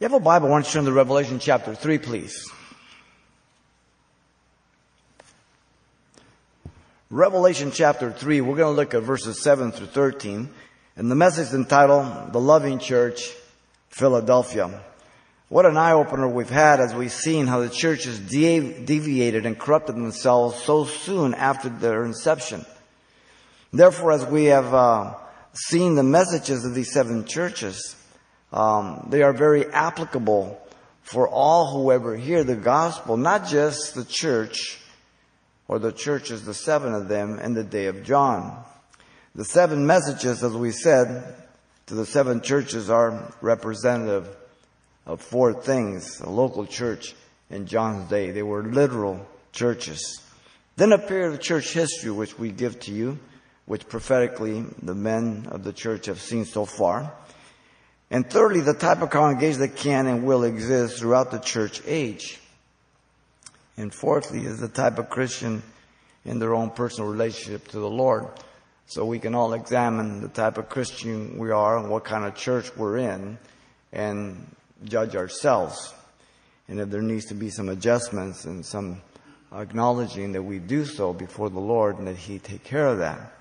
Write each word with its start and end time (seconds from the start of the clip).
You 0.00 0.06
have 0.06 0.14
a 0.14 0.20
Bible, 0.20 0.48
why 0.48 0.54
don't 0.54 0.66
you 0.66 0.72
turn 0.72 0.86
to 0.86 0.92
Revelation 0.92 1.38
chapter 1.38 1.74
3, 1.74 1.98
please? 1.98 2.50
Revelation 7.10 7.70
chapter 7.70 8.10
3, 8.10 8.40
we're 8.40 8.56
going 8.56 8.72
to 8.72 8.76
look 8.80 8.94
at 8.94 9.02
verses 9.02 9.42
7 9.42 9.72
through 9.72 9.88
13. 9.88 10.48
And 10.96 11.10
the 11.10 11.14
message 11.14 11.52
entitled, 11.52 12.32
The 12.32 12.40
Loving 12.40 12.78
Church, 12.78 13.30
Philadelphia. 13.90 14.82
What 15.50 15.66
an 15.66 15.76
eye 15.76 15.92
opener 15.92 16.26
we've 16.26 16.48
had 16.48 16.80
as 16.80 16.94
we've 16.94 17.12
seen 17.12 17.46
how 17.46 17.60
the 17.60 17.68
church 17.68 18.04
has 18.04 18.18
deviated 18.18 19.44
and 19.44 19.58
corrupted 19.58 19.96
themselves 19.96 20.62
so 20.62 20.86
soon 20.86 21.34
after 21.34 21.68
their 21.68 22.06
inception. 22.06 22.64
Therefore, 23.70 24.12
as 24.12 24.24
we 24.24 24.46
have 24.46 24.72
uh, 24.72 25.12
seen 25.52 25.94
the 25.94 26.02
messages 26.02 26.64
of 26.64 26.74
these 26.74 26.90
seven 26.90 27.26
churches, 27.26 27.99
um, 28.52 29.06
they 29.10 29.22
are 29.22 29.32
very 29.32 29.66
applicable 29.66 30.60
for 31.02 31.28
all 31.28 31.72
who 31.72 31.92
ever 31.92 32.16
hear 32.16 32.44
the 32.44 32.56
gospel, 32.56 33.16
not 33.16 33.48
just 33.48 33.94
the 33.94 34.04
church 34.04 34.80
or 35.68 35.78
the 35.78 35.92
churches, 35.92 36.44
the 36.44 36.54
seven 36.54 36.94
of 36.94 37.08
them 37.08 37.38
in 37.38 37.54
the 37.54 37.64
day 37.64 37.86
of 37.86 38.04
John. 38.04 38.64
The 39.34 39.44
seven 39.44 39.86
messages, 39.86 40.42
as 40.42 40.52
we 40.52 40.72
said, 40.72 41.34
to 41.86 41.94
the 41.94 42.06
seven 42.06 42.40
churches 42.40 42.90
are 42.90 43.32
representative 43.40 44.28
of 45.06 45.20
four 45.20 45.52
things. 45.52 46.20
A 46.20 46.28
local 46.28 46.66
church 46.66 47.14
in 47.50 47.66
John's 47.66 48.08
day. 48.08 48.30
They 48.30 48.42
were 48.42 48.64
literal 48.64 49.26
churches. 49.52 50.20
Then 50.76 50.92
a 50.92 50.98
period 50.98 51.34
of 51.34 51.40
church 51.40 51.72
history 51.72 52.10
which 52.10 52.38
we 52.38 52.50
give 52.50 52.80
to 52.80 52.92
you, 52.92 53.18
which 53.66 53.88
prophetically 53.88 54.64
the 54.82 54.94
men 54.94 55.46
of 55.50 55.62
the 55.62 55.72
church 55.72 56.06
have 56.06 56.20
seen 56.20 56.44
so 56.44 56.64
far. 56.64 57.12
And 58.10 58.28
thirdly, 58.28 58.60
the 58.60 58.74
type 58.74 59.02
of 59.02 59.10
congregation 59.10 59.60
that 59.60 59.76
can 59.76 60.06
and 60.06 60.24
will 60.24 60.42
exist 60.42 60.98
throughout 60.98 61.30
the 61.30 61.38
church 61.38 61.80
age. 61.86 62.40
And 63.76 63.94
fourthly 63.94 64.40
is 64.40 64.58
the 64.58 64.68
type 64.68 64.98
of 64.98 65.08
Christian 65.08 65.62
in 66.24 66.38
their 66.38 66.54
own 66.54 66.70
personal 66.70 67.08
relationship 67.08 67.68
to 67.68 67.78
the 67.78 67.88
Lord. 67.88 68.26
So 68.86 69.04
we 69.04 69.20
can 69.20 69.36
all 69.36 69.52
examine 69.52 70.20
the 70.20 70.28
type 70.28 70.58
of 70.58 70.68
Christian 70.68 71.38
we 71.38 71.52
are 71.52 71.78
and 71.78 71.88
what 71.88 72.04
kind 72.04 72.24
of 72.24 72.34
church 72.34 72.76
we're 72.76 72.98
in 72.98 73.38
and 73.92 74.54
judge 74.84 75.14
ourselves. 75.14 75.94
And 76.66 76.80
if 76.80 76.90
there 76.90 77.02
needs 77.02 77.26
to 77.26 77.34
be 77.34 77.50
some 77.50 77.68
adjustments 77.68 78.44
and 78.44 78.66
some 78.66 79.02
acknowledging 79.52 80.32
that 80.32 80.42
we 80.42 80.58
do 80.58 80.84
so 80.84 81.12
before 81.12 81.50
the 81.50 81.60
Lord 81.60 81.98
and 81.98 82.08
that 82.08 82.16
He 82.16 82.40
take 82.40 82.64
care 82.64 82.86
of 82.86 82.98
that. 82.98 83.32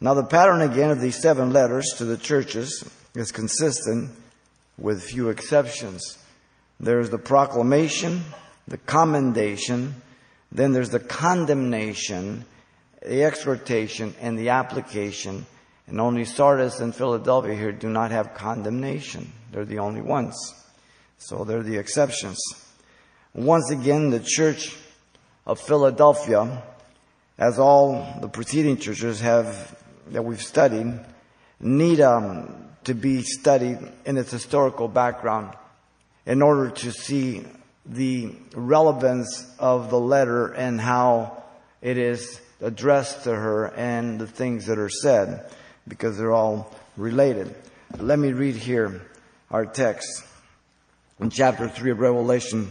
Now 0.00 0.14
the 0.14 0.24
pattern 0.24 0.60
again 0.60 0.90
of 0.90 1.00
these 1.00 1.20
seven 1.20 1.52
letters 1.52 1.94
to 1.96 2.04
the 2.04 2.16
churches 2.18 2.84
is 3.14 3.32
consistent 3.32 4.10
with 4.78 5.02
few 5.02 5.28
exceptions. 5.28 6.18
There's 6.80 7.10
the 7.10 7.18
proclamation, 7.18 8.22
the 8.66 8.78
commendation, 8.78 9.94
then 10.50 10.72
there's 10.72 10.90
the 10.90 11.00
condemnation, 11.00 12.44
the 13.00 13.24
exhortation, 13.24 14.14
and 14.20 14.38
the 14.38 14.50
application. 14.50 15.46
And 15.86 16.00
only 16.00 16.24
Sardis 16.24 16.80
and 16.80 16.94
Philadelphia 16.94 17.54
here 17.54 17.72
do 17.72 17.88
not 17.88 18.10
have 18.10 18.34
condemnation. 18.34 19.32
They're 19.50 19.64
the 19.64 19.78
only 19.78 20.02
ones. 20.02 20.36
So 21.18 21.44
they're 21.44 21.62
the 21.62 21.76
exceptions. 21.76 22.38
Once 23.34 23.70
again, 23.70 24.10
the 24.10 24.20
church 24.20 24.76
of 25.46 25.60
Philadelphia, 25.60 26.62
as 27.38 27.58
all 27.58 28.18
the 28.20 28.28
preceding 28.28 28.76
churches 28.76 29.20
have 29.20 29.76
that 30.08 30.22
we've 30.22 30.42
studied, 30.42 31.00
need 31.60 32.00
um, 32.00 32.71
to 32.84 32.94
be 32.94 33.22
studied 33.22 33.78
in 34.04 34.18
its 34.18 34.30
historical 34.30 34.88
background 34.88 35.54
in 36.26 36.42
order 36.42 36.70
to 36.70 36.92
see 36.92 37.44
the 37.84 38.34
relevance 38.54 39.46
of 39.58 39.90
the 39.90 39.98
letter 39.98 40.48
and 40.48 40.80
how 40.80 41.42
it 41.80 41.98
is 41.98 42.40
addressed 42.60 43.24
to 43.24 43.34
her 43.34 43.66
and 43.74 44.20
the 44.20 44.26
things 44.26 44.66
that 44.66 44.78
are 44.78 44.88
said 44.88 45.50
because 45.88 46.16
they're 46.16 46.32
all 46.32 46.72
related. 46.96 47.54
Let 47.98 48.18
me 48.18 48.32
read 48.32 48.56
here 48.56 49.02
our 49.50 49.66
text. 49.66 50.24
In 51.20 51.30
chapter 51.30 51.68
3 51.68 51.90
of 51.90 52.00
Revelation, 52.00 52.70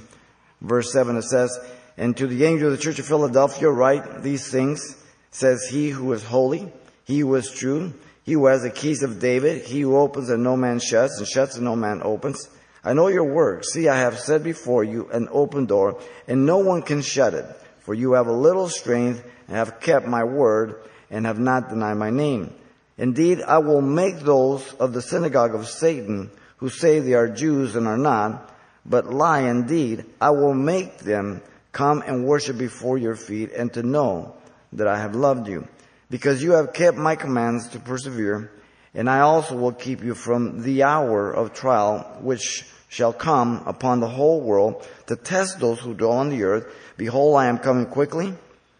verse 0.61 0.91
7, 0.91 1.17
it 1.17 1.23
says, 1.23 1.57
And 1.97 2.15
to 2.17 2.27
the 2.27 2.45
angel 2.45 2.71
of 2.71 2.77
the 2.77 2.83
church 2.83 2.99
of 2.99 3.05
Philadelphia 3.05 3.69
write 3.69 4.23
these 4.23 4.49
things, 4.49 4.97
says 5.31 5.67
he 5.69 5.89
who 5.89 6.11
is 6.13 6.23
holy, 6.23 6.71
he 7.05 7.19
who 7.19 7.35
is 7.35 7.51
true, 7.51 7.93
he 8.31 8.35
who 8.35 8.45
has 8.45 8.61
the 8.61 8.69
keys 8.69 9.03
of 9.03 9.19
David, 9.19 9.65
he 9.65 9.81
who 9.81 9.97
opens 9.97 10.29
and 10.29 10.41
no 10.41 10.55
man 10.55 10.79
shuts, 10.79 11.17
and 11.17 11.27
shuts 11.27 11.57
and 11.57 11.65
no 11.65 11.75
man 11.75 11.99
opens. 12.01 12.47
I 12.81 12.93
know 12.93 13.09
your 13.09 13.25
works. 13.25 13.73
See, 13.73 13.89
I 13.89 13.97
have 13.97 14.17
set 14.17 14.41
before 14.41 14.85
you 14.85 15.09
an 15.11 15.27
open 15.33 15.65
door, 15.65 15.99
and 16.29 16.45
no 16.45 16.59
one 16.59 16.81
can 16.81 17.01
shut 17.01 17.33
it. 17.33 17.45
For 17.81 17.93
you 17.93 18.13
have 18.13 18.27
a 18.27 18.31
little 18.31 18.69
strength, 18.69 19.21
and 19.49 19.57
have 19.57 19.81
kept 19.81 20.07
my 20.07 20.23
word, 20.23 20.81
and 21.09 21.25
have 21.25 21.39
not 21.39 21.67
denied 21.67 21.95
my 21.95 22.09
name. 22.09 22.53
Indeed, 22.97 23.41
I 23.41 23.57
will 23.57 23.81
make 23.81 24.21
those 24.21 24.75
of 24.75 24.93
the 24.93 25.01
synagogue 25.01 25.53
of 25.53 25.67
Satan, 25.67 26.31
who 26.55 26.69
say 26.69 26.99
they 26.99 27.15
are 27.15 27.27
Jews 27.27 27.75
and 27.75 27.85
are 27.85 27.97
not, 27.97 28.49
but 28.85 29.13
lie 29.13 29.41
indeed, 29.41 30.05
I 30.21 30.29
will 30.29 30.53
make 30.53 30.99
them 30.99 31.41
come 31.73 32.01
and 32.07 32.23
worship 32.23 32.57
before 32.57 32.97
your 32.97 33.17
feet, 33.17 33.51
and 33.51 33.73
to 33.73 33.83
know 33.83 34.37
that 34.71 34.87
I 34.87 34.99
have 34.99 35.17
loved 35.17 35.49
you 35.49 35.67
because 36.11 36.43
you 36.43 36.51
have 36.51 36.73
kept 36.73 36.97
my 36.97 37.15
commands 37.15 37.69
to 37.69 37.79
persevere, 37.79 38.51
and 38.93 39.09
I 39.09 39.21
also 39.21 39.55
will 39.55 39.71
keep 39.71 40.03
you 40.03 40.13
from 40.13 40.61
the 40.61 40.83
hour 40.83 41.31
of 41.31 41.53
trial 41.53 42.19
which 42.21 42.65
shall 42.89 43.13
come 43.13 43.63
upon 43.65 44.01
the 44.01 44.09
whole 44.09 44.41
world 44.41 44.85
to 45.07 45.15
test 45.15 45.61
those 45.61 45.79
who 45.79 45.93
dwell 45.93 46.11
on 46.11 46.29
the 46.29 46.43
earth. 46.43 46.67
Behold, 46.97 47.37
I 47.37 47.47
am 47.47 47.57
coming 47.57 47.85
quickly. 47.85 48.33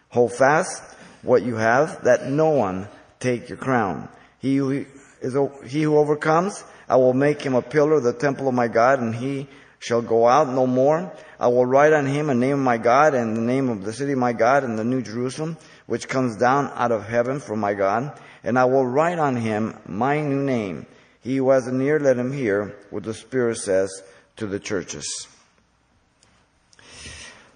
Hold 0.10 0.34
fast 0.34 0.84
what 1.22 1.44
you 1.44 1.56
have, 1.56 2.04
that 2.04 2.28
no 2.28 2.50
one 2.50 2.90
take 3.22 3.48
your 3.48 3.58
crown. 3.58 4.10
He 4.40 4.58
who 4.58 4.86
is, 5.22 5.38
he 5.66 5.84
who 5.84 5.98
overcomes, 5.98 6.62
I 6.90 6.98
will 6.98 7.14
make 7.14 7.42
him 7.42 7.56
a 7.56 7.62
pillar 7.62 7.94
of 7.94 8.04
the 8.04 8.12
temple 8.12 8.50
of 8.50 8.54
my 8.54 8.68
God, 8.68 9.00
and 9.00 9.16
he 9.16 9.48
shall 9.80 10.02
go 10.02 10.28
out 10.28 10.50
no 10.50 10.68
more. 10.68 11.14
I 11.40 11.48
will 11.48 11.66
write 11.66 11.94
on 11.94 12.06
him 12.06 12.30
a 12.30 12.36
name 12.36 12.54
of 12.54 12.60
my 12.60 12.78
God 12.78 13.16
and 13.16 13.38
the 13.38 13.42
name 13.42 13.70
of 13.70 13.86
the 13.86 13.94
city 13.94 14.12
of 14.12 14.18
my 14.18 14.34
God 14.34 14.66
and 14.66 14.78
the 14.78 14.84
new 14.84 15.02
Jerusalem, 15.02 15.58
which 15.92 16.08
comes 16.08 16.38
down 16.38 16.72
out 16.76 16.94
of 16.94 17.06
heaven 17.06 17.42
from 17.42 17.60
my 17.60 17.74
God. 17.74 18.18
And 18.46 18.58
I 18.58 18.64
will 18.64 18.88
write 18.88 19.20
on 19.20 19.36
him 19.36 19.78
my 19.86 20.22
new 20.22 20.42
name. 20.42 20.86
He 21.20 21.36
who 21.36 21.50
has 21.50 21.68
an 21.68 21.82
ear, 21.82 22.00
let 22.00 22.18
him 22.18 22.32
hear 22.32 22.78
what 22.92 23.04
the 23.04 23.14
Spirit 23.14 23.58
says 23.58 24.02
to 24.38 24.48
the 24.48 24.58
churches. 24.58 25.28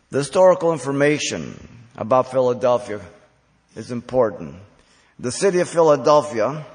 The 0.09 0.17
historical 0.17 0.73
information 0.73 1.57
about 1.95 2.29
Philadelphia 2.29 2.99
is 3.73 3.89
important. 3.89 4.55
The 5.17 5.31
city 5.31 5.61
of 5.61 5.69
Philadelphia 5.69 6.65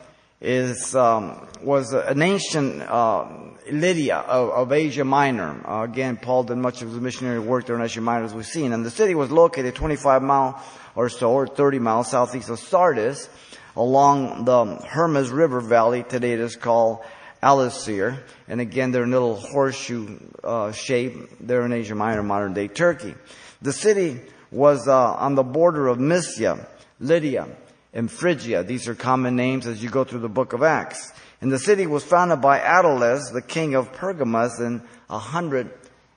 is 0.40 0.94
um, 0.94 1.46
was 1.62 1.92
an 1.92 2.22
ancient 2.22 2.80
uh, 2.80 3.26
Lydia 3.70 4.16
of, 4.16 4.48
of, 4.48 4.72
Asia 4.72 5.04
Minor. 5.04 5.60
Uh, 5.68 5.82
again, 5.82 6.16
Paul 6.16 6.44
did 6.44 6.56
much 6.56 6.80
of 6.80 6.88
his 6.88 6.98
missionary 6.98 7.38
work 7.38 7.66
there 7.66 7.76
in 7.76 7.82
Asia 7.82 8.00
Minor, 8.00 8.24
as 8.24 8.32
we've 8.32 8.46
seen. 8.46 8.72
And 8.72 8.82
the 8.82 8.90
city 8.90 9.14
was 9.14 9.30
located 9.30 9.74
25 9.74 10.22
mile 10.22 10.62
or 10.94 11.08
so, 11.08 11.32
or 11.32 11.46
30 11.46 11.78
miles 11.78 12.10
southeast 12.10 12.50
of 12.50 12.58
Sardis, 12.58 13.28
along 13.76 14.44
the 14.44 14.76
Hermes 14.86 15.30
River 15.30 15.60
Valley. 15.60 16.02
Today 16.02 16.32
it 16.32 16.40
is 16.40 16.56
called 16.56 17.00
Alasehir. 17.42 18.22
And 18.48 18.60
again, 18.60 18.90
they're 18.90 19.04
in 19.04 19.10
a 19.10 19.12
little 19.12 19.36
horseshoe 19.36 20.18
uh, 20.42 20.72
shape. 20.72 21.14
They're 21.40 21.64
in 21.64 21.72
Asia 21.72 21.94
Minor, 21.94 22.22
modern 22.22 22.54
day 22.54 22.68
Turkey. 22.68 23.14
The 23.62 23.72
city 23.72 24.20
was 24.50 24.88
uh, 24.88 25.14
on 25.14 25.34
the 25.34 25.42
border 25.42 25.88
of 25.88 25.98
Mysia, 25.98 26.66
Lydia, 26.98 27.46
and 27.92 28.10
Phrygia. 28.10 28.64
These 28.64 28.88
are 28.88 28.94
common 28.94 29.36
names 29.36 29.66
as 29.66 29.82
you 29.82 29.90
go 29.90 30.04
through 30.04 30.20
the 30.20 30.28
book 30.28 30.52
of 30.52 30.62
Acts. 30.62 31.12
And 31.40 31.50
the 31.50 31.58
city 31.58 31.86
was 31.86 32.04
founded 32.04 32.40
by 32.40 32.58
Attalus, 32.58 33.32
the 33.32 33.42
king 33.42 33.74
of 33.74 33.92
Pergamus, 33.92 34.60
in 34.60 34.82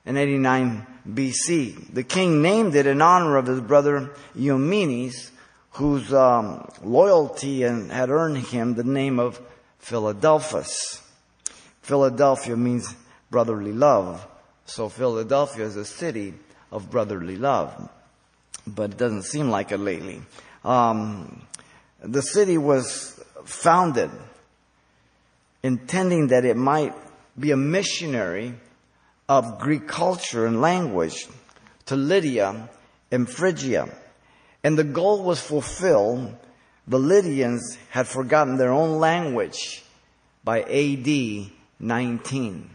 189 0.04 0.86
BC. 1.08 1.94
The 1.94 2.02
king 2.02 2.42
named 2.42 2.74
it 2.74 2.86
in 2.86 3.00
honor 3.00 3.36
of 3.36 3.46
his 3.46 3.60
brother 3.60 4.10
Eumenes, 4.34 5.30
whose 5.72 6.12
um, 6.12 6.68
loyalty 6.82 7.62
and 7.62 7.90
had 7.90 8.10
earned 8.10 8.38
him 8.38 8.74
the 8.74 8.84
name 8.84 9.18
of 9.18 9.40
Philadelphus. 9.78 11.02
Philadelphia 11.82 12.56
means 12.56 12.94
brotherly 13.30 13.72
love. 13.72 14.26
So 14.66 14.88
Philadelphia 14.88 15.64
is 15.64 15.76
a 15.76 15.84
city 15.84 16.34
of 16.70 16.90
brotherly 16.90 17.36
love. 17.36 17.90
But 18.66 18.92
it 18.92 18.96
doesn't 18.98 19.24
seem 19.24 19.50
like 19.50 19.72
it 19.72 19.78
lately. 19.78 20.22
Um, 20.64 21.42
the 22.02 22.22
city 22.22 22.58
was 22.58 23.22
founded 23.44 24.10
intending 25.62 26.28
that 26.28 26.44
it 26.44 26.56
might 26.56 26.94
be 27.38 27.50
a 27.50 27.56
missionary 27.56 28.54
of 29.28 29.58
Greek 29.58 29.88
culture 29.88 30.46
and 30.46 30.60
language 30.60 31.26
to 31.86 31.96
Lydia 31.96 32.68
and 33.10 33.28
Phrygia. 33.28 33.88
And 34.62 34.78
the 34.78 34.84
goal 34.84 35.22
was 35.22 35.40
fulfilled. 35.40 36.34
The 36.86 36.98
Lydians 36.98 37.78
had 37.90 38.06
forgotten 38.06 38.56
their 38.56 38.72
own 38.72 38.98
language 38.98 39.82
by 40.42 40.62
AD 40.62 41.50
19. 41.78 42.70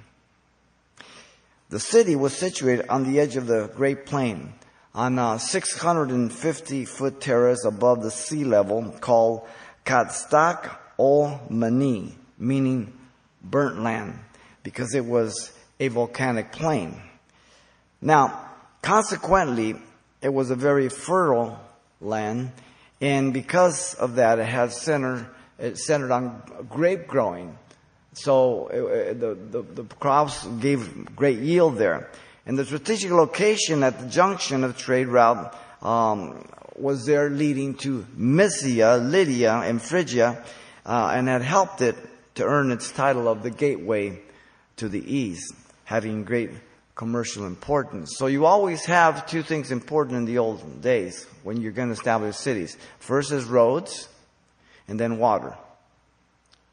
The 1.69 1.79
city 1.79 2.15
was 2.15 2.33
situated 2.33 2.87
on 2.89 3.03
the 3.03 3.19
edge 3.19 3.35
of 3.35 3.45
the 3.45 3.71
Great 3.75 4.07
Plain 4.07 4.53
on 4.95 5.19
a 5.19 5.37
650 5.37 6.85
foot 6.85 7.21
terrace 7.21 7.63
above 7.63 8.01
the 8.01 8.09
sea 8.09 8.43
level 8.43 8.95
called 8.99 9.47
Katstak 9.85 10.75
o 10.97 11.39
Mani, 11.49 12.17
meaning 12.39 12.91
burnt 13.43 13.81
land, 13.81 14.17
because 14.63 14.95
it 14.95 15.05
was 15.05 15.51
a 15.79 15.87
volcanic 15.87 16.51
plain. 16.51 17.01
Now, 18.01 18.49
consequently, 18.81 19.75
it 20.21 20.33
was 20.33 20.51
a 20.51 20.55
very 20.55 20.89
fertile 20.89 21.59
land, 22.01 22.51
and 23.01 23.33
because 23.33 23.93
of 23.95 24.15
that, 24.15 24.39
it 24.39 24.45
had 24.45 24.71
center, 24.71 25.29
it 25.57 25.77
centered 25.77 26.11
on 26.11 26.41
grape 26.69 27.07
growing. 27.07 27.57
So 28.13 28.67
it, 28.67 29.19
the, 29.19 29.35
the, 29.35 29.61
the 29.61 29.83
crops 29.83 30.45
gave 30.59 31.15
great 31.15 31.39
yield 31.39 31.77
there. 31.77 32.09
And 32.45 32.57
the 32.57 32.65
strategic 32.65 33.11
location 33.11 33.83
at 33.83 33.99
the 33.99 34.07
junction 34.07 34.63
of 34.63 34.77
trade 34.77 35.07
route 35.07 35.55
um, 35.81 36.43
was 36.75 37.05
there 37.05 37.29
leading 37.29 37.75
to 37.75 38.05
Mysia, 38.15 38.97
Lydia, 38.97 39.53
and 39.53 39.81
Phrygia, 39.81 40.43
uh, 40.85 41.11
and 41.13 41.27
had 41.27 41.43
helped 41.43 41.81
it 41.81 41.95
to 42.35 42.43
earn 42.43 42.71
its 42.71 42.91
title 42.91 43.27
of 43.27 43.43
the 43.43 43.51
gateway 43.51 44.19
to 44.77 44.89
the 44.89 45.15
east, 45.15 45.53
having 45.89 46.23
great 46.23 46.51
commercial 46.93 47.47
importance. 47.47 48.13
So 48.15 48.27
you 48.27 48.45
always 48.45 48.85
have 48.85 49.25
two 49.25 49.41
things 49.41 49.71
important 49.71 50.17
in 50.17 50.25
the 50.25 50.37
old 50.37 50.83
days 50.83 51.25
when 51.41 51.59
you're 51.59 51.71
going 51.71 51.87
to 51.87 51.93
establish 51.93 52.35
cities. 52.35 52.77
First 52.99 53.31
is 53.31 53.45
roads, 53.45 54.07
and 54.87 54.99
then 54.99 55.17
water. 55.17 55.57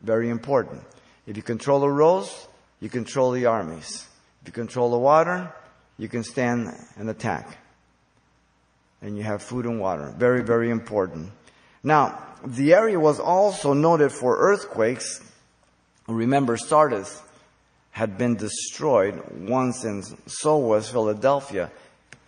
Very 0.03 0.29
important. 0.29 0.83
If 1.27 1.35
you 1.35 1.43
control 1.43 1.81
the 1.81 1.89
roads, 1.89 2.47
you 2.79 2.91
control 2.91 3.31
the 3.31 3.47
armies. 3.47 4.07
If 4.43 4.49
you 4.49 4.53
control 4.53 4.91
the 4.91 4.99
water, 4.99 5.51
you 5.97 6.09
can 6.09 6.23
stand 6.23 6.69
and 6.99 7.09
attack. 7.09 7.57
And 9.01 9.17
you 9.17 9.23
have 9.23 9.41
food 9.43 9.65
and 9.65 9.81
water. 9.81 10.13
Very, 10.19 10.43
very 10.43 10.69
important. 10.69 11.31
Now, 11.83 12.23
the 12.45 12.75
area 12.75 13.01
was 13.01 13.19
also 13.19 13.73
noted 13.73 14.13
for 14.13 14.37
earthquakes. 14.37 15.23
Remember, 16.07 16.59
Sardis 16.59 17.23
had 17.97 18.19
been 18.19 18.37
destroyed 18.37 19.19
once, 19.49 19.83
and 19.85 20.05
so 20.27 20.59
was 20.59 20.87
Philadelphia 20.87 21.71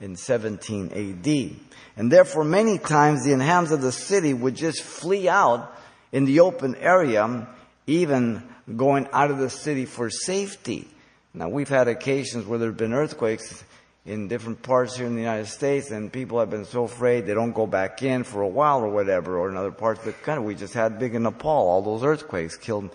in 0.00 0.16
17 0.16 0.86
AD. 0.94 1.56
And 1.94 2.10
therefore, 2.10 2.44
many 2.44 2.78
times 2.78 3.22
the 3.22 3.32
inhabitants 3.32 3.72
of 3.72 3.82
the 3.82 3.92
city 3.92 4.32
would 4.32 4.54
just 4.56 4.82
flee 4.82 5.28
out 5.28 5.70
in 6.10 6.24
the 6.24 6.40
open 6.40 6.74
area, 6.76 7.46
even 7.86 8.42
going 8.78 9.08
out 9.12 9.30
of 9.30 9.36
the 9.36 9.50
city 9.50 9.84
for 9.84 10.08
safety. 10.08 10.88
Now, 11.34 11.50
we've 11.50 11.68
had 11.68 11.86
occasions 11.86 12.46
where 12.46 12.58
there 12.58 12.70
have 12.70 12.78
been 12.78 12.94
earthquakes 12.94 13.62
in 14.06 14.26
different 14.26 14.62
parts 14.62 14.96
here 14.96 15.04
in 15.04 15.16
the 15.16 15.20
United 15.20 15.48
States, 15.48 15.90
and 15.90 16.10
people 16.10 16.40
have 16.40 16.48
been 16.48 16.64
so 16.64 16.84
afraid 16.84 17.26
they 17.26 17.34
don't 17.34 17.52
go 17.52 17.66
back 17.66 18.02
in 18.02 18.24
for 18.24 18.40
a 18.40 18.48
while 18.48 18.80
or 18.80 18.88
whatever, 18.88 19.38
or 19.38 19.50
in 19.50 19.56
other 19.58 19.70
parts 19.70 20.00
of 20.00 20.06
the 20.06 20.12
country. 20.14 20.46
We 20.46 20.54
just 20.54 20.72
had 20.72 20.98
big 20.98 21.14
in 21.14 21.24
Nepal, 21.24 21.68
all 21.68 21.82
those 21.82 22.04
earthquakes 22.04 22.56
killed 22.56 22.88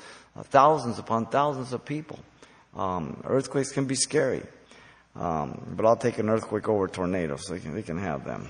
thousands 0.46 0.98
upon 0.98 1.28
thousands 1.28 1.72
of 1.72 1.86
people. 1.86 2.18
Um, 2.76 3.22
earthquakes 3.26 3.72
can 3.72 3.86
be 3.86 3.96
scary, 3.96 4.42
um, 5.16 5.74
but 5.76 5.86
I'll 5.86 5.96
take 5.96 6.18
an 6.18 6.30
earthquake 6.30 6.68
over 6.68 6.86
a 6.86 6.90
tornado, 6.90 7.38
so 7.38 7.54
they 7.54 7.60
can, 7.60 7.76
they 7.76 7.84
can 7.84 8.00
have 8.00 8.26
them. 8.26 8.48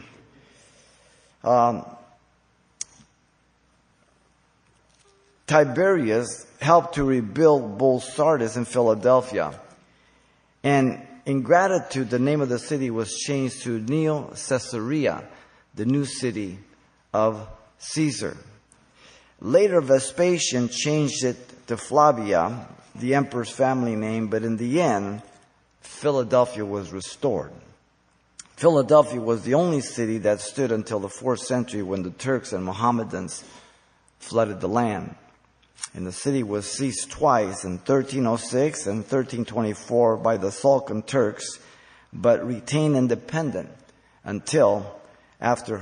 Um, 1.43 1.85
Tiberius 5.45 6.47
helped 6.61 6.95
to 6.95 7.03
rebuild 7.03 7.77
both 7.77 8.03
Sardis 8.03 8.55
and 8.55 8.67
Philadelphia. 8.67 9.59
And 10.63 11.05
in 11.25 11.41
gratitude, 11.41 12.09
the 12.09 12.19
name 12.19 12.39
of 12.39 12.49
the 12.49 12.59
city 12.59 12.89
was 12.89 13.13
changed 13.13 13.63
to 13.63 13.79
Neo 13.79 14.33
Caesarea, 14.47 15.27
the 15.75 15.85
new 15.85 16.05
city 16.05 16.59
of 17.13 17.47
Caesar. 17.77 18.37
Later, 19.41 19.81
Vespasian 19.81 20.69
changed 20.69 21.25
it 21.25 21.67
to 21.67 21.75
Flavia, 21.75 22.65
the 22.95 23.15
emperor's 23.15 23.49
family 23.49 23.95
name, 23.95 24.27
but 24.27 24.43
in 24.43 24.57
the 24.57 24.81
end, 24.81 25.21
Philadelphia 25.81 26.65
was 26.65 26.91
restored. 26.91 27.51
Philadelphia 28.55 29.19
was 29.19 29.43
the 29.43 29.55
only 29.55 29.81
city 29.81 30.19
that 30.19 30.39
stood 30.39 30.71
until 30.71 30.99
the 30.99 31.09
fourth 31.09 31.41
century 31.41 31.81
when 31.81 32.03
the 32.03 32.11
Turks 32.11 32.53
and 32.53 32.63
Mohammedans 32.63 33.43
flooded 34.19 34.61
the 34.61 34.69
land. 34.69 35.15
And 35.93 36.07
the 36.07 36.11
city 36.11 36.43
was 36.43 36.71
seized 36.71 37.11
twice 37.11 37.65
in 37.65 37.77
1306 37.77 38.87
and 38.87 38.99
1324 38.99 40.17
by 40.17 40.37
the 40.37 40.51
Sultan 40.51 41.01
Turks, 41.01 41.59
but 42.13 42.45
retained 42.45 42.95
independent 42.95 43.69
until 44.23 44.99
after 45.41 45.77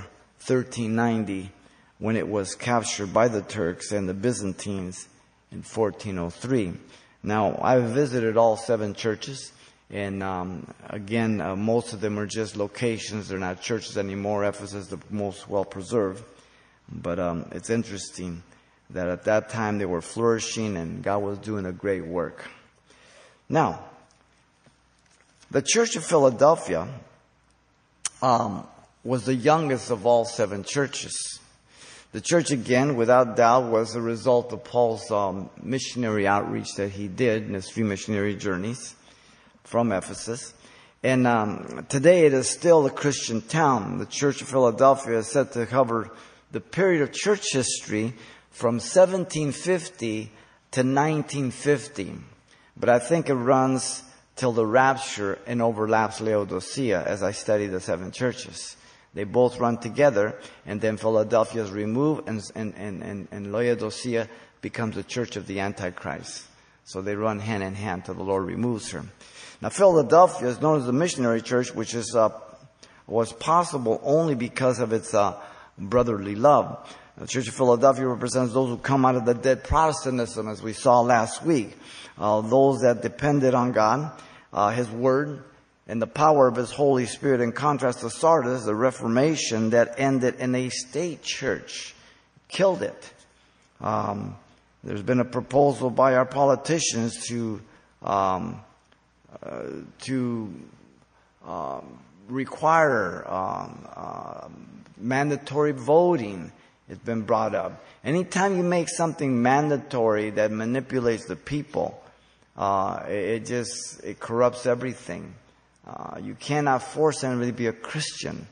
1390 0.48 1.52
when 2.00 2.16
it 2.16 2.28
was 2.28 2.56
captured 2.56 3.13
by 3.13 3.28
the 3.28 3.44
Turks 3.44 3.92
and 3.92 4.10
the 4.10 4.13
Byzantines 4.13 5.08
in 5.52 5.60
1403. 5.60 6.74
Now, 7.23 7.59
I've 7.62 7.83
visited 7.83 8.35
all 8.35 8.57
seven 8.57 8.95
churches, 8.95 9.51
and 9.89 10.23
um, 10.23 10.68
again, 10.89 11.39
uh, 11.39 11.56
most 11.56 11.94
of 11.94 12.01
them 12.01 12.18
are 12.18 12.25
just 12.25 12.56
locations. 12.56 13.27
They're 13.27 13.38
not 13.38 13.62
churches 13.62 13.97
anymore. 13.97 14.44
Ephesus 14.45 14.73
is 14.73 14.88
the 14.88 15.00
most 15.09 15.47
well 15.47 15.65
preserved. 15.65 16.23
But 16.91 17.19
um, 17.19 17.45
it's 17.51 17.69
interesting 17.69 18.44
that 18.89 19.07
at 19.07 19.25
that 19.25 19.50
time 19.50 19.77
they 19.77 19.85
were 19.85 20.01
flourishing 20.01 20.77
and 20.77 21.03
God 21.03 21.19
was 21.19 21.38
doing 21.38 21.65
a 21.65 21.71
great 21.71 22.06
work. 22.06 22.45
Now, 23.47 23.83
the 25.51 25.62
Church 25.62 25.95
of 25.95 26.06
Philadelphia 26.06 26.88
um, 28.21 28.65
was 29.03 29.25
the 29.25 29.35
youngest 29.35 29.91
of 29.91 30.06
all 30.06 30.25
seven 30.25 30.63
churches. 30.63 31.40
The 32.12 32.19
church, 32.19 32.52
again, 32.52 32.98
without 32.98 33.38
doubt, 33.38 33.72
was 33.72 33.96
a 33.96 34.02
result 34.02 34.52
of 34.52 34.66
Paul's 34.66 35.10
um, 35.12 35.50
missionary 35.63 36.28
outreach 36.28 36.75
that 36.75 36.90
he 36.90 37.08
did 37.08 37.48
in 37.48 37.54
his 37.54 37.69
three 37.69 37.84
missionary 37.84 38.36
journeys 38.36 38.96
from 39.63 39.94
Ephesus. 39.94 40.54
And 41.04 41.25
um, 41.25 41.86
today 41.88 42.25
it 42.25 42.34
is 42.34 42.50
still 42.50 42.86
a 42.86 42.90
Christian 42.90 43.42
town. 43.42 43.98
The 43.98 44.06
Church 44.06 44.42
of 44.42 44.50
Philadelphia 44.50 45.19
is 45.19 45.28
said 45.28 45.54
to 45.54 45.66
cover 45.66 46.12
the 46.52 46.60
period 46.60 47.02
of 47.02 47.13
church 47.13 47.46
history 47.54 48.13
from 48.50 48.75
1750 48.75 50.24
to 50.72 50.80
1950. 50.81 52.16
But 52.75 52.90
I 52.90 53.00
think 53.00 53.30
it 53.30 53.36
runs 53.36 54.04
till 54.36 54.51
the 54.51 54.65
rapture 54.65 55.39
and 55.48 55.62
overlaps 55.62 56.20
Laodicea 56.20 57.03
as 57.03 57.24
I 57.24 57.32
study 57.32 57.68
the 57.68 57.80
seven 57.80 58.12
churches. 58.12 58.75
They 59.13 59.25
both 59.25 59.60
run 59.60 59.77
together, 59.77 60.39
and 60.65 60.80
then 60.80 60.98
Philadelphia 60.98 61.63
is 61.63 61.72
removed, 61.72 62.30
and, 62.30 62.41
and, 62.56 62.74
and, 62.77 63.03
and, 63.03 63.27
and 63.32 63.51
Laodicea 63.51 64.30
becomes 64.62 64.96
the 64.96 65.03
church 65.03 65.36
of 65.36 65.48
the 65.48 65.60
Antichrist. 65.60 66.46
So 66.86 67.01
they 67.01 67.15
run 67.15 67.39
hand 67.39 67.63
in 67.63 67.75
hand 67.75 68.06
till 68.06 68.15
the 68.15 68.24
Lord 68.24 68.46
removes 68.46 68.91
her. 68.91 69.03
Now, 69.62 69.70
Philadelphia 69.70 70.48
is 70.48 70.62
known 70.62 70.80
as 70.80 70.86
the 70.86 70.94
missionary 70.94 71.41
church, 71.41 71.75
which 71.75 71.94
is 71.94 72.15
uh, 72.15 72.30
was 73.06 73.34
possible 73.34 74.00
only 74.03 74.36
because 74.36 74.80
of 74.80 74.94
its 74.94 75.13
uh, 75.13 75.39
brotherly 75.77 76.36
love. 76.36 76.89
The 77.18 77.27
Church 77.27 77.48
of 77.48 77.53
Philadelphia 77.53 78.08
represents 78.08 78.53
those 78.53 78.70
who 78.70 78.77
come 78.77 79.06
out 79.06 79.15
of 79.15 79.25
the 79.25 79.34
dead 79.34 79.63
Protestantism, 79.63 80.48
as 80.48 80.63
we 80.63 80.74
saw 80.74 81.01
last 81.01 81.44
week. 81.44 81.77
Uh, 82.18 82.41
those 82.41 82.82
that 82.82 83.01
depended 83.01 83.53
on 83.53 83.74
God, 83.74 84.12
uh, 84.53 84.70
His 84.70 84.89
Word, 84.89 85.44
and 85.91 86.01
the 86.01 86.07
power 86.07 86.48
of 86.48 86.55
His 86.55 86.71
Holy 86.71 87.05
Spirit. 87.05 87.41
In 87.41 87.51
contrast 87.51 88.00
to 88.00 88.10
Sardis, 88.10 88.63
the 88.63 88.74
Reformation 88.74 89.71
that 89.71 89.95
ended 90.00 90.36
in 90.39 90.55
a 90.55 90.69
state 90.69 91.21
church, 91.21 91.93
killed 92.48 92.81
it. 92.81 93.13
Um, 93.81 94.38
there's 94.86 95.03
been 95.03 95.19
a 95.19 95.25
proposal 95.25 95.89
by 95.89 96.15
our 96.15 96.25
politicians 96.25 97.27
to 97.27 97.60
um, 98.03 98.62
uh, 99.43 99.63
to 100.03 100.53
um, 101.45 102.00
require 102.29 103.25
uh, 103.27 104.48
mandatory 104.98 105.74
voting 105.74 106.53
it's 106.88 107.03
been 107.03 107.21
brought 107.21 107.53
up. 107.53 107.83
Anytime 108.03 108.57
you 108.57 108.63
make 108.63 108.89
something 108.89 109.41
mandatory 109.41 110.29
that 110.31 110.51
manipulates 110.51 111.25
the 111.25 111.38
people, 111.38 112.01
uh, 112.57 113.03
it, 113.07 113.45
just 113.45 114.03
it 114.03 114.19
corrupts 114.19 114.65
everything. 114.65 115.33
Uh, 115.85 116.19
you 116.21 116.35
cannot 116.35 116.83
force 116.83 117.23
anybody 117.23 117.51
to 117.51 117.57
be 117.57 117.67
a 117.67 117.73
Christian. 117.73 118.47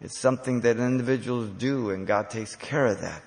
It's 0.00 0.18
something 0.18 0.60
that 0.62 0.78
individuals 0.78 1.48
do, 1.56 1.90
and 1.90 2.06
God 2.06 2.28
takes 2.28 2.56
care 2.56 2.86
of 2.86 3.00
that. 3.00 3.22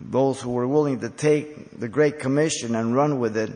Those 0.00 0.40
who 0.40 0.50
were 0.50 0.66
willing 0.66 1.00
to 1.00 1.10
take 1.10 1.78
the 1.78 1.88
Great 1.88 2.18
Commission 2.18 2.74
and 2.74 2.94
run 2.94 3.20
with 3.20 3.36
it 3.36 3.52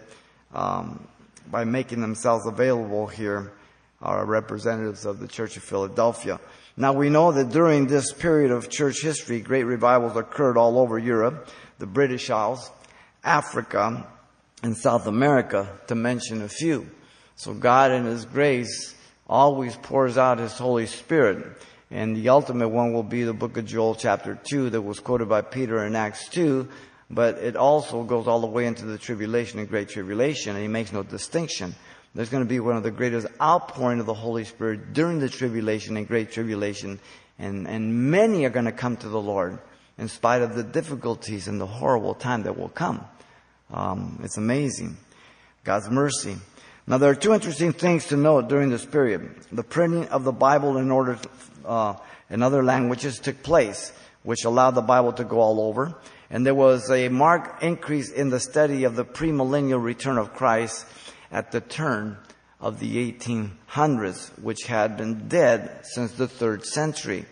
um, 0.55 1.07
by 1.51 1.65
making 1.65 2.01
themselves 2.01 2.47
available 2.47 3.07
here 3.07 3.53
are 4.01 4.25
representatives 4.25 5.07
of 5.07 5.19
the 5.19 5.29
Church 5.29 5.57
of 5.57 5.63
Philadelphia. 5.63 6.39
Now 6.77 6.93
we 6.93 7.09
know 7.09 7.33
that 7.33 7.51
during 7.51 7.87
this 7.87 8.13
period 8.13 8.51
of 8.51 8.69
church 8.69 9.03
history, 9.03 9.41
great 9.41 9.65
revivals 9.65 10.17
occurred 10.17 10.59
all 10.59 10.79
over 10.79 10.99
Europe, 10.99 11.49
the 11.79 11.87
British 11.87 12.29
Isles, 12.29 12.71
Africa, 13.25 14.07
and 14.63 14.77
South 14.77 15.07
America, 15.07 15.69
to 15.87 15.95
mention 15.95 16.43
a 16.43 16.49
few. 16.49 16.89
So 17.37 17.53
God 17.53 17.93
in 17.93 18.07
His 18.07 18.25
grace 18.25 18.95
always 19.29 19.77
pours 19.77 20.17
out 20.17 20.39
His 20.39 20.57
Holy 20.57 20.87
Spirit. 20.87 21.63
And 21.91 22.17
the 22.17 22.31
ultimate 22.31 22.71
one 22.71 22.93
will 22.93 23.03
be 23.03 23.25
the 23.25 23.35
book 23.35 23.57
of 23.59 23.67
Joel 23.67 23.95
chapter 23.95 24.35
2 24.43 24.71
that 24.71 24.81
was 24.81 24.99
quoted 24.99 25.29
by 25.29 25.43
Peter 25.43 25.85
in 25.85 25.95
Acts 25.95 26.29
2. 26.31 26.67
But 27.11 27.39
it 27.39 27.55
also 27.55 28.03
goes 28.03 28.27
all 28.27 28.41
the 28.41 28.47
way 28.47 28.67
into 28.67 28.87
the 28.87 28.99
tribulation 28.99 29.59
and 29.59 29.69
great 29.69 29.91
tribulation 29.91 30.57
and 30.57 30.63
he 30.63 30.69
makes 30.69 30.93
no 30.93 31.03
distinction. 31.03 31.75
There's 32.15 32.31
going 32.31 32.43
to 32.43 32.49
be 32.49 32.59
one 32.59 32.77
of 32.77 32.83
the 32.83 32.91
greatest 32.91 33.27
outpouring 33.41 34.01
of 34.01 34.07
the 34.07 34.15
Holy 34.15 34.45
Spirit 34.45 34.95
during 34.95 35.19
the 35.19 35.29
tribulation 35.29 35.99
and 35.99 36.09
great 36.09 36.33
tribulation. 36.33 36.99
And, 37.39 37.69
and 37.69 38.11
many 38.11 38.47
are 38.47 38.51
going 38.51 38.65
to 38.65 38.73
come 38.73 38.97
to 38.97 39.09
the 39.09 39.21
Lord 39.21 39.59
in 39.99 40.09
spite 40.09 40.41
of 40.41 40.55
the 40.55 40.65
difficulties 40.65 41.47
and 41.47 41.61
the 41.61 41.67
horrible 41.67 42.15
time 42.15 42.45
that 42.45 42.59
will 42.59 42.71
come. 42.71 43.05
Um, 43.71 44.21
it's 44.25 44.39
amazing. 44.39 44.97
God's 45.63 45.91
mercy. 45.91 46.37
Now 46.89 46.99
there 46.99 47.11
are 47.11 47.17
two 47.17 47.35
interesting 47.35 47.73
things 47.73 48.07
to 48.07 48.17
note 48.17 48.49
during 48.49 48.71
this 48.71 48.87
period. 48.87 49.35
The 49.51 49.65
printing 49.65 50.07
of 50.09 50.23
the 50.23 50.33
Bible 50.33 50.77
in 50.77 50.93
order, 50.93 51.19
uh, 51.65 51.95
in 52.31 52.45
other 52.45 52.63
languages 52.63 53.19
took 53.19 53.43
place, 53.43 53.93
which 54.23 54.45
allowed 54.45 54.77
the 54.77 54.83
Bible 54.83 55.13
to 55.15 55.25
go 55.25 55.41
all 55.41 55.61
over. 55.61 55.97
And 56.31 56.47
there 56.47 56.55
was 56.55 56.89
a 56.89 57.09
marked 57.09 57.65
increase 57.65 58.13
in 58.13 58.31
the 58.31 58.39
study 58.39 58.85
of 58.85 58.95
the 58.95 59.05
premillennial 59.05 59.83
return 59.83 60.17
of 60.17 60.33
Christ 60.33 60.87
at 61.33 61.51
the 61.51 61.61
turn 61.61 62.19
of 62.61 62.79
the 62.79 63.13
1800s, 63.13 64.39
which 64.41 64.67
had 64.67 64.97
been 64.97 65.27
dead 65.27 65.81
since 65.83 66.13
the 66.13 66.29
third 66.29 66.65
century. 66.65 67.25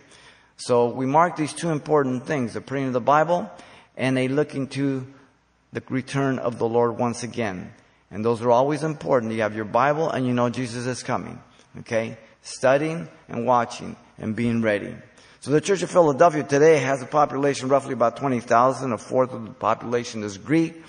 So 0.57 0.89
we 0.89 1.05
mark 1.05 1.37
these 1.37 1.53
two 1.53 1.69
important 1.69 2.25
things, 2.25 2.53
the 2.53 2.61
printing 2.61 2.87
of 2.87 2.93
the 2.93 3.01
Bible 3.01 3.49
and 3.95 4.17
a 4.17 4.27
looking 4.27 4.67
to 4.69 5.07
the 5.71 5.81
return 5.89 6.39
of 6.39 6.59
the 6.59 6.67
Lord 6.67 6.97
once 6.97 7.23
again. 7.23 7.71
And 8.15 8.23
those 8.23 8.41
are 8.41 8.49
always 8.49 8.81
important. 8.81 9.33
You 9.33 9.41
have 9.41 9.57
your 9.57 9.65
Bible 9.65 10.09
and 10.09 10.25
you 10.25 10.31
know 10.31 10.49
Jesus 10.49 10.85
is 10.85 11.03
coming. 11.03 11.37
Okay? 11.79 12.17
Studying 12.43 13.09
and 13.27 13.45
watching 13.45 13.97
and 14.17 14.33
being 14.33 14.61
ready. 14.61 14.95
So 15.41 15.51
the 15.51 15.59
Church 15.59 15.83
of 15.83 15.91
Philadelphia 15.91 16.43
today 16.43 16.77
has 16.77 17.01
a 17.01 17.07
population 17.07 17.67
roughly 17.67 17.91
about 17.91 18.15
20,000. 18.15 18.93
A 18.93 18.97
fourth 18.97 19.33
of 19.33 19.43
the 19.43 19.51
population 19.51 20.23
is 20.23 20.37
Greek. 20.37 20.81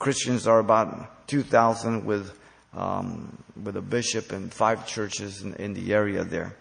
Christians 0.00 0.48
are 0.48 0.58
about 0.58 1.28
2,000 1.28 2.04
with, 2.04 2.36
um, 2.74 3.38
with 3.62 3.76
a 3.76 3.80
bishop 3.80 4.32
and 4.32 4.52
five 4.52 4.84
churches 4.84 5.42
in, 5.42 5.54
in 5.54 5.74
the 5.74 5.94
area 5.94 6.24
there. 6.24 6.56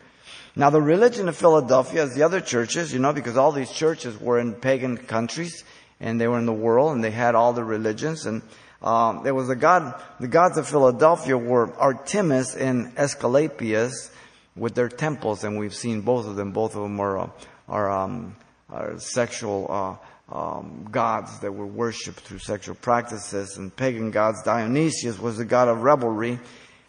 Now 0.56 0.70
the 0.70 0.84
religion 0.84 1.30
of 1.30 1.36
Philadelphia 1.36 2.04
is 2.04 2.14
the 2.14 2.22
other 2.22 2.42
churches, 2.42 2.94
you 2.94 3.00
know, 3.00 3.12
because 3.12 3.38
all 3.38 3.52
these 3.52 3.72
churches 3.72 4.22
were 4.22 4.38
in 4.38 4.54
pagan 4.54 4.98
countries 4.98 5.64
and 6.00 6.22
they 6.22 6.28
were 6.28 6.38
in 6.38 6.46
the 6.46 6.54
world 6.54 6.94
and 6.94 7.04
they 7.04 7.10
had 7.10 7.34
all 7.34 7.54
the 7.54 7.64
religions 7.64 8.28
and 8.28 8.44
um, 8.82 9.24
there 9.24 9.36
was 9.36 9.50
a 9.50 9.56
god, 9.56 10.02
the 10.20 10.28
gods 10.28 10.58
of 10.58 10.68
Philadelphia 10.68 11.38
were 11.38 11.74
Artemis 11.78 12.56
and 12.56 12.98
Asclepius 12.98 14.12
with 14.56 14.74
their 14.74 14.90
temples 14.90 15.44
and 15.44 15.58
we've 15.58 15.76
seen 15.76 16.02
both 16.02 16.26
of 16.26 16.36
them. 16.36 16.52
Both 16.52 16.76
of 16.76 16.82
them 16.84 17.00
are, 17.00 17.20
uh, 17.20 17.30
are, 17.70 17.92
um, 17.92 18.36
are 18.70 19.00
sexual, 19.00 19.68
uh, 19.70 20.36
um, 20.36 20.88
gods 20.90 21.40
that 21.40 21.52
were 21.52 21.66
worshipped 21.66 22.22
through 22.22 22.40
sexual 22.40 22.76
practices 22.76 23.58
and 23.58 23.76
pagan 23.76 24.12
gods. 24.12 24.42
Dionysius 24.44 25.20
was 25.20 25.38
the 25.38 25.46
god 25.46 25.68
of 25.68 25.84
revelry 25.84 26.40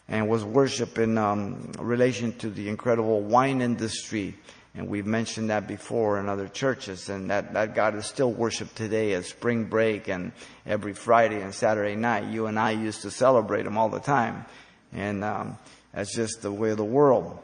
and 0.08 0.28
was 0.28 0.44
worshipped 0.44 0.99
in 0.99 1.18
um, 1.18 1.72
relation 1.78 2.32
to 2.38 2.50
the 2.50 2.68
incredible 2.68 3.20
wine 3.20 3.61
industry. 3.61 4.34
And 4.75 4.88
we've 4.88 5.07
mentioned 5.07 5.50
that 5.50 5.69
before 5.69 6.19
in 6.19 6.29
other 6.29 6.49
churches, 6.49 7.11
and 7.11 7.29
that, 7.31 7.52
that 7.52 7.75
God 7.75 7.95
is 7.95 8.07
still 8.07 8.33
worshipped 8.33 8.75
today 8.75 9.12
at 9.12 9.26
spring 9.26 9.64
break 9.64 10.09
and 10.09 10.33
every 10.67 10.95
Friday 10.95 11.43
and 11.43 11.55
Saturday 11.55 11.95
night. 11.95 12.33
You 12.33 12.47
and 12.47 12.59
I 12.59 12.71
used 12.71 13.02
to 13.02 13.11
celebrate 13.11 13.64
them 13.64 13.76
all 13.76 13.91
the 13.91 14.00
time. 14.00 14.47
And 14.95 15.23
um, 15.25 15.59
that's 15.93 16.14
just 16.14 16.41
the 16.41 16.50
way 16.50 16.71
of 16.71 16.79
the 16.79 16.85
world. 16.85 17.38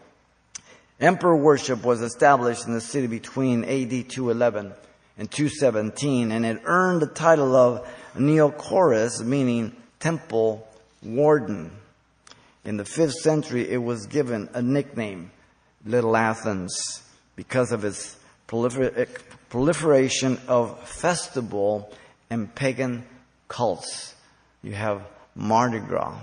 Emperor 1.01 1.37
worship 1.37 1.85
was 1.85 2.01
established 2.01 2.67
in 2.67 2.73
the 2.73 2.81
city 2.81 3.07
between 3.07 3.63
AD 3.65 4.09
211 4.09 4.73
and 5.19 5.31
217, 5.31 6.33
and 6.33 6.47
it 6.47 6.63
earned 6.65 7.03
the 7.03 7.07
title 7.07 7.55
of 7.55 7.87
Neocorus, 8.17 9.23
meaning 9.23 9.77
temple 10.01 10.67
warden. 11.03 11.71
In 12.65 12.79
the 12.79 12.85
fifth 12.85 13.15
century, 13.15 13.69
it 13.69 13.83
was 13.83 14.07
given 14.07 14.49
a 14.55 14.63
nickname, 14.63 15.31
Little 15.85 16.17
Athens, 16.17 17.03
because 17.39 17.71
of 17.71 17.85
its 17.85 18.17
proliferation 18.49 20.41
of 20.49 20.89
festival 20.89 21.89
and 22.31 22.53
pagan 22.53 23.05
cults. 23.47 24.17
You 24.61 24.73
have 24.73 25.03
Mardi 25.37 25.79
Gras, 25.79 26.19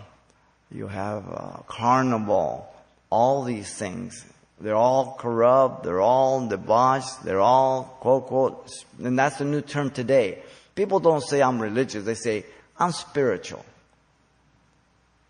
you 0.69 0.87
have 0.87 1.23
uh, 1.31 1.61
Carnival, 1.69 2.67
all 3.09 3.45
these 3.45 3.73
things. 3.73 4.25
They're 4.59 4.75
all 4.75 5.15
corrupt, 5.17 5.85
they're 5.85 6.01
all 6.01 6.49
debauched, 6.49 7.23
they're 7.23 7.39
all 7.39 7.97
quote 8.01 8.27
quote, 8.27 8.69
and 9.01 9.17
that's 9.17 9.37
the 9.37 9.45
new 9.45 9.61
term 9.61 9.91
today. 9.91 10.39
People 10.75 10.99
don't 10.99 11.23
say 11.23 11.41
I'm 11.41 11.61
religious, 11.61 12.03
they 12.03 12.15
say 12.15 12.45
I'm 12.77 12.91
spiritual. 12.91 13.63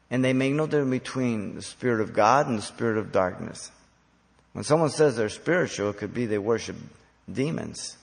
And 0.10 0.26
they 0.26 0.34
make 0.34 0.54
no 0.54 0.66
difference 0.66 0.90
between 0.90 1.54
the 1.54 1.62
Spirit 1.62 2.02
of 2.02 2.14
God 2.14 2.48
and 2.48 2.58
the 2.58 2.64
Spirit 2.64 2.98
of 2.98 3.12
darkness. 3.12 3.70
When 4.56 4.64
someone 4.64 4.90
says 4.90 5.18
they're 5.18 5.28
spiritual, 5.28 5.90
it 5.90 5.98
could 5.98 6.14
be 6.14 6.28
they 6.28 6.38
worship 6.38 6.78
demons. 7.30 7.98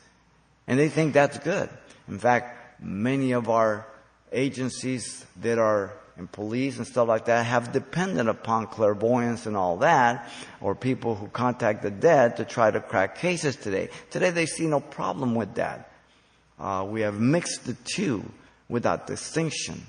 And 0.66 0.78
they 0.78 0.90
think 0.90 1.14
that's 1.14 1.38
good. 1.38 1.70
In 2.08 2.18
fact, 2.18 2.78
many 2.78 3.32
of 3.32 3.48
our 3.48 3.86
agencies 4.30 5.24
that 5.40 5.58
are 5.58 5.94
in 6.18 6.26
police 6.26 6.76
and 6.76 6.86
stuff 6.86 7.08
like 7.08 7.24
that 7.24 7.46
have 7.46 7.72
depended 7.72 8.28
upon 8.28 8.66
clairvoyance 8.66 9.46
and 9.46 9.56
all 9.56 9.78
that, 9.78 10.30
or 10.60 10.74
people 10.74 11.14
who 11.14 11.28
contact 11.28 11.80
the 11.80 11.90
dead 11.90 12.36
to 12.36 12.44
try 12.44 12.70
to 12.70 12.80
crack 12.82 13.16
cases 13.16 13.56
today. 13.56 13.88
Today 14.10 14.28
they 14.28 14.44
see 14.44 14.66
no 14.66 14.80
problem 14.80 15.34
with 15.34 15.54
that. 15.54 15.90
Uh, 16.60 16.86
we 16.86 17.00
have 17.00 17.18
mixed 17.18 17.64
the 17.64 17.78
two 17.96 18.30
without 18.68 19.06
distinction. 19.06 19.86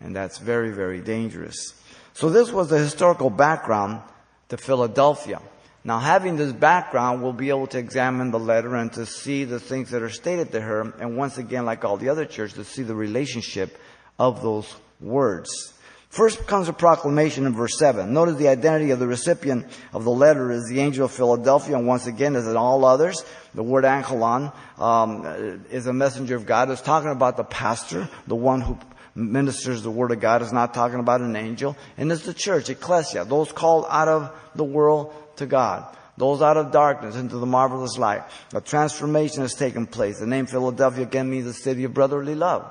And 0.00 0.16
that's 0.16 0.38
very, 0.38 0.70
very 0.70 1.02
dangerous. 1.02 1.74
So 2.14 2.30
this 2.30 2.50
was 2.50 2.70
the 2.70 2.78
historical 2.78 3.28
background 3.28 4.00
to 4.48 4.56
Philadelphia. 4.56 5.42
Now 5.84 5.98
having 5.98 6.36
this 6.36 6.52
background, 6.52 7.22
we'll 7.22 7.32
be 7.32 7.48
able 7.48 7.66
to 7.68 7.78
examine 7.78 8.30
the 8.30 8.38
letter 8.38 8.76
and 8.76 8.92
to 8.92 9.04
see 9.04 9.44
the 9.44 9.58
things 9.58 9.90
that 9.90 10.02
are 10.02 10.10
stated 10.10 10.52
to 10.52 10.60
her. 10.60 10.92
And 11.00 11.16
once 11.16 11.38
again, 11.38 11.64
like 11.64 11.84
all 11.84 11.96
the 11.96 12.08
other 12.08 12.24
churches, 12.24 12.54
to 12.54 12.64
see 12.64 12.82
the 12.82 12.94
relationship 12.94 13.78
of 14.18 14.42
those 14.42 14.72
words. 15.00 15.74
First 16.08 16.46
comes 16.46 16.68
a 16.68 16.74
proclamation 16.74 17.46
in 17.46 17.54
verse 17.54 17.78
7. 17.78 18.12
Notice 18.12 18.36
the 18.36 18.48
identity 18.48 18.90
of 18.90 18.98
the 18.98 19.06
recipient 19.06 19.66
of 19.94 20.04
the 20.04 20.10
letter 20.10 20.52
is 20.52 20.68
the 20.68 20.78
angel 20.78 21.06
of 21.06 21.10
Philadelphia, 21.10 21.74
and 21.74 21.86
once 21.86 22.06
again, 22.06 22.36
as 22.36 22.46
in 22.46 22.54
all 22.54 22.84
others, 22.84 23.24
the 23.54 23.62
word 23.62 23.84
angelon 23.84 24.52
um, 24.78 25.64
is 25.70 25.86
a 25.86 25.92
messenger 25.92 26.36
of 26.36 26.44
God. 26.44 26.70
It's 26.70 26.82
talking 26.82 27.10
about 27.10 27.38
the 27.38 27.44
pastor, 27.44 28.10
the 28.26 28.36
one 28.36 28.60
who 28.60 28.78
ministers 29.14 29.82
the 29.82 29.90
word 29.90 30.10
of 30.10 30.20
God. 30.20 30.42
It's 30.42 30.52
not 30.52 30.74
talking 30.74 31.00
about 31.00 31.22
an 31.22 31.36
angel. 31.36 31.76
And 31.96 32.12
it's 32.12 32.24
the 32.24 32.34
church, 32.34 32.70
ecclesia, 32.70 33.24
those 33.24 33.52
called 33.52 33.86
out 33.88 34.08
of 34.08 34.38
the 34.54 34.64
world 34.64 35.14
to 35.42 35.46
God. 35.46 35.84
Those 36.16 36.42
out 36.42 36.56
of 36.56 36.72
darkness 36.72 37.16
into 37.16 37.38
the 37.38 37.46
marvelous 37.46 37.98
light. 37.98 38.22
A 38.54 38.60
transformation 38.60 39.42
has 39.42 39.54
taken 39.54 39.86
place. 39.86 40.18
The 40.18 40.26
name 40.26 40.46
Philadelphia 40.46 41.04
again 41.04 41.30
means 41.30 41.46
the 41.46 41.54
city 41.54 41.84
of 41.84 41.94
brotherly 41.94 42.34
love. 42.34 42.70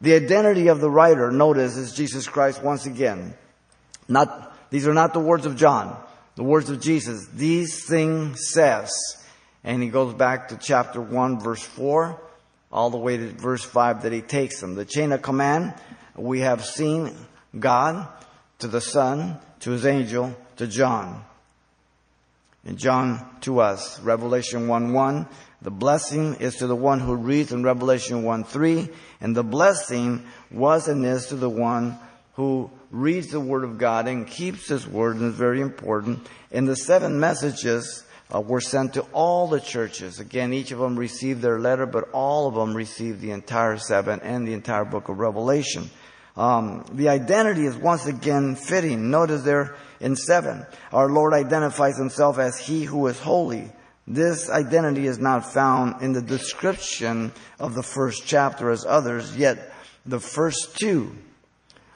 The 0.00 0.14
identity 0.14 0.68
of 0.68 0.80
the 0.80 0.90
writer, 0.90 1.30
notice, 1.30 1.76
is 1.76 1.94
Jesus 1.94 2.28
Christ 2.28 2.62
once 2.62 2.86
again. 2.86 3.34
Not, 4.08 4.54
these 4.70 4.86
are 4.86 4.94
not 4.94 5.14
the 5.14 5.20
words 5.20 5.46
of 5.46 5.56
John, 5.56 5.96
the 6.34 6.42
words 6.42 6.68
of 6.68 6.80
Jesus. 6.80 7.26
These 7.32 7.86
things 7.86 8.48
says, 8.48 8.92
and 9.62 9.82
he 9.82 9.88
goes 9.88 10.12
back 10.14 10.48
to 10.48 10.58
chapter 10.58 11.00
1 11.00 11.40
verse 11.40 11.62
4 11.62 12.20
all 12.70 12.90
the 12.90 12.98
way 12.98 13.16
to 13.16 13.28
verse 13.28 13.64
5 13.64 14.02
that 14.02 14.12
he 14.12 14.20
takes 14.20 14.60
them. 14.60 14.74
The 14.74 14.84
chain 14.84 15.12
of 15.12 15.22
command, 15.22 15.74
we 16.16 16.40
have 16.40 16.64
seen 16.64 17.14
God 17.58 18.08
to 18.58 18.66
the 18.66 18.80
Son, 18.80 19.38
to 19.60 19.70
his 19.70 19.86
angel, 19.86 20.36
to 20.56 20.66
John. 20.66 21.24
And 22.64 22.78
John 22.78 23.24
to 23.42 23.60
us, 23.60 24.00
Revelation 24.00 24.68
1 24.68 24.92
1, 24.92 25.26
the 25.62 25.70
blessing 25.70 26.36
is 26.36 26.56
to 26.56 26.66
the 26.66 26.76
one 26.76 27.00
who 27.00 27.14
reads 27.14 27.52
in 27.52 27.62
Revelation 27.62 28.22
1 28.22 28.44
3, 28.44 28.88
and 29.20 29.36
the 29.36 29.44
blessing 29.44 30.24
was 30.50 30.88
and 30.88 31.04
is 31.04 31.26
to 31.26 31.36
the 31.36 31.50
one 31.50 31.98
who 32.34 32.70
reads 32.90 33.28
the 33.28 33.40
Word 33.40 33.64
of 33.64 33.78
God 33.78 34.08
and 34.08 34.26
keeps 34.26 34.68
His 34.68 34.86
Word, 34.86 35.16
and 35.16 35.26
it's 35.26 35.36
very 35.36 35.60
important. 35.60 36.26
In 36.50 36.64
the 36.64 36.76
seven 36.76 37.20
messages, 37.20 38.04
uh, 38.34 38.40
were 38.40 38.60
sent 38.60 38.94
to 38.94 39.02
all 39.12 39.46
the 39.46 39.60
churches. 39.60 40.18
Again, 40.18 40.52
each 40.52 40.72
of 40.72 40.78
them 40.78 40.98
received 40.98 41.42
their 41.42 41.60
letter, 41.60 41.86
but 41.86 42.08
all 42.12 42.48
of 42.48 42.54
them 42.54 42.74
received 42.74 43.20
the 43.20 43.30
entire 43.30 43.76
seven 43.76 44.20
and 44.20 44.46
the 44.46 44.54
entire 44.54 44.84
book 44.84 45.08
of 45.08 45.18
Revelation. 45.18 45.90
Um, 46.36 46.84
the 46.92 47.08
identity 47.08 47.64
is 47.64 47.76
once 47.76 48.06
again 48.06 48.56
fitting. 48.56 49.10
Notice 49.10 49.42
there 49.42 49.76
in 50.00 50.16
seven, 50.16 50.66
our 50.92 51.08
Lord 51.08 51.32
identifies 51.32 51.96
himself 51.96 52.38
as 52.38 52.58
He 52.58 52.84
who 52.84 53.06
is 53.06 53.18
holy. 53.18 53.70
This 54.06 54.50
identity 54.50 55.06
is 55.06 55.18
not 55.18 55.52
found 55.52 56.02
in 56.02 56.12
the 56.12 56.20
description 56.20 57.32
of 57.58 57.74
the 57.74 57.82
first 57.82 58.26
chapter 58.26 58.70
as 58.70 58.84
others, 58.84 59.36
yet 59.36 59.72
the 60.04 60.20
first 60.20 60.76
two 60.76 61.16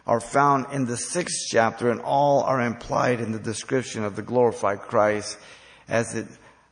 are 0.06 0.20
found 0.20 0.72
in 0.72 0.86
the 0.86 0.96
sixth 0.96 1.48
chapter 1.50 1.90
and 1.90 2.00
all 2.00 2.42
are 2.42 2.62
implied 2.62 3.20
in 3.20 3.32
the 3.32 3.38
description 3.38 4.04
of 4.04 4.16
the 4.16 4.22
glorified 4.22 4.80
Christ 4.80 5.36
as 5.86 6.14
it 6.14 6.26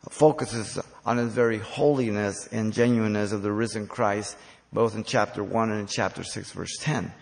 focuses 0.08 0.78
on 1.04 1.18
his 1.18 1.34
very 1.34 1.58
holiness 1.58 2.48
and 2.50 2.72
genuineness 2.72 3.32
of 3.32 3.42
the 3.42 3.52
risen 3.52 3.86
Christ, 3.86 4.38
both 4.72 4.94
in 4.94 5.04
chapter 5.04 5.44
1 5.44 5.70
and 5.70 5.80
in 5.80 5.86
chapter 5.86 6.24
6 6.24 6.52
verse 6.52 6.78
10. 6.80 7.12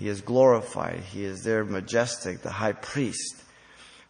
He 0.00 0.08
is 0.08 0.22
glorified. 0.22 1.00
He 1.00 1.24
is 1.24 1.42
there 1.44 1.62
majestic, 1.62 2.40
the 2.40 2.50
high 2.50 2.72
priest. 2.72 3.36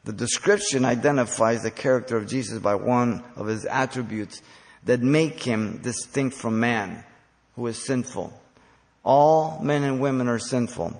The 0.05 0.13
description 0.13 0.85
identifies 0.85 1.65
the 1.65 1.73
character 1.73 2.17
of 2.17 2.29
Jesus 2.29 2.61
by 2.61 2.77
one 2.77 3.25
of 3.35 3.49
his 3.49 3.65
attributes 3.65 4.41
that 4.85 5.01
make 5.01 5.43
him 5.43 5.79
distinct 5.79 6.37
from 6.37 6.61
man 6.61 7.03
who 7.57 7.67
is 7.67 7.77
sinful. 7.77 8.33
All 9.05 9.59
men 9.63 9.83
and 9.83 10.01
women 10.01 10.29
are 10.29 10.39
sinful. 10.39 10.93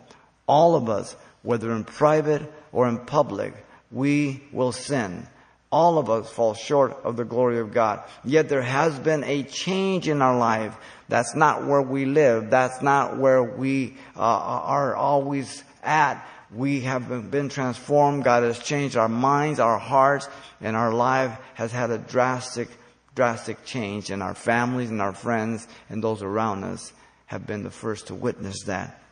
All 0.49 0.75
of 0.75 0.89
us, 0.89 1.15
whether 1.43 1.71
in 1.71 1.85
private 1.85 2.43
or 2.73 2.89
in 2.89 2.99
public, 2.99 3.55
we 3.93 4.43
will 4.53 4.73
sin. 4.73 5.25
All 5.71 5.99
of 5.99 6.11
us 6.11 6.29
fall 6.29 6.55
short 6.55 6.99
of 7.05 7.17
the 7.17 7.25
glory 7.25 7.61
of 7.61 7.73
God. 7.73 8.03
Yet 8.25 8.49
there 8.49 8.63
has 8.63 8.99
been 8.99 9.23
a 9.23 9.45
change 9.45 10.09
in 10.09 10.21
our 10.21 10.37
life. 10.37 10.77
That's 11.11 11.35
not 11.35 11.67
where 11.67 11.83
we 11.83 12.05
live. 12.05 12.51
That's 12.51 12.81
not 12.81 13.19
where 13.19 13.43
we 13.43 13.97
uh, 14.17 14.21
are 14.21 14.95
always 14.95 15.65
at. 15.83 16.25
We 16.55 16.83
have 16.83 17.31
been 17.31 17.49
transformed. 17.49 18.23
God 18.23 18.45
has 18.45 18.61
changed 18.61 18.97
our 18.97 19.09
minds, 19.09 19.59
our 19.59 19.79
hearts, 19.79 20.29
and 20.61 20.77
our 20.77 20.93
life 20.93 21.37
has 21.55 21.73
had 21.73 21.91
a 21.91 21.99
drastic, 21.99 22.69
drastic 23.17 23.65
change. 23.65 24.11
And 24.11 24.23
our 24.23 24.37
families 24.37 24.91
and 24.91 25.03
our 25.03 25.13
friends 25.13 25.67
and 25.89 26.03
those 26.03 26.23
around 26.23 26.63
us 26.63 26.93
have 27.27 27.45
been 27.45 27.65
the 27.65 27.71
first 27.71 28.07
to 28.07 28.15
witness 28.15 28.63
that. 28.67 29.03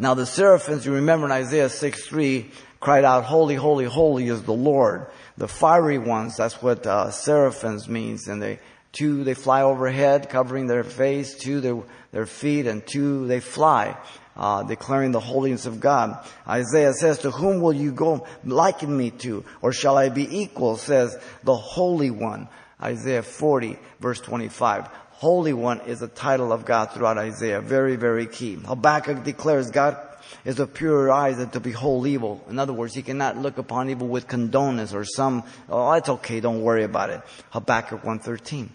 Now 0.00 0.14
the 0.14 0.26
seraphims, 0.26 0.84
you 0.84 0.94
remember 0.94 1.26
in 1.26 1.32
Isaiah 1.32 1.68
6 1.68 2.06
3, 2.08 2.50
cried 2.80 3.04
out, 3.04 3.22
Holy, 3.22 3.54
holy, 3.54 3.84
holy 3.84 4.26
is 4.26 4.42
the 4.42 4.52
Lord. 4.52 5.06
The 5.36 5.46
fiery 5.46 5.98
ones, 5.98 6.36
that's 6.36 6.60
what 6.60 6.84
uh, 6.88 7.12
seraphims 7.12 7.88
means. 7.88 8.26
And 8.26 8.42
they, 8.42 8.58
two, 8.92 9.24
they 9.24 9.34
fly 9.34 9.62
overhead, 9.62 10.28
covering 10.28 10.66
their 10.66 10.84
face, 10.84 11.34
two, 11.34 11.60
their, 11.60 11.82
their 12.12 12.26
feet, 12.26 12.66
and 12.66 12.86
two, 12.86 13.26
they 13.26 13.40
fly 13.40 13.96
uh, 14.36 14.62
declaring 14.62 15.12
the 15.12 15.20
holiness 15.20 15.66
of 15.66 15.80
God. 15.80 16.26
Isaiah 16.46 16.92
says, 16.94 17.18
to 17.18 17.30
whom 17.30 17.60
will 17.60 17.72
you 17.72 17.92
go 17.92 18.26
liken 18.44 18.96
me 18.96 19.10
to? 19.10 19.44
Or 19.60 19.72
shall 19.72 19.98
I 19.98 20.08
be 20.08 20.40
equal? 20.40 20.76
Says 20.76 21.16
the 21.44 21.56
Holy 21.56 22.10
One. 22.10 22.48
Isaiah 22.80 23.22
40 23.22 23.78
verse 24.00 24.20
25. 24.20 24.88
Holy 25.12 25.52
One 25.52 25.80
is 25.82 26.02
a 26.02 26.08
title 26.08 26.52
of 26.52 26.64
God 26.64 26.86
throughout 26.86 27.18
Isaiah. 27.18 27.60
Very, 27.60 27.96
very 27.96 28.26
key. 28.26 28.54
Habakkuk 28.56 29.22
declares 29.22 29.70
God 29.70 29.96
is 30.44 30.58
of 30.58 30.74
purer 30.74 31.12
eyes 31.12 31.36
than 31.36 31.50
to 31.50 31.60
behold 31.60 32.06
evil. 32.06 32.44
In 32.48 32.58
other 32.58 32.72
words, 32.72 32.94
he 32.94 33.02
cannot 33.02 33.36
look 33.36 33.58
upon 33.58 33.90
evil 33.90 34.08
with 34.08 34.26
condoneness 34.26 34.92
or 34.94 35.04
some, 35.04 35.44
oh, 35.68 35.92
it's 35.92 36.08
okay, 36.08 36.40
don't 36.40 36.62
worry 36.62 36.82
about 36.82 37.10
it. 37.10 37.20
Habakkuk 37.50 38.02
113. 38.02 38.70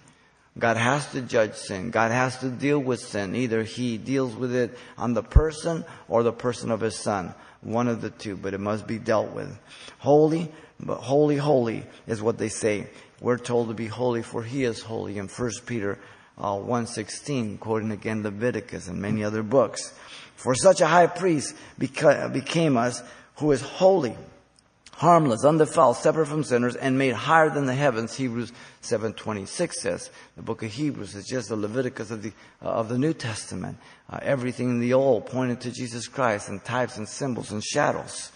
God 0.58 0.78
has 0.78 1.12
to 1.12 1.22
judge 1.22 1.54
sin. 1.54 1.92
God 1.92 2.12
has 2.12 2.38
to 2.40 2.50
deal 2.50 2.80
with 2.80 3.00
sin. 3.00 3.36
Either 3.36 3.64
He 3.64 3.98
deals 3.98 4.36
with 4.36 4.56
it 4.56 4.78
on 4.98 5.14
the 5.14 5.24
person 5.24 5.86
or 6.08 6.24
the 6.24 6.34
person 6.34 6.72
of 6.72 6.82
His 6.82 6.96
Son. 6.96 7.34
One 7.62 7.88
of 7.88 8.02
the 8.02 8.10
two, 8.10 8.38
but 8.38 8.54
it 8.54 8.60
must 8.60 8.88
be 8.88 8.98
dealt 8.98 9.34
with. 9.34 9.58
Holy, 10.00 10.52
but 10.80 10.98
holy, 10.98 11.38
holy 11.38 11.86
is 12.08 12.22
what 12.22 12.38
they 12.38 12.50
say. 12.50 12.88
We're 13.20 13.38
told 13.38 13.68
to 13.68 13.74
be 13.74 13.88
holy 13.88 14.24
for 14.24 14.44
He 14.44 14.64
is 14.64 14.82
holy 14.82 15.18
in 15.18 15.28
1 15.28 15.52
Peter 15.66 16.00
uh, 16.38 16.54
1.16, 16.54 17.60
quoting 17.60 17.92
again 17.92 18.24
Leviticus 18.24 18.88
and 18.88 19.02
many 19.02 19.24
other 19.24 19.44
books. 19.44 19.94
For 20.36 20.54
such 20.54 20.82
a 20.82 20.88
high 20.88 21.08
priest 21.08 21.56
beca- 21.80 22.32
became 22.32 22.78
us 22.78 23.02
who 23.38 23.52
is 23.52 23.62
holy 23.62 24.16
harmless, 24.98 25.46
undefiled, 25.46 25.96
separate 25.96 26.26
from 26.26 26.44
sinners, 26.44 26.76
and 26.76 26.98
made 26.98 27.14
higher 27.14 27.52
than 27.52 27.68
the 27.68 27.74
heavens. 27.74 28.16
Hebrews 28.16 28.52
7:26 28.82 29.80
says. 29.80 30.10
The 30.36 30.42
book 30.42 30.64
of 30.64 30.72
Hebrews 30.72 31.14
is 31.14 31.26
just 31.28 31.50
the 31.50 31.56
Leviticus 31.56 32.10
of 32.10 32.24
the 32.24 32.32
uh, 32.64 32.70
of 32.70 32.90
the 32.90 32.98
New 32.98 33.14
Testament. 33.14 33.78
Uh, 34.10 34.20
everything 34.22 34.70
in 34.70 34.80
the 34.80 34.94
Old 34.94 35.28
pointed 35.28 35.62
to 35.62 35.72
Jesus 35.72 36.08
Christ, 36.08 36.50
and 36.50 36.64
types 36.64 36.98
and 36.98 37.08
symbols 37.08 37.52
and 37.52 37.64
shadows. 37.64 38.32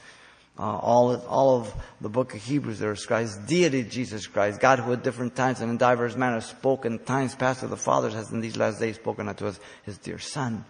Uh, 0.60 0.78
all 0.78 1.16
all 1.28 1.62
of 1.62 1.74
the 2.00 2.10
book 2.10 2.36
of 2.36 2.44
Hebrews 2.44 2.78
there 2.78 2.94
describes 2.94 3.36
deity 3.38 3.82
Jesus 3.82 4.28
Christ, 4.28 4.60
God 4.60 4.80
who 4.80 4.94
at 4.94 5.04
different 5.04 5.36
times 5.36 5.62
and 5.62 5.72
in 5.72 5.78
diverse 5.78 6.16
manners 6.16 6.46
spoke 6.46 6.86
in 6.86 7.00
times 7.00 7.34
past 7.34 7.62
to 7.62 7.68
the 7.68 7.78
fathers, 7.78 8.14
has 8.14 8.32
in 8.32 8.40
these 8.40 8.58
last 8.58 8.80
days 8.80 8.98
spoken 8.98 9.28
unto 9.28 9.48
us, 9.48 9.60
His 9.84 9.98
dear 9.98 10.20
Son, 10.20 10.64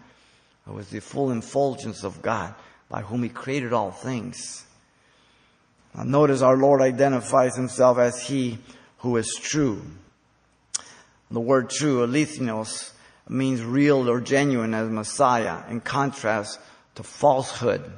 who 0.64 0.78
is 0.78 0.88
the 0.88 1.00
full 1.00 1.30
effulgence 1.32 2.02
of 2.02 2.22
God, 2.22 2.54
by 2.88 3.02
whom 3.02 3.22
He 3.22 3.28
created 3.28 3.74
all 3.74 3.90
things 3.90 4.64
notice 5.94 6.42
our 6.42 6.56
Lord 6.56 6.80
identifies 6.80 7.56
himself 7.56 7.98
as 7.98 8.22
he 8.22 8.58
who 8.98 9.16
is 9.16 9.34
true. 9.40 9.82
The 11.30 11.40
word 11.40 11.70
true, 11.70 12.06
alethinos, 12.06 12.92
means 13.28 13.62
real 13.62 14.08
or 14.08 14.20
genuine 14.20 14.74
as 14.74 14.88
Messiah 14.88 15.62
in 15.68 15.80
contrast 15.80 16.60
to 16.94 17.02
falsehood. 17.02 17.90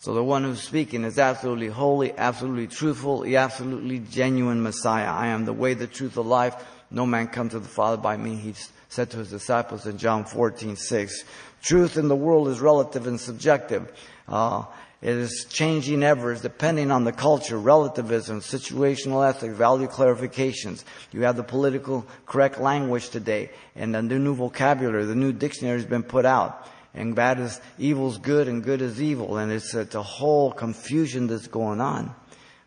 So 0.00 0.14
the 0.14 0.22
one 0.22 0.44
who's 0.44 0.62
speaking 0.62 1.04
is 1.04 1.18
absolutely 1.18 1.68
holy, 1.68 2.16
absolutely 2.16 2.68
truthful, 2.68 3.22
the 3.22 3.36
absolutely 3.36 3.98
genuine 3.98 4.62
Messiah. 4.62 5.10
I 5.10 5.28
am 5.28 5.44
the 5.44 5.52
way, 5.52 5.74
the 5.74 5.88
truth, 5.88 6.14
the 6.14 6.22
life. 6.22 6.54
No 6.90 7.04
man 7.04 7.28
comes 7.28 7.52
to 7.52 7.58
the 7.58 7.68
Father 7.68 7.96
by 7.96 8.16
me. 8.16 8.36
He 8.36 8.54
said 8.88 9.10
to 9.10 9.18
his 9.18 9.30
disciples 9.30 9.86
in 9.86 9.98
John 9.98 10.24
14, 10.24 10.76
6. 10.76 11.24
Truth 11.62 11.96
in 11.96 12.08
the 12.08 12.16
world 12.16 12.48
is 12.48 12.60
relative 12.60 13.06
and 13.06 13.20
subjective. 13.20 13.92
Uh, 14.28 14.64
it 15.00 15.14
is 15.16 15.46
changing 15.48 16.02
ever, 16.02 16.32
it's 16.32 16.40
depending 16.40 16.90
on 16.90 17.04
the 17.04 17.12
culture, 17.12 17.56
relativism, 17.56 18.40
situational 18.40 19.28
ethics, 19.28 19.54
value 19.54 19.86
clarifications. 19.86 20.82
You 21.12 21.22
have 21.22 21.36
the 21.36 21.44
political 21.44 22.04
correct 22.26 22.60
language 22.60 23.10
today, 23.10 23.50
and 23.76 23.94
the 23.94 24.02
new 24.02 24.34
vocabulary, 24.34 25.04
the 25.04 25.14
new 25.14 25.32
dictionary 25.32 25.78
has 25.78 25.86
been 25.86 26.02
put 26.02 26.26
out. 26.26 26.66
And 26.94 27.14
bad 27.14 27.38
is 27.38 27.60
evil 27.78 28.10
is 28.10 28.18
good, 28.18 28.48
and 28.48 28.64
good 28.64 28.82
is 28.82 29.00
evil, 29.00 29.36
and 29.36 29.52
it's, 29.52 29.72
it's 29.72 29.94
a 29.94 30.02
whole 30.02 30.50
confusion 30.50 31.28
that's 31.28 31.46
going 31.46 31.80
on, 31.80 32.12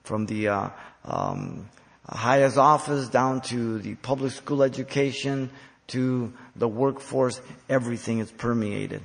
from 0.03 0.25
the 0.25 0.47
uh, 0.47 0.69
um, 1.03 1.69
highest 2.07 2.57
office 2.57 3.09
down 3.09 3.41
to 3.41 3.79
the 3.79 3.95
public 3.95 4.31
school 4.31 4.63
education 4.63 5.49
to 5.87 6.31
the 6.55 6.67
workforce. 6.67 7.41
Everything 7.67 8.19
is 8.19 8.31
permeated. 8.31 9.01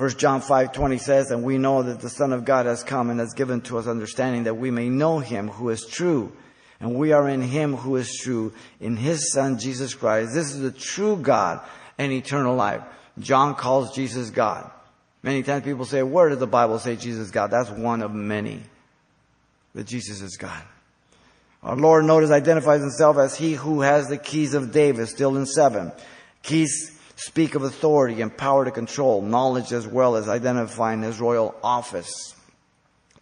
1 0.00 0.16
John 0.16 0.40
5:20 0.40 0.96
says, 0.96 1.30
"And 1.30 1.44
we 1.44 1.58
know 1.58 1.82
that 1.82 2.00
the 2.00 2.08
Son 2.08 2.32
of 2.32 2.46
God 2.46 2.64
has 2.64 2.82
come 2.82 3.10
and 3.10 3.20
has 3.20 3.34
given 3.34 3.60
to 3.62 3.76
us 3.76 3.86
understanding 3.86 4.44
that 4.44 4.54
we 4.54 4.70
may 4.70 4.88
know 4.88 5.18
him 5.18 5.48
who 5.48 5.68
is 5.68 5.84
true, 5.84 6.32
and 6.80 6.94
we 6.94 7.12
are 7.12 7.28
in 7.28 7.42
him 7.42 7.76
who 7.76 7.96
is 7.96 8.16
true, 8.16 8.54
in 8.80 8.96
his 8.96 9.30
Son 9.30 9.58
Jesus 9.58 9.92
Christ. 9.92 10.32
This 10.32 10.54
is 10.54 10.60
the 10.62 10.70
true 10.70 11.16
God 11.16 11.60
and 11.98 12.12
eternal 12.12 12.56
life." 12.56 12.80
John 13.18 13.54
calls 13.54 13.94
Jesus 13.94 14.30
God. 14.30 14.70
Many 15.22 15.42
times 15.42 15.64
people 15.64 15.84
say, 15.84 16.02
"Where 16.02 16.30
does 16.30 16.38
the 16.38 16.46
Bible 16.46 16.78
say 16.78 16.96
Jesus 16.96 17.30
God?" 17.30 17.50
That's 17.50 17.68
one 17.68 18.00
of 18.00 18.14
many. 18.14 18.62
That 19.74 19.86
Jesus 19.86 20.22
is 20.22 20.38
God. 20.38 20.62
Our 21.62 21.76
Lord 21.76 22.06
notice 22.06 22.30
identifies 22.30 22.80
himself 22.80 23.18
as 23.18 23.36
he 23.36 23.52
who 23.52 23.82
has 23.82 24.08
the 24.08 24.16
keys 24.16 24.54
of 24.54 24.72
David, 24.72 25.10
still 25.10 25.36
in 25.36 25.44
seven. 25.44 25.92
Keys 26.42 26.90
speak 27.20 27.54
of 27.54 27.62
authority 27.62 28.22
and 28.22 28.34
power 28.34 28.64
to 28.64 28.70
control, 28.70 29.20
knowledge 29.20 29.74
as 29.74 29.86
well 29.86 30.16
as 30.16 30.26
identifying 30.26 31.02
his 31.02 31.20
royal 31.20 31.54
office. 31.62 32.34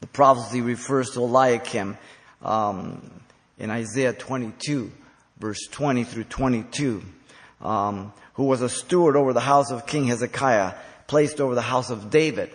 The 0.00 0.06
prophecy 0.06 0.60
refers 0.60 1.10
to 1.10 1.20
Eliakim 1.20 1.98
um, 2.40 3.10
in 3.58 3.70
Isaiah 3.70 4.12
22, 4.12 4.92
verse 5.40 5.66
20 5.72 6.04
through 6.04 6.24
22, 6.24 7.02
um, 7.60 8.12
who 8.34 8.44
was 8.44 8.62
a 8.62 8.68
steward 8.68 9.16
over 9.16 9.32
the 9.32 9.40
house 9.40 9.72
of 9.72 9.84
King 9.84 10.06
Hezekiah, 10.06 10.74
placed 11.08 11.40
over 11.40 11.56
the 11.56 11.60
house 11.62 11.90
of 11.90 12.08
David. 12.08 12.52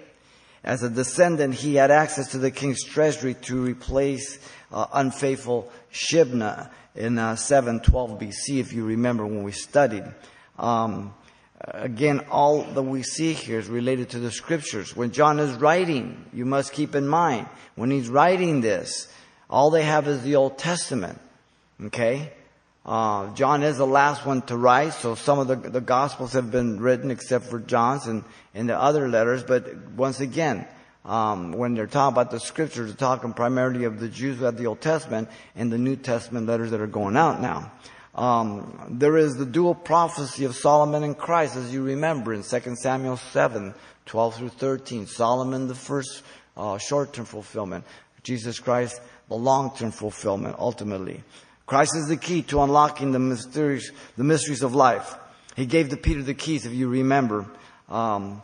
As 0.64 0.82
a 0.82 0.90
descendant, 0.90 1.56
he 1.56 1.76
had 1.76 1.92
access 1.92 2.32
to 2.32 2.38
the 2.38 2.52
king's 2.52 2.86
treasury 2.86 3.34
to 3.34 3.62
replace 3.62 4.40
uh, 4.72 4.86
unfaithful 4.94 5.70
Shebna 5.92 6.70
in 6.96 7.20
uh, 7.20 7.36
712 7.36 8.18
BC, 8.18 8.60
if 8.62 8.72
you 8.72 8.86
remember 8.86 9.26
when 9.26 9.44
we 9.44 9.52
studied. 9.52 10.06
Um, 10.58 11.14
Again, 11.62 12.20
all 12.30 12.64
that 12.64 12.82
we 12.84 13.04
see 13.04 13.34
here 13.34 13.60
is 13.60 13.68
related 13.68 14.10
to 14.10 14.20
the 14.20 14.32
scriptures. 14.32 14.96
When 14.96 15.12
John 15.12 15.40
is 15.40 15.54
writing, 15.54 16.26
you 16.34 16.46
must 16.46 16.74
keep 16.74 16.94
in 16.94 17.08
mind, 17.08 17.48
when 17.76 17.90
he's 17.90 18.10
writing 18.10 18.62
this, 18.62 19.08
all 19.50 19.70
they 19.70 19.84
have 19.84 20.08
is 20.08 20.24
the 20.24 20.36
Old 20.36 20.58
Testament. 20.58 21.20
Okay? 21.86 22.34
Uh, 22.86 23.34
John 23.34 23.64
is 23.64 23.78
the 23.78 23.88
last 23.88 24.26
one 24.26 24.42
to 24.44 24.58
write, 24.58 24.94
so 24.94 25.16
some 25.16 25.40
of 25.40 25.48
the, 25.48 25.56
the 25.56 25.80
Gospels 25.80 26.34
have 26.34 26.52
been 26.52 26.82
written 26.82 27.12
except 27.12 27.46
for 27.46 27.60
John's 27.60 28.08
and, 28.08 28.26
and 28.54 28.68
the 28.68 28.78
other 28.78 29.08
letters, 29.08 29.42
but 29.42 29.92
once 29.92 30.20
again, 30.20 30.68
um, 31.06 31.54
when 31.54 31.76
they're 31.76 31.88
talking 31.88 32.14
about 32.14 32.32
the 32.32 32.40
scriptures, 32.40 32.88
they're 32.88 32.98
talking 32.98 33.34
primarily 33.34 33.86
of 33.86 34.00
the 34.00 34.10
Jews 34.10 34.40
who 34.40 34.52
the 34.52 34.68
Old 34.68 34.82
Testament 34.82 35.30
and 35.56 35.72
the 35.72 35.78
New 35.78 35.96
Testament 35.96 36.48
letters 36.48 36.72
that 36.72 36.82
are 36.82 36.88
going 36.88 37.16
out 37.16 37.42
now. 37.42 37.72
Um, 38.16 38.98
there 39.00 39.18
is 39.18 39.36
the 39.36 39.46
dual 39.46 39.74
prophecy 39.74 40.46
of 40.46 40.56
Solomon 40.56 41.04
and 41.04 41.18
Christ, 41.18 41.56
as 41.56 41.74
you 41.74 41.82
remember 41.82 42.34
in 42.34 42.44
2 42.44 42.76
Samuel 42.76 43.18
7, 43.18 43.74
12 44.06 44.36
through 44.36 44.50
13. 44.50 45.08
Solomon, 45.08 45.68
the 45.68 45.76
first 45.76 46.22
uh, 46.56 46.78
short-term 46.78 47.26
fulfillment. 47.26 47.86
Jesus 48.22 48.60
Christ, 48.60 49.02
the 49.30 49.36
long-term 49.36 49.92
fulfillment, 49.92 50.56
ultimately. 50.60 51.24
Christ 51.66 51.96
is 51.96 52.08
the 52.08 52.18
key 52.18 52.44
to 52.44 52.62
unlocking 52.62 53.12
the 53.12 53.20
mysteries, 53.20 53.92
the 54.16 54.24
mysteries 54.24 54.62
of 54.62 54.76
life. 54.76 55.16
He 55.56 55.66
gave 55.66 55.90
to 55.90 55.98
Peter 55.98 56.22
the 56.22 56.34
keys, 56.34 56.66
if 56.66 56.74
you 56.74 56.90
remember, 56.90 57.46
um, 57.90 58.42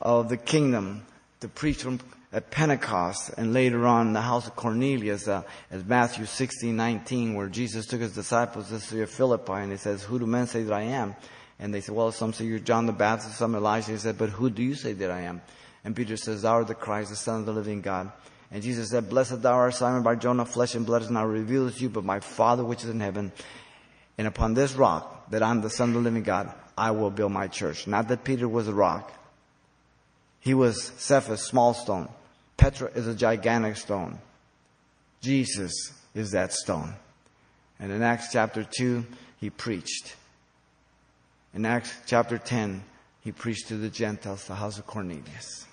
of 0.00 0.28
the 0.28 0.36
kingdom 0.36 1.06
to 1.40 1.48
preach 1.48 1.82
from 1.82 2.00
at 2.32 2.50
Pentecost 2.50 3.30
and 3.36 3.52
later 3.52 3.86
on 3.86 4.08
in 4.08 4.12
the 4.14 4.20
house 4.22 4.46
of 4.46 4.56
Cornelius, 4.56 5.28
uh, 5.28 5.42
as 5.70 5.84
Matthew 5.84 6.24
16, 6.24 6.74
19, 6.74 7.34
where 7.34 7.48
Jesus 7.48 7.86
took 7.86 8.00
his 8.00 8.14
disciples 8.14 8.68
to 8.68 8.74
the 8.74 8.80
city 8.80 9.02
of 9.02 9.10
Philippi 9.10 9.52
and 9.52 9.70
he 9.70 9.76
says, 9.76 10.02
who 10.02 10.18
do 10.18 10.26
men 10.26 10.46
say 10.46 10.62
that 10.62 10.72
I 10.72 10.82
am? 10.82 11.14
And 11.58 11.72
they 11.72 11.80
said, 11.80 11.94
well, 11.94 12.10
some 12.10 12.32
say 12.32 12.46
you're 12.46 12.58
John 12.58 12.86
the 12.86 12.92
Baptist, 12.92 13.36
some 13.36 13.54
Elijah. 13.54 13.92
He 13.92 13.98
said, 13.98 14.16
but 14.16 14.30
who 14.30 14.50
do 14.50 14.62
you 14.62 14.74
say 14.74 14.94
that 14.94 15.10
I 15.10 15.22
am? 15.22 15.42
And 15.84 15.94
Peter 15.94 16.16
says, 16.16 16.42
thou 16.42 16.54
art 16.54 16.68
the 16.68 16.74
Christ, 16.74 17.10
the 17.10 17.16
Son 17.16 17.40
of 17.40 17.46
the 17.46 17.52
living 17.52 17.82
God. 17.82 18.10
And 18.50 18.62
Jesus 18.62 18.90
said, 18.90 19.08
blessed 19.08 19.42
thou 19.42 19.54
art 19.54 19.74
Simon 19.74 20.02
Bar-Jonah, 20.02 20.44
flesh 20.44 20.74
and 20.74 20.86
blood 20.86 21.02
has 21.02 21.10
not 21.10 21.28
revealed 21.28 21.74
to 21.74 21.80
you, 21.80 21.90
but 21.90 22.04
my 22.04 22.20
Father 22.20 22.64
which 22.64 22.82
is 22.82 22.90
in 22.90 23.00
heaven. 23.00 23.32
And 24.16 24.26
upon 24.26 24.54
this 24.54 24.74
rock, 24.74 25.30
that 25.30 25.42
I'm 25.42 25.60
the 25.60 25.70
Son 25.70 25.90
of 25.90 25.94
the 25.94 26.00
living 26.00 26.22
God, 26.22 26.52
I 26.76 26.90
will 26.90 27.10
build 27.10 27.32
my 27.32 27.48
church. 27.48 27.86
Not 27.86 28.08
that 28.08 28.24
Peter 28.24 28.48
was 28.48 28.68
a 28.68 28.74
rock. 28.74 29.12
He 30.40 30.54
was 30.54 30.92
Cephas, 30.98 31.42
small 31.42 31.74
stone. 31.74 32.08
Petra 32.56 32.90
is 32.94 33.06
a 33.06 33.14
gigantic 33.14 33.76
stone. 33.76 34.18
Jesus 35.20 35.92
is 36.14 36.30
that 36.32 36.52
stone. 36.52 36.94
And 37.78 37.90
in 37.90 38.02
Acts 38.02 38.28
chapter 38.32 38.64
2, 38.64 39.04
he 39.40 39.50
preached. 39.50 40.14
In 41.54 41.66
Acts 41.66 41.94
chapter 42.06 42.38
10, 42.38 42.82
he 43.22 43.32
preached 43.32 43.68
to 43.68 43.76
the 43.76 43.88
Gentiles, 43.88 44.46
the 44.46 44.54
house 44.54 44.78
of 44.78 44.86
Cornelius. 44.86 45.66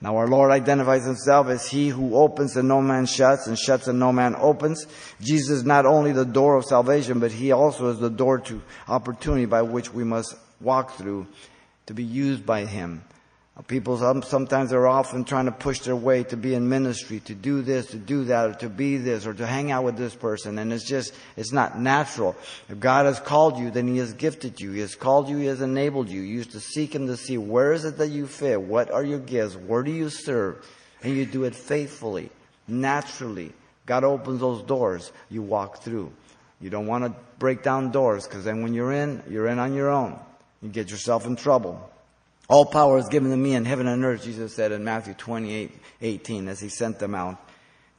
Now 0.00 0.16
our 0.16 0.26
Lord 0.26 0.50
identifies 0.50 1.04
himself 1.04 1.46
as 1.46 1.68
he 1.68 1.88
who 1.88 2.16
opens 2.16 2.56
and 2.56 2.66
no 2.66 2.82
man 2.82 3.06
shuts 3.06 3.46
and 3.46 3.56
shuts 3.56 3.86
and 3.86 4.00
no 4.00 4.12
man 4.12 4.34
opens. 4.36 4.86
Jesus 5.20 5.58
is 5.58 5.64
not 5.64 5.86
only 5.86 6.10
the 6.10 6.24
door 6.24 6.56
of 6.56 6.64
salvation, 6.64 7.20
but 7.20 7.30
he 7.30 7.52
also 7.52 7.90
is 7.90 8.00
the 8.00 8.10
door 8.10 8.38
to 8.40 8.60
opportunity 8.88 9.44
by 9.44 9.62
which 9.62 9.94
we 9.94 10.02
must 10.02 10.34
walk 10.60 10.96
through 10.96 11.28
to 11.86 11.94
be 11.94 12.02
used 12.02 12.44
by 12.44 12.64
him. 12.64 13.04
People 13.68 13.98
sometimes 14.22 14.72
are 14.72 14.86
often 14.86 15.24
trying 15.24 15.44
to 15.44 15.52
push 15.52 15.80
their 15.80 15.94
way 15.94 16.24
to 16.24 16.38
be 16.38 16.54
in 16.54 16.70
ministry, 16.70 17.20
to 17.20 17.34
do 17.34 17.60
this, 17.60 17.86
to 17.88 17.98
do 17.98 18.24
that, 18.24 18.50
or 18.50 18.54
to 18.54 18.70
be 18.70 18.96
this, 18.96 19.26
or 19.26 19.34
to 19.34 19.46
hang 19.46 19.70
out 19.70 19.84
with 19.84 19.98
this 19.98 20.14
person. 20.14 20.58
And 20.58 20.72
it's 20.72 20.88
just, 20.88 21.12
it's 21.36 21.52
not 21.52 21.78
natural. 21.78 22.34
If 22.70 22.80
God 22.80 23.04
has 23.04 23.20
called 23.20 23.58
you, 23.58 23.70
then 23.70 23.88
He 23.88 23.98
has 23.98 24.14
gifted 24.14 24.58
you. 24.58 24.72
He 24.72 24.80
has 24.80 24.94
called 24.94 25.28
you, 25.28 25.36
He 25.36 25.46
has 25.46 25.60
enabled 25.60 26.08
you. 26.08 26.22
You 26.22 26.34
used 26.34 26.52
to 26.52 26.60
seek 26.60 26.94
Him 26.94 27.06
to 27.08 27.16
see 27.16 27.36
where 27.36 27.74
is 27.74 27.84
it 27.84 27.98
that 27.98 28.08
you 28.08 28.26
fit? 28.26 28.58
What 28.60 28.90
are 28.90 29.04
your 29.04 29.18
gifts? 29.18 29.54
Where 29.54 29.82
do 29.82 29.90
you 29.90 30.08
serve? 30.08 30.66
And 31.02 31.14
you 31.14 31.26
do 31.26 31.44
it 31.44 31.54
faithfully, 31.54 32.30
naturally. 32.66 33.52
God 33.84 34.02
opens 34.02 34.40
those 34.40 34.62
doors. 34.62 35.12
You 35.28 35.42
walk 35.42 35.82
through. 35.82 36.10
You 36.58 36.70
don't 36.70 36.86
want 36.86 37.04
to 37.04 37.14
break 37.38 37.62
down 37.62 37.90
doors 37.90 38.26
because 38.26 38.44
then 38.44 38.62
when 38.62 38.72
you're 38.72 38.92
in, 38.92 39.22
you're 39.28 39.48
in 39.48 39.58
on 39.58 39.74
your 39.74 39.90
own. 39.90 40.18
You 40.62 40.70
get 40.70 40.90
yourself 40.90 41.26
in 41.26 41.36
trouble. 41.36 41.90
All 42.48 42.66
power 42.66 42.98
is 42.98 43.08
given 43.08 43.30
to 43.30 43.36
me 43.36 43.54
in 43.54 43.64
heaven 43.64 43.86
and 43.86 44.04
earth, 44.04 44.24
Jesus 44.24 44.54
said 44.54 44.72
in 44.72 44.84
Matthew 44.84 45.14
28, 45.14 45.70
18, 46.00 46.48
as 46.48 46.60
he 46.60 46.68
sent 46.68 46.98
them 46.98 47.14
out. 47.14 47.38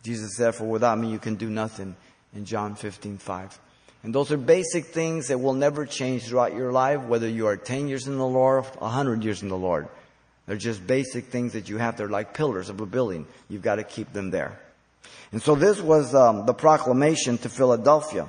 Jesus 0.04 0.36
said, 0.36 0.54
for 0.54 0.66
without 0.66 1.00
me 1.00 1.10
you 1.10 1.20
can 1.20 1.36
do 1.36 1.50
nothing 1.50 1.96
in 2.36 2.46
John 2.46 2.76
15, 2.76 3.18
5. 3.18 3.60
And 4.04 4.14
those 4.14 4.32
are 4.34 4.38
basic 4.38 4.88
things 4.88 5.30
that 5.30 5.40
will 5.40 5.54
never 5.54 5.86
change 5.86 6.28
throughout 6.28 6.54
your 6.54 6.74
life, 6.74 7.02
whether 7.04 7.28
you 7.28 7.48
are 7.48 7.56
10 7.56 7.88
years 7.88 8.06
in 8.06 8.18
the 8.18 8.26
Lord, 8.26 8.66
100 8.66 9.24
years 9.24 9.42
in 9.42 9.48
the 9.48 9.58
Lord. 9.58 9.88
They're 10.46 10.58
just 10.58 10.86
basic 10.86 11.28
things 11.28 11.54
that 11.54 11.70
you 11.70 11.78
have. 11.78 11.96
They're 11.96 12.10
like 12.10 12.34
pillars 12.34 12.70
of 12.70 12.82
a 12.82 12.86
building. 12.86 13.26
You've 13.50 13.62
got 13.62 13.76
to 13.76 13.84
keep 13.84 14.12
them 14.12 14.30
there. 14.30 14.60
And 15.32 15.42
so 15.42 15.56
this 15.56 15.80
was 15.80 16.14
um, 16.14 16.46
the 16.46 16.54
proclamation 16.54 17.38
to 17.40 17.50
Philadelphia. 17.50 18.28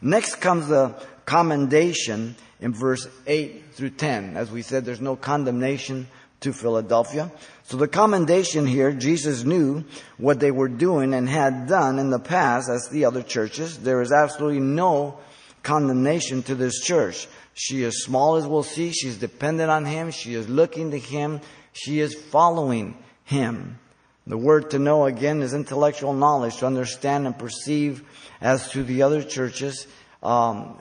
Next 0.00 0.36
comes 0.36 0.66
the 0.66 0.94
commendation 1.24 2.34
in 2.62 2.72
verse 2.72 3.06
8 3.26 3.64
through 3.72 3.90
10. 3.90 4.36
As 4.36 4.50
we 4.50 4.62
said, 4.62 4.84
there's 4.84 5.00
no 5.00 5.16
condemnation 5.16 6.06
to 6.40 6.52
Philadelphia. 6.52 7.30
So 7.64 7.76
the 7.76 7.88
commendation 7.88 8.66
here, 8.66 8.92
Jesus 8.92 9.44
knew 9.44 9.84
what 10.16 10.40
they 10.40 10.50
were 10.50 10.68
doing 10.68 11.12
and 11.12 11.28
had 11.28 11.66
done 11.66 11.98
in 11.98 12.10
the 12.10 12.18
past 12.18 12.70
as 12.70 12.88
the 12.88 13.04
other 13.04 13.22
churches. 13.22 13.78
There 13.78 14.00
is 14.00 14.12
absolutely 14.12 14.60
no 14.60 15.18
condemnation 15.62 16.42
to 16.44 16.54
this 16.54 16.80
church. 16.80 17.28
She 17.54 17.82
is 17.82 18.04
small 18.04 18.36
as 18.36 18.46
we'll 18.46 18.62
see. 18.62 18.92
She's 18.92 19.18
dependent 19.18 19.70
on 19.70 19.84
Him. 19.84 20.10
She 20.10 20.34
is 20.34 20.48
looking 20.48 20.92
to 20.92 20.98
Him. 20.98 21.40
She 21.72 22.00
is 22.00 22.14
following 22.14 22.96
Him. 23.24 23.78
The 24.26 24.38
word 24.38 24.70
to 24.70 24.78
know 24.78 25.06
again 25.06 25.42
is 25.42 25.52
intellectual 25.52 26.14
knowledge 26.14 26.58
to 26.58 26.66
understand 26.66 27.26
and 27.26 27.36
perceive 27.36 28.04
as 28.40 28.70
to 28.70 28.84
the 28.84 29.02
other 29.02 29.22
churches. 29.22 29.86
Um, 30.22 30.78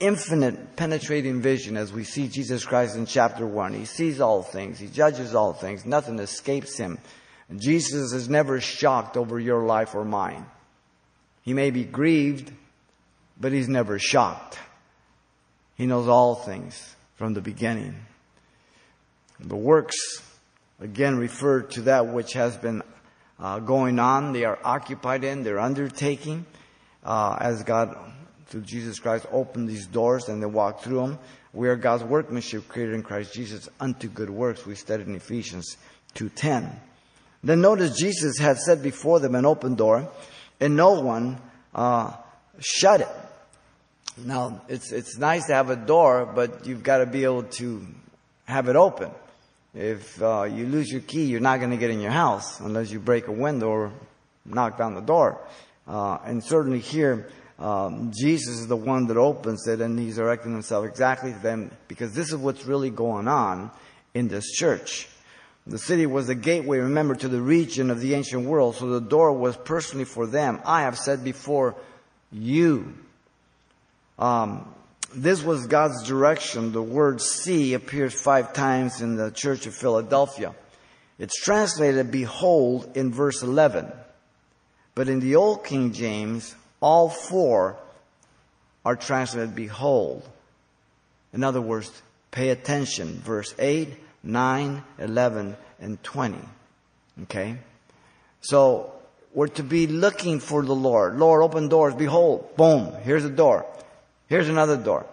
infinite 0.00 0.76
penetrating 0.76 1.40
vision 1.40 1.76
as 1.76 1.92
we 1.92 2.04
see 2.04 2.28
Jesus 2.28 2.64
Christ 2.64 2.96
in 2.96 3.06
chapter 3.06 3.46
1. 3.46 3.74
He 3.74 3.84
sees 3.84 4.20
all 4.20 4.42
things. 4.42 4.78
He 4.78 4.86
judges 4.86 5.34
all 5.34 5.52
things. 5.52 5.86
Nothing 5.86 6.18
escapes 6.18 6.76
him. 6.76 6.98
And 7.48 7.60
Jesus 7.60 8.12
is 8.12 8.28
never 8.28 8.60
shocked 8.60 9.16
over 9.16 9.38
your 9.38 9.64
life 9.64 9.94
or 9.94 10.04
mine. 10.04 10.46
He 11.42 11.52
may 11.52 11.70
be 11.70 11.84
grieved, 11.84 12.52
but 13.38 13.52
he's 13.52 13.68
never 13.68 13.98
shocked. 13.98 14.58
He 15.76 15.86
knows 15.86 16.08
all 16.08 16.34
things 16.34 16.94
from 17.16 17.34
the 17.34 17.42
beginning. 17.42 17.94
The 19.40 19.56
works, 19.56 19.96
again, 20.80 21.18
refer 21.18 21.62
to 21.62 21.82
that 21.82 22.06
which 22.06 22.32
has 22.32 22.56
been 22.56 22.82
uh, 23.38 23.58
going 23.58 23.98
on. 23.98 24.32
They 24.32 24.44
are 24.44 24.58
occupied 24.64 25.24
in, 25.24 25.42
they're 25.42 25.58
undertaking, 25.58 26.46
uh, 27.04 27.36
as 27.40 27.62
God 27.64 27.96
through 28.54 28.62
Jesus 28.62 29.00
Christ 29.00 29.26
opened 29.32 29.68
these 29.68 29.84
doors 29.84 30.28
and 30.28 30.40
they 30.40 30.46
walked 30.46 30.84
through 30.84 31.00
them. 31.00 31.18
We 31.52 31.68
are 31.68 31.74
God's 31.74 32.04
workmanship 32.04 32.68
created 32.68 32.94
in 32.94 33.02
Christ 33.02 33.34
Jesus 33.34 33.68
unto 33.80 34.06
good 34.06 34.30
works. 34.30 34.64
We 34.64 34.76
studied 34.76 35.08
in 35.08 35.16
Ephesians 35.16 35.76
2.10. 36.14 36.72
Then 37.42 37.60
notice 37.60 37.98
Jesus 37.98 38.38
had 38.38 38.58
set 38.58 38.80
before 38.80 39.18
them 39.18 39.34
an 39.34 39.44
open 39.44 39.74
door 39.74 40.08
and 40.60 40.76
no 40.76 41.00
one 41.00 41.40
uh, 41.74 42.12
shut 42.60 43.00
it. 43.00 43.08
Now, 44.18 44.62
it's, 44.68 44.92
it's 44.92 45.18
nice 45.18 45.46
to 45.46 45.54
have 45.54 45.70
a 45.70 45.76
door, 45.76 46.24
but 46.24 46.64
you've 46.64 46.84
got 46.84 46.98
to 46.98 47.06
be 47.06 47.24
able 47.24 47.42
to 47.42 47.84
have 48.44 48.68
it 48.68 48.76
open. 48.76 49.10
If 49.74 50.22
uh, 50.22 50.44
you 50.44 50.66
lose 50.66 50.92
your 50.92 51.00
key, 51.00 51.24
you're 51.24 51.40
not 51.40 51.58
going 51.58 51.72
to 51.72 51.76
get 51.76 51.90
in 51.90 52.00
your 52.00 52.12
house 52.12 52.60
unless 52.60 52.92
you 52.92 53.00
break 53.00 53.26
a 53.26 53.32
window 53.32 53.66
or 53.66 53.92
knock 54.44 54.78
down 54.78 54.94
the 54.94 55.00
door. 55.00 55.40
Uh, 55.88 56.18
and 56.24 56.42
certainly 56.42 56.78
here, 56.78 57.28
um, 57.58 58.12
Jesus 58.16 58.58
is 58.60 58.66
the 58.66 58.76
one 58.76 59.06
that 59.06 59.16
opens 59.16 59.66
it 59.68 59.80
and 59.80 59.98
he's 59.98 60.16
directing 60.16 60.52
himself 60.52 60.84
exactly 60.84 61.32
to 61.32 61.38
them 61.38 61.70
because 61.88 62.12
this 62.12 62.30
is 62.30 62.36
what's 62.36 62.66
really 62.66 62.90
going 62.90 63.28
on 63.28 63.70
in 64.12 64.28
this 64.28 64.50
church. 64.52 65.08
The 65.66 65.78
city 65.78 66.04
was 66.04 66.26
the 66.26 66.34
gateway, 66.34 66.78
remember, 66.78 67.14
to 67.14 67.28
the 67.28 67.40
region 67.40 67.90
of 67.90 68.00
the 68.00 68.14
ancient 68.14 68.44
world, 68.44 68.76
so 68.76 68.86
the 68.88 69.00
door 69.00 69.32
was 69.32 69.56
personally 69.56 70.04
for 70.04 70.26
them. 70.26 70.60
I 70.64 70.82
have 70.82 70.98
said 70.98 71.24
before, 71.24 71.74
you. 72.30 72.92
Um, 74.18 74.74
this 75.14 75.42
was 75.42 75.66
God's 75.66 76.06
direction. 76.06 76.72
The 76.72 76.82
word 76.82 77.22
see 77.22 77.72
appears 77.74 78.12
five 78.12 78.52
times 78.52 79.00
in 79.00 79.16
the 79.16 79.30
church 79.30 79.66
of 79.66 79.74
Philadelphia. 79.74 80.54
It's 81.18 81.40
translated 81.40 82.10
behold 82.10 82.96
in 82.96 83.12
verse 83.12 83.42
11. 83.42 83.90
But 84.94 85.08
in 85.08 85.20
the 85.20 85.36
old 85.36 85.64
King 85.64 85.92
James, 85.92 86.54
all 86.84 87.08
four 87.08 87.78
are 88.84 88.94
translated 88.94 89.54
behold. 89.54 90.22
In 91.32 91.42
other 91.42 91.62
words, 91.62 91.90
pay 92.30 92.50
attention. 92.50 93.22
Verse 93.24 93.54
8, 93.58 93.88
9, 94.22 94.84
11, 94.98 95.56
and 95.80 96.02
20. 96.02 96.38
Okay? 97.22 97.56
So, 98.42 98.92
we're 99.32 99.48
to 99.48 99.62
be 99.62 99.86
looking 99.86 100.40
for 100.40 100.62
the 100.62 100.74
Lord. 100.74 101.16
Lord, 101.16 101.42
open 101.42 101.68
doors. 101.68 101.94
Behold, 101.94 102.54
boom, 102.54 102.92
here's 103.02 103.24
a 103.24 103.30
door. 103.30 103.64
Here's 104.28 104.50
another 104.50 104.76
door. 104.76 105.06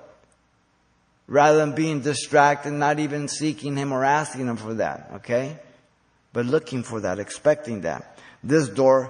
Rather 1.26 1.58
than 1.60 1.74
being 1.74 2.02
distracted, 2.02 2.72
not 2.72 3.00
even 3.00 3.30
seeking 3.30 3.78
Him 3.78 3.94
or 3.94 4.04
asking 4.04 4.48
Him 4.48 4.58
for 4.58 4.74
that. 4.74 5.10
Okay? 5.16 5.56
But 6.34 6.48
looking 6.48 6.84
for 6.84 7.00
that, 7.00 7.18
expecting 7.18 7.82
that. 7.82 8.20
This 8.44 8.68
door 8.68 9.10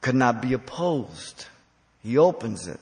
could 0.00 0.16
not 0.16 0.42
be 0.42 0.52
opposed. 0.54 1.46
He 2.02 2.18
opens 2.18 2.66
it. 2.66 2.80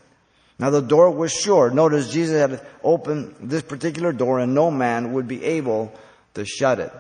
Now 0.59 0.71
the 0.71 0.83
door 0.83 1.11
was 1.11 1.33
sure. 1.33 1.71
Notice 1.71 2.13
Jesus 2.13 2.37
had 2.37 2.67
opened 2.83 3.37
this 3.41 3.63
particular 3.63 4.13
door 4.13 4.41
and 4.41 4.55
no 4.55 4.71
man 4.71 5.13
would 5.13 5.29
be 5.29 5.45
able 5.45 5.93
to 6.35 6.45
shut 6.45 6.81
it. 6.81 6.93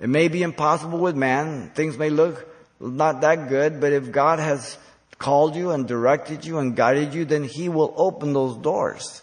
It 0.00 0.08
may 0.08 0.28
be 0.28 0.42
impossible 0.42 0.98
with 0.98 1.14
man. 1.14 1.70
Things 1.74 1.96
may 1.96 2.10
look 2.10 2.48
not 2.80 3.20
that 3.20 3.48
good, 3.48 3.80
but 3.80 3.92
if 3.92 4.10
God 4.10 4.38
has 4.38 4.76
called 5.18 5.54
you 5.54 5.70
and 5.70 5.86
directed 5.86 6.44
you 6.44 6.58
and 6.58 6.74
guided 6.74 7.14
you, 7.14 7.24
then 7.24 7.44
He 7.44 7.68
will 7.68 7.94
open 7.96 8.32
those 8.32 8.56
doors. 8.56 9.22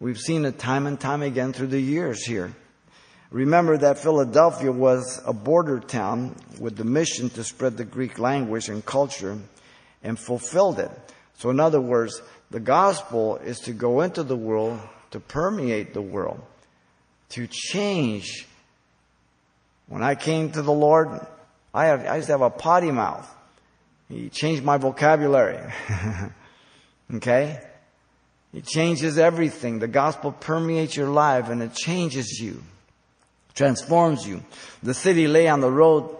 We've 0.00 0.18
seen 0.18 0.44
it 0.44 0.58
time 0.58 0.86
and 0.86 0.98
time 0.98 1.22
again 1.22 1.52
through 1.52 1.68
the 1.68 1.80
years 1.80 2.24
here. 2.24 2.54
Remember 3.30 3.76
that 3.76 3.98
Philadelphia 3.98 4.72
was 4.72 5.20
a 5.26 5.32
border 5.32 5.80
town 5.80 6.36
with 6.58 6.76
the 6.76 6.84
mission 6.84 7.28
to 7.30 7.44
spread 7.44 7.76
the 7.76 7.84
Greek 7.84 8.18
language 8.18 8.68
and 8.68 8.84
culture 8.84 9.38
and 10.02 10.18
fulfilled 10.18 10.78
it. 10.78 10.90
So 11.38 11.50
in 11.50 11.60
other 11.60 11.80
words, 11.80 12.20
the 12.50 12.60
gospel 12.60 13.36
is 13.36 13.60
to 13.60 13.72
go 13.72 14.00
into 14.00 14.22
the 14.22 14.36
world, 14.36 14.80
to 15.10 15.20
permeate 15.20 15.94
the 15.94 16.02
world, 16.02 16.40
to 17.30 17.46
change. 17.46 18.46
When 19.88 20.02
I 20.02 20.14
came 20.14 20.50
to 20.52 20.62
the 20.62 20.72
Lord, 20.72 21.08
I, 21.74 21.86
have, 21.86 22.06
I 22.06 22.16
used 22.16 22.26
to 22.26 22.32
have 22.32 22.42
a 22.42 22.50
potty 22.50 22.90
mouth. 22.90 23.32
He 24.08 24.28
changed 24.28 24.62
my 24.62 24.78
vocabulary. 24.78 25.60
okay? 27.14 27.60
He 28.52 28.62
changes 28.62 29.18
everything. 29.18 29.80
The 29.80 29.88
gospel 29.88 30.32
permeates 30.32 30.96
your 30.96 31.10
life 31.10 31.50
and 31.50 31.62
it 31.62 31.74
changes 31.74 32.40
you, 32.40 32.62
transforms 33.54 34.26
you. 34.26 34.42
The 34.82 34.94
city 34.94 35.26
lay 35.26 35.48
on 35.48 35.60
the 35.60 35.70
road 35.70 36.16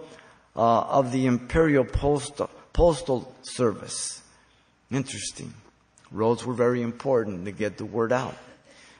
uh, 0.55 0.81
of 0.81 1.11
the 1.11 1.25
imperial 1.25 1.85
postal, 1.85 2.49
postal 2.73 3.33
service. 3.41 4.21
Interesting. 4.91 5.53
Roads 6.11 6.45
were 6.45 6.53
very 6.53 6.81
important 6.81 7.45
to 7.45 7.51
get 7.51 7.77
the 7.77 7.85
word 7.85 8.11
out. 8.11 8.37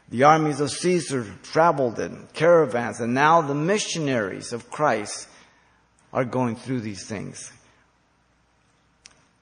The 0.10 0.24
armies 0.24 0.60
of 0.60 0.72
Caesar 0.72 1.26
traveled 1.44 2.00
in 2.00 2.28
caravans, 2.34 3.00
and 3.00 3.14
now 3.14 3.42
the 3.42 3.56
missionaries 3.56 4.54
of 4.54 4.70
Christ 4.70 5.28
are 6.14 6.26
going 6.26 6.56
through 6.56 6.82
these 6.82 7.06
things. 7.06 7.52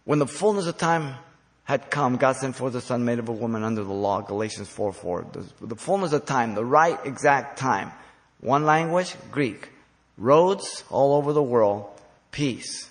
When 0.05 0.19
the 0.19 0.27
fullness 0.27 0.67
of 0.67 0.77
time 0.77 1.15
had 1.63 1.89
come, 1.89 2.17
God 2.17 2.36
sent 2.36 2.55
forth 2.55 2.73
the 2.73 2.81
Son 2.81 3.05
made 3.05 3.19
of 3.19 3.29
a 3.29 3.34
woman 3.34 3.63
under 3.63 3.84
the 3.84 3.93
law, 3.93 4.21
Galatians 4.21 4.67
4 4.69 4.93
4. 4.93 5.27
The, 5.31 5.67
the 5.67 5.75
fullness 5.75 6.13
of 6.13 6.25
time, 6.25 6.55
the 6.55 6.65
right 6.65 6.99
exact 7.05 7.58
time. 7.58 7.91
One 8.39 8.65
language, 8.65 9.15
Greek. 9.31 9.69
Roads 10.17 10.84
all 10.89 11.15
over 11.15 11.34
the 11.34 11.43
world, 11.43 11.89
peace. 12.31 12.89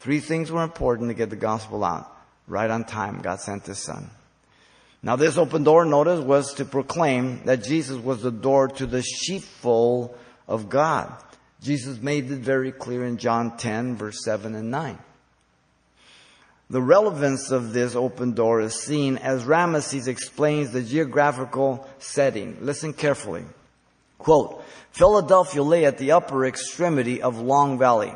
Three 0.00 0.20
things 0.20 0.50
were 0.50 0.62
important 0.62 1.08
to 1.08 1.14
get 1.14 1.30
the 1.30 1.36
gospel 1.36 1.84
out. 1.84 2.13
Right 2.46 2.70
on 2.70 2.84
time, 2.84 3.20
God 3.22 3.40
sent 3.40 3.66
His 3.66 3.78
Son. 3.78 4.10
Now 5.02 5.16
this 5.16 5.36
open 5.36 5.64
door, 5.64 5.84
notice, 5.84 6.20
was 6.20 6.54
to 6.54 6.64
proclaim 6.64 7.44
that 7.44 7.62
Jesus 7.62 7.98
was 7.98 8.22
the 8.22 8.30
door 8.30 8.68
to 8.68 8.86
the 8.86 9.02
sheepfold 9.02 10.16
of 10.48 10.68
God. 10.68 11.12
Jesus 11.60 12.00
made 12.00 12.30
it 12.30 12.38
very 12.38 12.72
clear 12.72 13.04
in 13.04 13.18
John 13.18 13.56
10 13.56 13.96
verse 13.96 14.22
7 14.24 14.54
and 14.54 14.70
9. 14.70 14.98
The 16.70 16.82
relevance 16.82 17.50
of 17.50 17.72
this 17.72 17.94
open 17.94 18.32
door 18.32 18.60
is 18.60 18.74
seen 18.74 19.18
as 19.18 19.44
Ramsay 19.44 20.10
explains 20.10 20.70
the 20.70 20.82
geographical 20.82 21.86
setting. 21.98 22.56
Listen 22.60 22.92
carefully. 22.92 23.44
Quote, 24.18 24.64
Philadelphia 24.90 25.62
lay 25.62 25.84
at 25.84 25.98
the 25.98 26.12
upper 26.12 26.46
extremity 26.46 27.20
of 27.20 27.38
Long 27.38 27.78
Valley, 27.78 28.12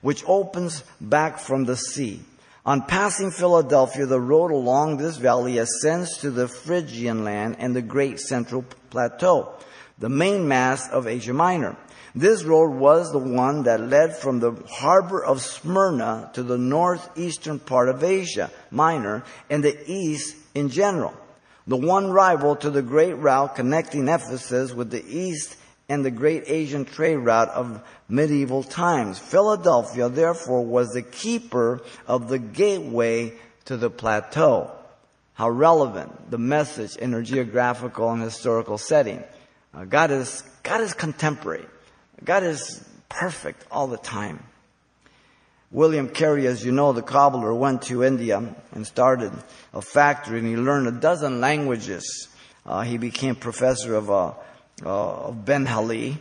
which 0.00 0.22
opens 0.26 0.84
back 1.00 1.38
from 1.38 1.64
the 1.64 1.76
sea. 1.76 2.20
On 2.68 2.82
passing 2.82 3.30
Philadelphia, 3.30 4.04
the 4.04 4.20
road 4.20 4.50
along 4.50 4.98
this 4.98 5.16
valley 5.16 5.56
ascends 5.56 6.18
to 6.18 6.30
the 6.30 6.46
Phrygian 6.46 7.24
land 7.24 7.56
and 7.58 7.74
the 7.74 7.80
great 7.80 8.20
central 8.20 8.62
plateau, 8.90 9.54
the 9.98 10.10
main 10.10 10.46
mass 10.46 10.86
of 10.90 11.06
Asia 11.06 11.32
Minor. 11.32 11.78
This 12.14 12.44
road 12.44 12.72
was 12.72 13.10
the 13.10 13.18
one 13.18 13.62
that 13.62 13.80
led 13.80 14.14
from 14.14 14.40
the 14.40 14.52
harbor 14.68 15.24
of 15.24 15.40
Smyrna 15.40 16.30
to 16.34 16.42
the 16.42 16.58
northeastern 16.58 17.58
part 17.58 17.88
of 17.88 18.04
Asia 18.04 18.50
Minor 18.70 19.24
and 19.48 19.64
the 19.64 19.90
east 19.90 20.36
in 20.54 20.68
general. 20.68 21.14
The 21.66 21.78
one 21.78 22.10
rival 22.10 22.54
to 22.56 22.68
the 22.68 22.82
great 22.82 23.14
route 23.14 23.56
connecting 23.56 24.08
Ephesus 24.08 24.74
with 24.74 24.90
the 24.90 25.06
east 25.08 25.56
and 25.88 26.04
the 26.04 26.10
great 26.10 26.44
Asian 26.46 26.84
trade 26.84 27.16
route 27.16 27.48
of 27.48 27.82
medieval 28.08 28.62
times. 28.62 29.18
Philadelphia, 29.18 30.08
therefore, 30.08 30.64
was 30.64 30.92
the 30.92 31.02
keeper 31.02 31.82
of 32.06 32.28
the 32.28 32.38
gateway 32.38 33.32
to 33.64 33.76
the 33.76 33.90
plateau. 33.90 34.70
How 35.34 35.48
relevant 35.48 36.30
the 36.30 36.38
message 36.38 36.96
in 36.96 37.12
her 37.12 37.22
geographical 37.22 38.10
and 38.10 38.22
historical 38.22 38.76
setting. 38.76 39.22
Uh, 39.72 39.84
God 39.84 40.10
is, 40.10 40.42
God 40.62 40.80
is 40.80 40.92
contemporary. 40.94 41.64
God 42.24 42.42
is 42.42 42.84
perfect 43.08 43.64
all 43.70 43.86
the 43.86 43.98
time. 43.98 44.42
William 45.70 46.08
Carey, 46.08 46.46
as 46.46 46.64
you 46.64 46.72
know, 46.72 46.92
the 46.92 47.02
cobbler, 47.02 47.54
went 47.54 47.82
to 47.82 48.02
India 48.02 48.54
and 48.72 48.86
started 48.86 49.32
a 49.74 49.82
factory 49.82 50.38
and 50.38 50.48
he 50.48 50.56
learned 50.56 50.88
a 50.88 50.92
dozen 50.92 51.40
languages. 51.40 52.28
Uh, 52.64 52.80
he 52.82 52.96
became 52.96 53.34
professor 53.34 53.94
of, 53.94 54.10
uh, 54.10 54.32
uh, 54.84 55.28
of 55.28 55.44
Bengali, 55.44 56.18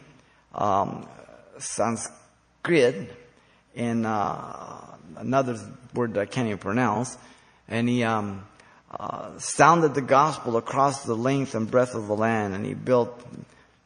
um, 0.54 1.08
Sanskrit, 1.60 3.12
and 3.76 4.06
uh, 4.06 4.78
another 5.18 5.60
word 5.94 6.14
that 6.14 6.22
I 6.22 6.26
can't 6.26 6.48
even 6.48 6.58
pronounce. 6.58 7.18
And 7.68 7.88
he 7.88 8.04
um, 8.04 8.46
uh, 8.92 9.38
sounded 9.38 9.94
the 9.94 10.02
gospel 10.02 10.58
across 10.58 11.04
the 11.04 11.16
length 11.16 11.56
and 11.56 11.70
breadth 11.70 11.94
of 11.94 12.08
the 12.08 12.16
land 12.16 12.56
and 12.56 12.66
he 12.66 12.74
built 12.74 13.22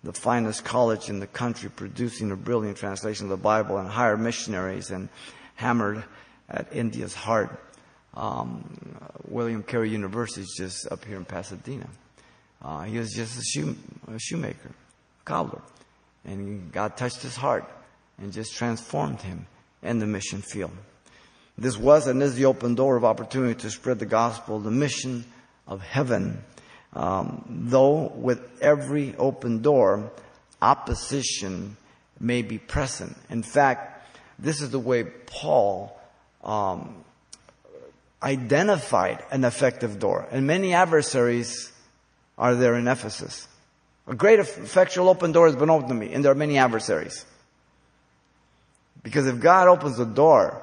the 0.04 0.14
finest 0.14 0.64
college 0.64 1.10
in 1.10 1.20
the 1.20 1.28
country 1.28 1.70
producing 1.70 2.32
a 2.32 2.36
brilliant 2.36 2.78
translation 2.78 3.26
of 3.26 3.30
the 3.30 3.38
Bible 3.38 3.78
and 3.78 3.88
hired 3.88 4.20
missionaries 4.20 4.92
and 4.92 5.10
hammered 5.56 6.04
at 6.50 6.74
India's 6.76 7.14
heart. 7.14 7.60
Um, 8.14 8.98
William 9.28 9.64
Carey 9.64 9.90
University 9.90 10.42
is 10.42 10.54
just 10.58 10.92
up 10.92 11.06
here 11.06 11.18
in 11.18 11.26
Pasadena. 11.26 11.88
Uh, 12.62 12.84
he 12.84 12.98
was 12.98 13.12
just 13.12 13.40
a, 13.40 13.44
shoe, 13.44 13.76
a 14.08 14.20
shoemaker, 14.20 14.70
a 14.70 15.24
cobbler. 15.26 15.62
And 16.26 16.72
God 16.72 16.98
touched 16.98 17.22
his 17.22 17.36
heart 17.36 17.70
and 18.20 18.32
just 18.32 18.56
transformed 18.56 19.22
him 19.22 19.48
in 19.82 20.00
the 20.00 20.06
mission 20.06 20.42
field. 20.42 20.72
This 21.58 21.78
was 21.78 22.08
and 22.08 22.22
is 22.22 22.36
the 22.36 22.46
open 22.46 22.76
door 22.76 22.96
of 22.96 23.04
opportunity 23.04 23.56
to 23.62 23.72
spread 23.72 24.00
the 24.00 24.06
gospel, 24.06 24.60
the 24.60 24.72
mission 24.72 25.26
of 25.68 25.82
heaven 25.82 26.44
um, 26.94 27.46
though 27.48 28.12
with 28.16 28.62
every 28.62 29.16
open 29.16 29.62
door, 29.62 30.12
opposition 30.62 31.78
may 32.20 32.42
be 32.42 32.58
present. 32.58 33.16
In 33.30 33.44
fact, 33.44 34.08
this 34.38 34.62
is 34.62 34.72
the 34.72 34.80
way 34.80 35.04
Paul 35.04 35.98
um, 36.44 37.04
identified 38.22 39.24
an 39.32 39.44
effective 39.44 40.00
door. 40.00 40.28
And 40.32 40.46
many 40.46 40.74
adversaries 40.74 41.71
are 42.38 42.56
there 42.56 42.76
in 42.76 42.88
Ephesus. 42.88 43.48
A 44.08 44.16
great 44.16 44.40
effectual 44.40 45.10
open 45.10 45.32
door 45.32 45.46
has 45.46 45.56
been 45.56 45.70
opened 45.70 45.90
to 45.90 45.96
me, 45.96 46.14
and 46.14 46.24
there 46.24 46.32
are 46.32 46.36
many 46.36 46.58
adversaries. 46.58 47.26
Because 49.04 49.28
if 49.28 49.40
God 49.40 49.68
opens 49.68 49.98
the 49.98 50.06
door, 50.06 50.62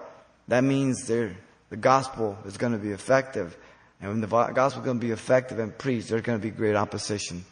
that 0.49 0.63
means 0.63 1.07
the 1.07 1.35
gospel 1.79 2.39
is 2.45 2.57
going 2.57 2.73
to 2.73 2.79
be 2.79 2.91
effective. 2.91 3.57
And 4.01 4.11
when 4.11 4.21
the 4.21 4.27
gospel 4.27 4.83
is 4.83 4.85
going 4.85 5.01
to 5.01 5.07
be 5.07 5.13
effective 5.13 5.59
and 5.59 5.77
preached, 5.77 6.09
there's 6.09 6.23
going 6.23 6.39
to 6.39 6.43
be 6.43 6.51
great 6.51 6.77
opposition. 6.77 7.45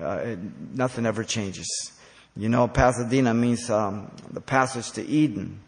Uh, 0.00 0.18
it, 0.18 0.38
nothing 0.74 1.06
ever 1.06 1.24
changes. 1.24 1.92
You 2.36 2.50
know, 2.50 2.68
Pasadena 2.68 3.32
means 3.32 3.70
um, 3.70 4.10
the 4.30 4.42
passage 4.42 4.92
to 4.92 5.02
Eden, 5.06 5.58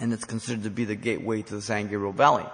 and 0.00 0.12
it's 0.12 0.24
considered 0.24 0.64
to 0.64 0.70
be 0.70 0.86
the 0.86 0.94
gateway 0.94 1.42
to 1.42 1.56
the 1.56 1.62
San 1.62 1.84
Gabriel 1.84 2.12
Valley. 2.12 2.46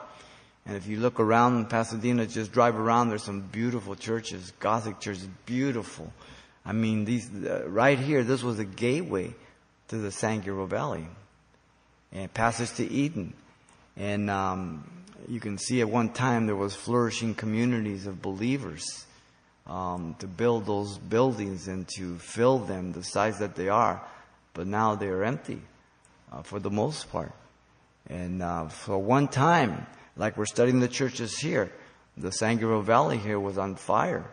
And 0.68 0.76
if 0.76 0.86
you 0.86 0.98
look 1.00 1.18
around 1.18 1.70
Pasadena, 1.70 2.26
just 2.26 2.52
drive 2.52 2.78
around, 2.78 3.08
there's 3.08 3.22
some 3.22 3.40
beautiful 3.40 3.94
churches, 3.96 4.52
Gothic 4.60 5.00
churches, 5.00 5.26
beautiful. 5.46 6.12
I 6.66 6.72
mean, 6.72 7.06
these 7.06 7.30
uh, 7.34 7.64
right 7.66 7.98
here, 7.98 8.22
this 8.22 8.42
was 8.42 8.58
a 8.58 8.66
gateway 8.66 9.34
to 9.88 9.96
the 9.96 10.12
San 10.12 10.40
Gabriel 10.40 10.66
Valley, 10.66 11.06
and 12.12 12.32
passage 12.34 12.70
to 12.74 12.86
Eden. 12.86 13.32
And 13.96 14.28
um, 14.28 14.86
you 15.26 15.40
can 15.40 15.56
see 15.56 15.80
at 15.80 15.88
one 15.88 16.10
time 16.10 16.44
there 16.44 16.54
was 16.54 16.74
flourishing 16.74 17.34
communities 17.34 18.06
of 18.06 18.20
believers 18.20 19.06
um, 19.66 20.16
to 20.18 20.26
build 20.26 20.66
those 20.66 20.98
buildings 20.98 21.68
and 21.68 21.88
to 21.96 22.18
fill 22.18 22.58
them 22.58 22.92
the 22.92 23.02
size 23.02 23.38
that 23.38 23.54
they 23.54 23.70
are, 23.70 24.02
but 24.52 24.66
now 24.66 24.94
they 24.94 25.08
are 25.08 25.24
empty 25.24 25.62
uh, 26.30 26.42
for 26.42 26.60
the 26.60 26.70
most 26.70 27.10
part. 27.10 27.32
And 28.10 28.42
uh, 28.42 28.68
for 28.68 28.98
one 28.98 29.28
time, 29.28 29.86
like 30.18 30.36
we're 30.36 30.46
studying 30.46 30.80
the 30.80 30.88
churches 30.88 31.38
here, 31.38 31.72
the 32.16 32.32
San 32.32 32.56
Gabriel 32.56 32.82
Valley 32.82 33.16
here 33.16 33.38
was 33.38 33.56
on 33.56 33.76
fire. 33.76 34.26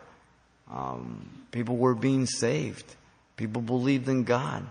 Um, 0.70 1.30
people 1.52 1.76
were 1.76 1.94
being 1.94 2.26
saved. 2.26 2.84
People 3.36 3.62
believed 3.62 4.08
in 4.08 4.24
God. 4.24 4.66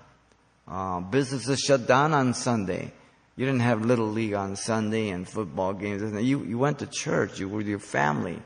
Uh, 0.68 1.00
businesses 1.00 1.60
shut 1.60 1.88
down 1.88 2.14
on 2.14 2.34
Sunday. 2.34 2.92
You 3.38 3.46
didn't 3.46 3.62
have 3.62 3.86
little 3.86 4.08
league 4.08 4.34
on 4.34 4.56
Sunday 4.56 5.10
and 5.10 5.28
football 5.28 5.74
games. 5.74 6.02
You, 6.26 6.44
you 6.44 6.58
went 6.58 6.80
to 6.80 6.88
church. 6.88 7.40
You 7.40 7.48
were 7.50 7.58
with 7.58 7.68
your 7.68 7.80
family. 7.80 8.42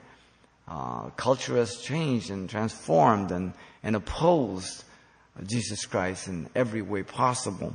Uh, 0.68 1.10
culture 1.12 1.56
has 1.56 1.78
changed 1.78 2.30
and 2.30 2.50
transformed 2.50 3.32
and, 3.32 3.54
and 3.82 3.96
opposed 3.96 4.84
Jesus 5.46 5.86
Christ 5.86 6.28
in 6.28 6.48
every 6.56 6.82
way 6.82 7.02
possible. 7.02 7.74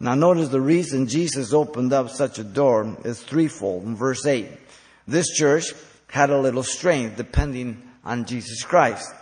Now 0.00 0.14
notice 0.14 0.48
the 0.48 0.60
reason 0.60 1.06
Jesus 1.06 1.52
opened 1.52 1.92
up 1.92 2.10
such 2.10 2.38
a 2.38 2.44
door 2.44 2.96
is 3.04 3.22
threefold. 3.22 3.84
In 3.84 3.96
verse 3.96 4.26
8, 4.26 4.48
this 5.06 5.28
church 5.28 5.72
had 6.08 6.30
a 6.30 6.40
little 6.40 6.62
strength 6.62 7.16
depending 7.16 7.82
on 8.04 8.24
Jesus 8.24 8.62
Christ. 8.62 9.12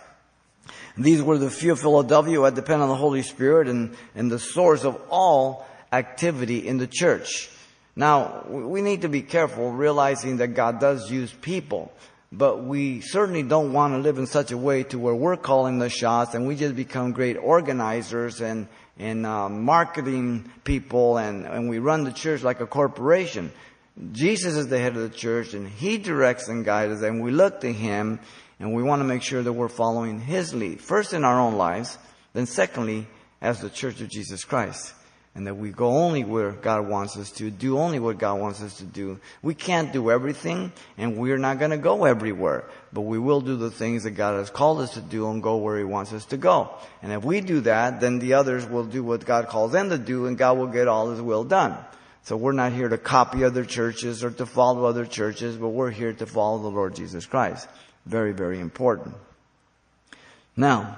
These 0.97 1.21
were 1.21 1.37
the 1.37 1.49
few 1.49 1.71
of 1.71 1.79
Philadelphia 1.79 2.35
who 2.35 2.43
had 2.43 2.55
depended 2.55 2.83
on 2.83 2.89
the 2.89 2.95
Holy 2.95 3.23
Spirit 3.23 3.67
and, 3.67 3.95
and 4.13 4.31
the 4.31 4.39
source 4.39 4.83
of 4.83 4.99
all 5.09 5.65
activity 5.91 6.67
in 6.67 6.77
the 6.77 6.87
church. 6.87 7.49
Now, 7.95 8.45
we 8.47 8.81
need 8.81 9.01
to 9.01 9.09
be 9.09 9.21
careful 9.21 9.71
realizing 9.71 10.37
that 10.37 10.49
God 10.49 10.79
does 10.79 11.11
use 11.11 11.31
people, 11.41 11.91
but 12.31 12.63
we 12.63 13.01
certainly 13.01 13.43
don't 13.43 13.73
want 13.73 13.93
to 13.93 13.99
live 13.99 14.17
in 14.17 14.25
such 14.25 14.51
a 14.51 14.57
way 14.57 14.83
to 14.83 14.99
where 14.99 15.13
we're 15.13 15.37
calling 15.37 15.77
the 15.77 15.89
shots 15.89 16.33
and 16.33 16.47
we 16.47 16.55
just 16.55 16.75
become 16.75 17.11
great 17.11 17.37
organizers 17.37 18.41
and, 18.41 18.67
and 18.97 19.25
uh, 19.25 19.49
marketing 19.49 20.51
people 20.63 21.17
and, 21.17 21.45
and 21.45 21.69
we 21.69 21.79
run 21.79 22.03
the 22.03 22.11
church 22.11 22.43
like 22.43 22.59
a 22.59 22.67
corporation. 22.67 23.51
Jesus 24.11 24.55
is 24.55 24.67
the 24.67 24.79
head 24.79 24.95
of 24.95 25.01
the 25.01 25.15
church 25.15 25.53
and 25.53 25.67
He 25.67 25.97
directs 25.97 26.47
and 26.47 26.65
guides 26.65 26.93
us 26.93 27.01
and 27.01 27.21
we 27.21 27.31
look 27.31 27.61
to 27.61 27.71
Him 27.71 28.19
and 28.59 28.73
we 28.73 28.83
want 28.83 28.99
to 29.01 29.05
make 29.05 29.21
sure 29.21 29.41
that 29.41 29.53
we're 29.53 29.67
following 29.67 30.19
His 30.19 30.53
lead. 30.53 30.81
First 30.81 31.13
in 31.13 31.23
our 31.23 31.39
own 31.39 31.55
lives, 31.55 31.97
then 32.33 32.45
secondly, 32.45 33.07
as 33.41 33.59
the 33.59 33.69
church 33.69 34.01
of 34.01 34.09
Jesus 34.09 34.43
Christ 34.43 34.93
and 35.35 35.47
that 35.47 35.55
we 35.55 35.71
go 35.71 35.87
only 35.87 36.23
where 36.23 36.51
God 36.51 36.87
wants 36.87 37.17
us 37.17 37.31
to, 37.31 37.49
do 37.49 37.79
only 37.79 37.99
what 37.99 38.19
God 38.19 38.39
wants 38.39 38.61
us 38.61 38.77
to 38.77 38.83
do. 38.83 39.19
We 39.41 39.55
can't 39.55 39.91
do 39.91 40.11
everything, 40.11 40.71
and 40.97 41.17
we're 41.17 41.39
not 41.39 41.57
going 41.57 41.71
to 41.71 41.77
go 41.77 42.05
everywhere, 42.05 42.65
but 42.91 43.01
we 43.01 43.17
will 43.17 43.41
do 43.41 43.55
the 43.55 43.71
things 43.71 44.03
that 44.03 44.11
God 44.11 44.37
has 44.37 44.51
called 44.51 44.81
us 44.81 44.93
to 44.93 45.01
do 45.01 45.29
and 45.31 45.41
go 45.41 45.57
where 45.57 45.77
He 45.77 45.83
wants 45.83 46.13
us 46.13 46.25
to 46.25 46.37
go. 46.37 46.69
And 47.01 47.11
if 47.11 47.23
we 47.23 47.41
do 47.41 47.61
that, 47.61 47.99
then 47.99 48.19
the 48.19 48.33
others 48.33 48.65
will 48.65 48.85
do 48.85 49.03
what 49.03 49.25
God 49.25 49.47
calls 49.47 49.71
them 49.71 49.89
to 49.89 49.97
do, 49.97 50.27
and 50.27 50.37
God 50.37 50.57
will 50.57 50.67
get 50.67 50.87
all 50.87 51.09
His 51.09 51.21
will 51.21 51.43
done. 51.43 51.77
So 52.25 52.37
we're 52.37 52.53
not 52.53 52.71
here 52.71 52.87
to 52.87 52.97
copy 52.97 53.43
other 53.43 53.65
churches 53.65 54.23
or 54.23 54.31
to 54.31 54.45
follow 54.45 54.85
other 54.85 55.05
churches, 55.05 55.57
but 55.57 55.69
we're 55.69 55.91
here 55.91 56.13
to 56.13 56.25
follow 56.25 56.59
the 56.61 56.69
Lord 56.69 56.95
Jesus 56.95 57.25
Christ. 57.25 57.67
Very, 58.05 58.33
very 58.33 58.59
important. 58.59 59.15
Now, 60.55 60.97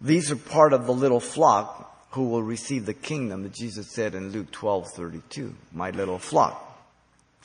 these 0.00 0.30
are 0.30 0.36
part 0.36 0.72
of 0.72 0.86
the 0.86 0.94
little 0.94 1.20
flock 1.20 1.84
who 2.10 2.28
will 2.28 2.42
receive 2.42 2.86
the 2.86 2.94
kingdom 2.94 3.42
that 3.42 3.52
Jesus 3.52 3.90
said 3.90 4.14
in 4.14 4.30
Luke 4.30 4.50
12:32, 4.50 5.52
my 5.72 5.90
little 5.90 6.18
flock. 6.18 6.64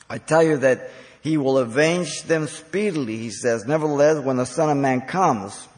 I 0.08 0.18
tell 0.18 0.42
you 0.42 0.58
that 0.58 0.90
he 1.22 1.36
will 1.36 1.58
avenge 1.58 2.22
them 2.22 2.46
speedily, 2.46 3.16
he 3.16 3.30
says. 3.30 3.64
Nevertheless, 3.66 4.22
when 4.24 4.36
the 4.36 4.46
Son 4.46 4.70
of 4.70 4.76
Man 4.76 5.00
comes, 5.02 5.68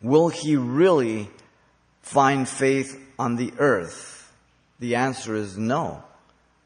will 0.00 0.28
he 0.28 0.56
really 0.56 1.28
find 2.02 2.48
faith 2.48 2.98
on 3.18 3.36
the 3.36 3.52
earth? 3.58 4.32
The 4.78 4.96
answer 4.96 5.34
is 5.34 5.58
no, 5.58 6.02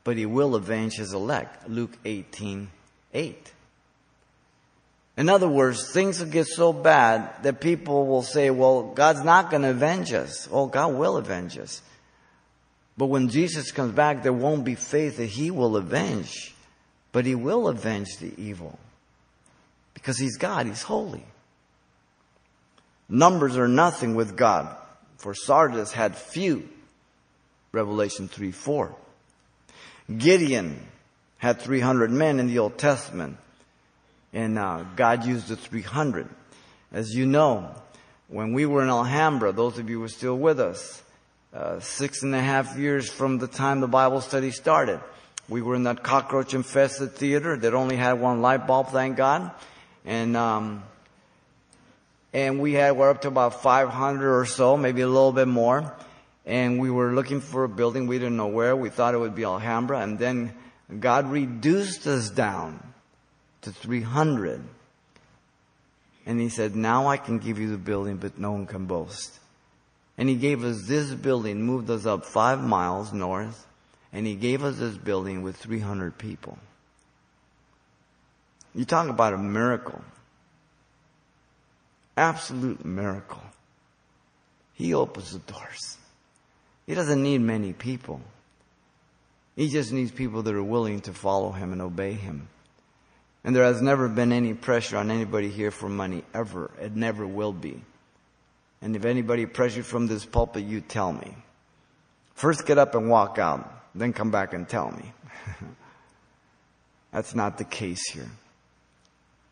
but 0.05 0.17
he 0.17 0.27
will 0.27 0.55
avenge 0.55 0.95
his 0.95 1.13
elect. 1.13 1.69
Luke 1.69 1.99
18, 2.05 2.71
8. 3.13 3.53
In 5.17 5.29
other 5.29 5.49
words, 5.49 5.93
things 5.93 6.19
will 6.19 6.31
get 6.31 6.47
so 6.47 6.73
bad 6.73 7.43
that 7.45 7.61
people 7.61 8.07
will 8.07 8.23
say, 8.23 8.51
well, 8.51 8.83
God's 8.83 9.23
not 9.23 9.51
going 9.51 9.63
to 9.63 9.71
avenge 9.71 10.13
us. 10.13 10.49
Oh, 10.51 10.67
God 10.67 10.95
will 10.95 11.17
avenge 11.17 11.57
us. 11.57 11.83
But 12.97 13.07
when 13.07 13.29
Jesus 13.29 13.71
comes 13.71 13.93
back, 13.93 14.23
there 14.23 14.33
won't 14.33 14.65
be 14.65 14.75
faith 14.75 15.19
that 15.19 15.27
He 15.27 15.51
will 15.51 15.77
avenge, 15.77 16.55
but 17.13 17.27
He 17.27 17.35
will 17.35 17.69
avenge 17.69 18.19
the 18.19 18.33
evil. 18.37 18.79
Because 19.95 20.19
He's 20.19 20.37
God, 20.37 20.67
He's 20.67 20.83
holy. 20.83 21.25
Numbers 23.09 23.57
are 23.57 23.69
nothing 23.69 24.15
with 24.15 24.37
God, 24.37 24.77
for 25.19 25.35
Sardis 25.35 25.93
had 25.93 26.17
few. 26.17 26.69
Revelation 27.73 28.29
3 28.29 28.53
4. 28.53 28.95
Gideon 30.19 30.81
had 31.39 31.61
300 31.61 32.11
men 32.11 32.39
in 32.39 32.47
the 32.47 32.59
Old 32.59 32.79
Testament 32.79 33.37
and 34.35 34.59
uh, 34.59 34.85
God 34.97 35.25
used 35.25 35.49
the 35.49 35.57
300. 35.57 36.29
As 36.93 37.15
you 37.15 37.25
know, 37.25 37.73
when 38.29 38.53
we 38.53 38.67
were 38.67 38.83
in 38.83 38.89
Alhambra, 38.89 39.53
those 39.53 39.79
of 39.79 39.89
you 39.89 39.97
who 39.97 40.03
were 40.03 40.09
still 40.09 40.37
with 40.37 40.59
us, 40.59 41.03
uh, 41.55 41.79
six 41.79 42.25
and 42.25 42.35
a 42.35 42.41
half 42.41 42.77
years 42.77 43.09
from 43.09 43.39
the 43.39 43.47
time 43.47 43.81
the 43.81 43.87
Bible 43.87 44.21
study 44.21 44.51
started, 44.51 45.01
we 45.49 45.63
were 45.63 45.77
in 45.77 45.85
that 45.85 46.03
cockroach 46.03 46.53
infested 46.53 47.13
theater 47.13 47.57
that 47.57 47.75
only 47.75 47.97
had 47.97 48.15
one 48.15 48.43
light 48.43 48.67
bulb, 48.67 48.89
thank 48.89 49.17
God. 49.17 49.53
And, 50.05 50.37
um, 50.37 50.83
and 52.33 52.61
we 52.61 52.73
had, 52.73 52.97
we're 52.97 53.11
up 53.11 53.23
to 53.23 53.29
about 53.29 53.63
500 53.63 54.41
or 54.41 54.47
so, 54.47 54.77
maybe 54.77 55.03
a 55.03 55.07
little 55.07 55.33
bit 55.33 55.49
more. 55.49 55.95
And 56.45 56.81
we 56.81 56.91
were 56.91 57.15
looking 57.15 57.41
for 57.41 57.65
a 57.65 57.69
building. 57.69 58.09
We 58.09 58.19
didn't 58.19 58.37
know 58.37 58.49
where. 58.49 58.75
We 58.75 58.91
thought 58.91 59.15
it 59.15 59.19
would 59.19 59.37
be 59.37 59.45
Alhambra. 59.45 60.01
And 60.01 60.19
then 60.19 60.55
God 60.99 61.31
reduced 61.31 62.07
us 62.07 62.31
down 62.31 62.84
to 63.65 63.73
300. 63.73 64.63
And 66.27 66.41
he 66.41 66.49
said, 66.49 66.75
now 66.75 67.09
I 67.09 67.17
can 67.17 67.39
give 67.39 67.59
you 67.59 67.71
the 67.71 67.79
building, 67.79 68.17
but 68.17 68.39
no 68.39 68.53
one 68.53 68.67
can 68.67 68.87
boast. 68.87 69.39
And 70.17 70.29
he 70.29 70.37
gave 70.37 70.65
us 70.65 70.87
this 70.87 71.13
building, 71.13 71.63
moved 71.63 71.91
us 71.91 72.07
up 72.07 72.25
five 72.25 72.63
miles 72.63 73.13
north, 73.13 73.67
and 74.13 74.27
he 74.27 74.35
gave 74.35 74.63
us 74.63 74.79
this 74.79 74.97
building 74.97 75.43
with 75.43 75.57
300 75.57 76.17
people. 76.17 76.57
You 78.75 78.85
talk 78.85 79.09
about 79.09 79.35
a 79.35 79.39
miracle. 79.39 80.03
Absolute 82.17 82.85
miracle. 82.85 83.43
He 84.73 84.95
opens 84.95 85.33
the 85.33 85.41
doors. 85.53 85.99
He 86.87 86.95
doesn't 86.95 87.23
need 87.23 87.41
many 87.41 87.73
people. 87.73 88.21
He 89.57 89.69
just 89.69 89.93
needs 89.93 90.11
people 90.11 90.43
that 90.43 90.55
are 90.55 90.63
willing 90.63 91.01
to 91.03 91.13
follow 91.13 91.53
him 91.53 91.73
and 91.73 91.81
obey 91.81 92.13
him. 92.13 92.49
And 93.45 93.55
there 93.55 93.65
has 93.65 93.83
never 93.83 94.09
been 94.09 94.33
any 94.33 94.55
pressure 94.55 94.97
on 94.97 95.11
anybody 95.11 95.51
here 95.51 95.71
for 95.71 95.89
money, 95.89 96.25
ever. 96.33 96.71
It 96.81 96.97
never 96.97 97.27
will 97.27 97.53
be. 97.53 97.83
And 98.81 98.97
if 98.97 99.05
anybody 99.05 99.45
pressured 99.45 99.85
from 99.85 100.07
this 100.07 100.25
pulpit, 100.25 100.65
you 100.65 100.81
tell 100.81 101.13
me. 101.13 101.37
First 102.35 102.67
get 102.67 102.79
up 102.79 102.95
and 102.95 103.11
walk 103.11 103.39
out, 103.39 103.85
then 103.95 104.13
come 104.15 104.31
back 104.31 104.55
and 104.55 104.67
tell 104.67 104.91
me. 104.91 105.13
That's 107.13 107.35
not 107.35 107.59
the 107.59 107.65
case 107.65 108.11
here. 108.11 108.31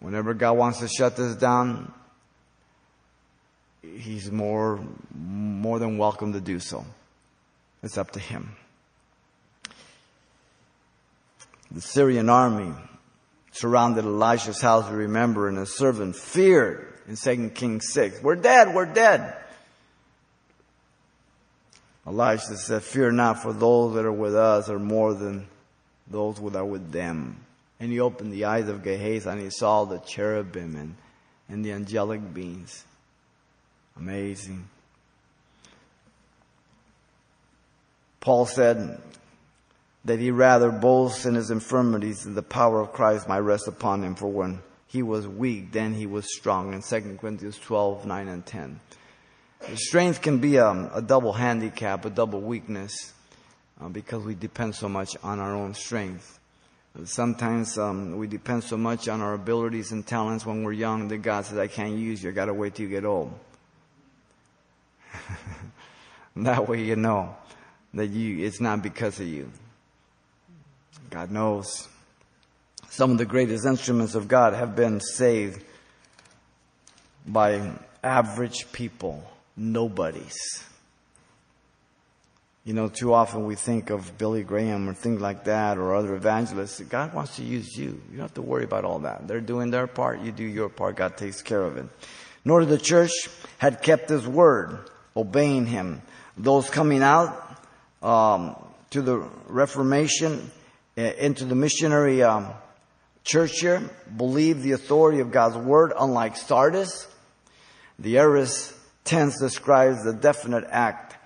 Whenever 0.01 0.35
God 0.35 0.53
wants 0.55 0.81
to 0.81 0.89
shut 0.89 1.17
this 1.17 1.37
down, 1.37 1.93
He's 3.83 4.31
more, 4.31 4.81
more 5.15 5.79
than 5.79 5.99
welcome 5.99 6.33
to 6.33 6.41
do 6.41 6.61
so. 6.61 6.85
It's 7.83 7.99
up 7.99 8.13
to 8.13 8.21
Him. 8.21 8.57
The 11.71 11.81
Syrian 11.81 12.29
army 12.29 12.73
surrounded 13.53 14.05
Elisha's 14.05 14.61
house, 14.61 14.91
we 14.91 14.97
remember, 14.97 15.49
and 15.49 15.59
his 15.59 15.75
servant 15.75 16.17
feared 16.17 16.93
in 17.07 17.17
2 17.17 17.51
Kings 17.51 17.93
6. 17.93 18.23
We're 18.23 18.37
dead, 18.37 18.75
we're 18.75 18.87
dead. 18.87 19.37
Elisha 22.07 22.57
said, 22.57 22.83
Fear 22.83 23.13
not, 23.13 23.43
for 23.43 23.53
those 23.53 23.95
that 23.95 24.05
are 24.05 24.13
with 24.13 24.35
us 24.35 24.69
are 24.69 24.79
more 24.79 25.15
than 25.15 25.47
those 26.09 26.37
that 26.37 26.57
are 26.57 26.65
with 26.65 26.91
them. 26.91 27.37
And 27.79 27.93
he 27.93 28.01
opened 28.01 28.33
the 28.33 28.47
eyes 28.47 28.69
of 28.69 28.83
Gehazi 28.83 29.29
and 29.29 29.41
he 29.41 29.51
saw 29.51 29.85
the 29.85 29.99
cherubim 29.99 30.77
and, 30.77 30.97
and 31.49 31.65
the 31.65 31.73
angelic 31.73 32.33
beings. 32.33 32.85
Amazing. 33.97 34.69
Paul 38.21 38.47
said, 38.47 39.01
that 40.05 40.19
he 40.19 40.31
rather 40.31 40.71
boasts 40.71 41.27
in 41.27 41.35
his 41.35 41.51
infirmities 41.51 42.27
and 42.27 42.35
the 42.35 42.43
power 42.43 42.81
of 42.81 42.93
Christ 42.93 43.29
might 43.29 43.39
rest 43.39 43.69
upon 43.69 44.03
him. 44.03 44.15
For 44.15 44.27
when 44.27 44.61
he 44.89 45.03
was 45.03 45.29
weak, 45.29 45.73
then 45.73 45.95
he 45.95 46.07
was 46.07 46.35
strong. 46.35 46.75
In 46.75 46.83
2 46.83 47.19
Corinthians 47.21 47.59
12, 47.59 48.05
9 48.05 48.29
and 48.29 48.45
10. 48.45 48.81
Strength 49.75 50.23
can 50.23 50.39
be 50.39 50.57
a, 50.57 50.91
a 50.93 51.01
double 51.01 51.33
handicap, 51.33 52.05
a 52.05 52.11
double 52.11 52.41
weakness, 52.41 53.13
uh, 53.81 53.89
because 53.89 54.25
we 54.25 54.35
depend 54.35 54.75
so 54.75 54.89
much 54.89 55.17
on 55.23 55.39
our 55.39 55.55
own 55.55 55.75
strength. 55.75 56.41
Sometimes 57.05 57.79
um, 57.79 58.19
we 58.19 58.27
depend 58.27 58.65
so 58.65 58.77
much 58.77 59.09
on 59.09 59.23
our 59.23 59.33
abilities 59.35 59.93
and 59.93 60.07
talents 60.07 60.45
when 60.45 60.63
we're 60.63 60.73
young 60.73 61.09
that 61.09 61.19
God 61.19 61.47
says, 61.47 61.57
I 61.57 61.69
can't 61.69 61.97
use 61.97 62.23
you. 62.23 62.31
I 62.31 62.33
got 62.33 62.47
to 62.47 62.55
wait 62.55 62.75
till 62.75 62.85
you 62.85 62.91
get 62.91 63.05
old. 63.05 63.33
that 66.37 66.69
way 66.69 66.83
you 66.83 66.97
know 66.97 67.35
that 67.95 68.09
you, 68.09 68.45
it's 68.45 68.61
not 68.61 68.83
because 68.83 69.21
of 69.21 69.27
you. 69.27 69.51
God 71.13 71.31
knows. 71.31 71.89
Some 72.89 73.11
of 73.11 73.19
the 73.19 73.27
greatest 73.27 73.67
instruments 73.67 74.15
of 74.15 74.29
God 74.29 74.55
have 74.55 74.75
been 74.75 74.99
saved 74.99 75.63
by 77.27 77.73
average 78.03 78.73
people, 78.73 79.23
nobodies. 79.55 80.65
You 82.65 82.73
know, 82.73 82.89
too 82.89 83.13
often 83.13 83.45
we 83.45 83.57
think 83.57 83.91
of 83.91 84.17
Billy 84.17 84.43
Graham 84.43 84.89
or 84.89 84.95
things 84.95 85.21
like 85.21 85.45
that 85.45 85.77
or 85.77 85.95
other 85.95 86.15
evangelists. 86.15 86.81
God 86.81 87.13
wants 87.13 87.37
to 87.37 87.45
use 87.45 87.77
you. 87.77 88.01
You 88.11 88.17
don't 88.17 88.21
have 88.21 88.35
to 88.35 88.43
worry 88.43 88.65
about 88.65 88.87
all 88.87 89.01
that. 89.01 89.29
They're 89.29 89.43
doing 89.43 89.71
their 89.71 89.87
part. 89.87 90.23
You 90.23 90.33
do 90.33 90.45
your 90.45 90.71
part. 90.71 90.97
God 90.97 91.19
takes 91.19 91.43
care 91.43 91.63
of 91.63 91.77
it. 91.77 91.87
Nor 92.43 92.61
did 92.61 92.71
the 92.71 92.79
church 92.79 93.13
had 93.59 93.83
kept 93.83 94.09
his 94.09 94.27
word, 94.27 94.89
obeying 95.15 95.67
him. 95.67 96.01
Those 96.39 96.71
coming 96.71 97.03
out 97.03 97.59
um, 98.03 98.57
to 98.91 99.03
the 99.03 99.19
Reformation 99.47 100.51
into 100.97 101.45
the 101.45 101.55
missionary 101.55 102.23
um, 102.23 102.51
church 103.25 103.61
here 103.61 103.83
believe 104.17 104.63
the 104.63 104.73
authority 104.73 105.21
of 105.21 105.31
God's 105.31 105.57
word, 105.57 105.93
unlike 105.99 106.37
Sardis. 106.37 107.09
The 107.99 108.19
aorist 108.19 108.75
tense 109.05 109.39
describes 109.39 110.05
the 110.05 110.13
definite 110.13 110.65
act 110.71 111.17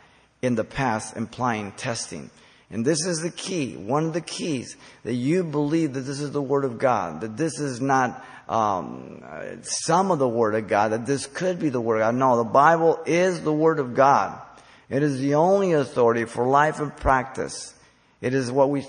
in 0.43 0.55
the 0.55 0.65
past 0.65 1.17
implying 1.17 1.73
testing. 1.73 2.31
And 2.71 2.85
this 2.85 3.07
is 3.07 3.21
the 3.21 3.31
key, 3.31 3.77
one 3.77 4.07
of 4.07 4.13
the 4.13 4.21
keys, 4.21 4.77
that 5.05 5.15
you 5.15 5.45
believe 5.45 5.95
that 5.95 6.01
this 6.01 6.21
is 6.21 6.33
the 6.33 6.43
Word 6.43 6.65
of 6.65 6.79
God, 6.79 7.21
that 7.21 7.37
this 7.37 7.61
is 7.61 7.81
not 7.81 8.25
um, 8.49 9.23
some 9.63 10.11
of 10.11 10.19
the 10.19 10.29
Word 10.29 10.55
of 10.55 10.67
God, 10.67 10.93
that 10.93 11.07
this 11.07 11.27
could 11.27 11.61
be 11.61 11.69
the 11.69 11.81
Word 11.81 11.97
of 11.97 12.01
God. 12.01 12.15
No, 12.17 12.37
the 12.37 12.45
Bible 12.45 13.01
is 13.07 13.41
the 13.43 13.53
Word 13.53 13.79
of 13.79 13.95
God. 13.95 14.41
It 14.89 15.03
is 15.03 15.21
the 15.21 15.35
only 15.35 15.73
authority 15.73 16.25
for 16.25 16.47
life 16.47 16.81
and 16.81 16.97
practice. 16.97 17.75
It 18.21 18.35
is 18.35 18.51
what 18.51 18.71
we 18.71 18.85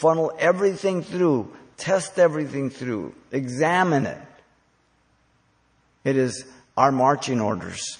funnel 0.00 0.32
everything 0.38 1.02
through, 1.02 1.54
test 1.76 2.18
everything 2.18 2.70
through, 2.70 3.14
examine 3.30 4.06
it. 4.06 4.18
It 6.04 6.16
is 6.16 6.46
our 6.76 6.90
marching 6.90 7.40
orders. 7.40 7.98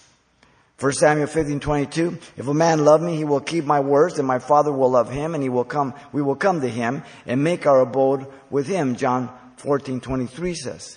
1 0.79 0.93
Samuel 0.93 1.27
15, 1.27 1.61
22, 1.61 2.19
if 2.39 2.49
a 2.49 2.55
man 2.55 2.87
love 2.87 3.03
me, 3.03 3.15
he 3.15 3.25
will 3.25 3.41
keep 3.41 3.67
my 3.67 3.81
words, 3.81 4.19
and 4.19 4.27
my 4.27 4.39
father 4.39 4.73
will 4.73 4.91
love 4.91 5.11
him, 5.11 5.35
and 5.35 5.43
he 5.43 5.51
will 5.51 5.65
come, 5.65 5.93
we 6.11 6.23
will 6.23 6.37
come 6.37 6.63
to 6.63 6.69
him 6.71 7.03
and 7.27 7.45
make 7.45 7.67
our 7.67 7.81
abode 7.81 8.27
with 8.49 8.67
him, 8.67 8.97
John 8.97 9.31
14, 9.59 10.01
23 10.01 10.55
says. 10.55 10.97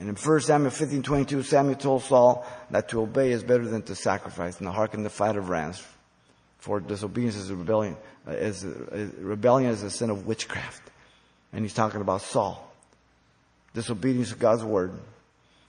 And 0.00 0.08
in 0.08 0.14
1 0.14 0.40
Samuel 0.40 0.70
15, 0.70 1.02
22, 1.02 1.42
Samuel 1.42 1.74
told 1.74 2.02
Saul 2.02 2.46
that 2.70 2.88
to 2.88 3.02
obey 3.02 3.32
is 3.32 3.42
better 3.42 3.66
than 3.66 3.82
to 3.82 3.94
sacrifice, 3.94 4.56
and 4.56 4.66
to 4.66 4.72
hearken 4.72 5.02
the 5.02 5.10
fat 5.10 5.36
of 5.36 5.50
rams. 5.50 5.84
For 6.56 6.80
disobedience 6.80 7.36
is 7.36 7.52
rebellion, 7.52 7.96
uh, 8.28 8.32
is, 8.32 8.64
uh, 8.64 9.08
rebellion 9.18 9.70
is 9.70 9.82
a 9.82 9.90
sin 9.90 10.10
of 10.10 10.26
witchcraft. 10.26 10.82
And 11.52 11.64
he's 11.64 11.74
talking 11.74 12.00
about 12.00 12.22
Saul. 12.22 12.70
Disobedience 13.74 14.30
to 14.30 14.36
God's 14.36 14.64
word. 14.64 14.92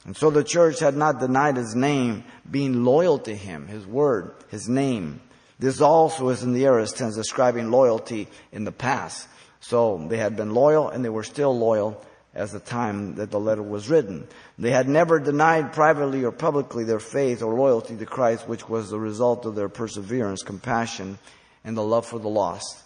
And 0.06 0.16
so 0.16 0.30
the 0.30 0.44
church 0.44 0.80
had 0.80 0.96
not 0.96 1.20
denied 1.20 1.58
his 1.58 1.76
name, 1.76 2.24
being 2.50 2.84
loyal 2.84 3.20
to 3.20 3.36
him, 3.36 3.68
his 3.68 3.86
word, 3.86 4.34
his 4.50 4.68
name. 4.68 5.22
This 5.60 5.82
also 5.82 6.30
is 6.30 6.44
in 6.44 6.54
the 6.54 6.66
aorist 6.66 6.98
tense 6.98 7.16
describing 7.16 7.70
loyalty 7.70 8.28
in 8.52 8.64
the 8.64 8.72
past. 8.72 9.28
So 9.60 10.06
they 10.10 10.18
had 10.18 10.36
been 10.36 10.54
loyal 10.54 10.90
and 10.90 11.04
they 11.04 11.10
were 11.10 11.24
still 11.24 11.58
loyal 11.58 12.02
as 12.34 12.52
the 12.52 12.60
time 12.60 13.16
that 13.16 13.32
the 13.32 13.40
letter 13.40 13.64
was 13.64 13.90
written. 13.90 14.28
They 14.58 14.72
had 14.72 14.88
never 14.88 15.20
denied 15.20 15.74
privately 15.74 16.24
or 16.24 16.32
publicly 16.32 16.86
their 16.86 17.00
faith 17.00 17.42
or 17.42 17.54
loyalty 17.56 17.98
to 17.98 18.06
Christ, 18.06 18.48
which 18.48 18.70
was 18.70 18.90
the 18.90 19.00
result 19.00 19.46
of 19.46 19.56
their 19.56 19.68
perseverance, 19.68 20.44
compassion, 20.44 21.18
and 21.64 21.76
the 21.76 21.84
love 21.84 22.06
for 22.06 22.20
the 22.20 22.30
lost. 22.30 22.84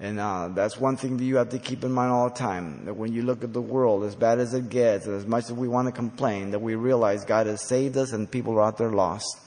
And 0.00 0.18
uh, 0.18 0.48
that's 0.48 0.78
one 0.78 0.96
thing 0.96 1.16
that 1.18 1.24
you 1.24 1.36
have 1.36 1.50
to 1.50 1.58
keep 1.58 1.84
in 1.84 1.92
mind 1.92 2.10
all 2.10 2.28
the 2.28 2.34
time. 2.34 2.84
That 2.86 2.94
when 2.94 3.12
you 3.12 3.22
look 3.22 3.44
at 3.44 3.52
the 3.52 3.62
world, 3.62 4.04
as 4.04 4.16
bad 4.16 4.38
as 4.40 4.52
it 4.52 4.68
gets, 4.68 5.06
and 5.06 5.14
as 5.14 5.26
much 5.26 5.44
as 5.44 5.52
we 5.52 5.68
want 5.68 5.86
to 5.86 5.92
complain, 5.92 6.50
that 6.50 6.58
we 6.58 6.74
realize 6.74 7.24
God 7.24 7.46
has 7.46 7.62
saved 7.62 7.96
us 7.96 8.12
and 8.12 8.30
people 8.30 8.54
are 8.54 8.62
out 8.62 8.76
there 8.76 8.90
lost. 8.90 9.38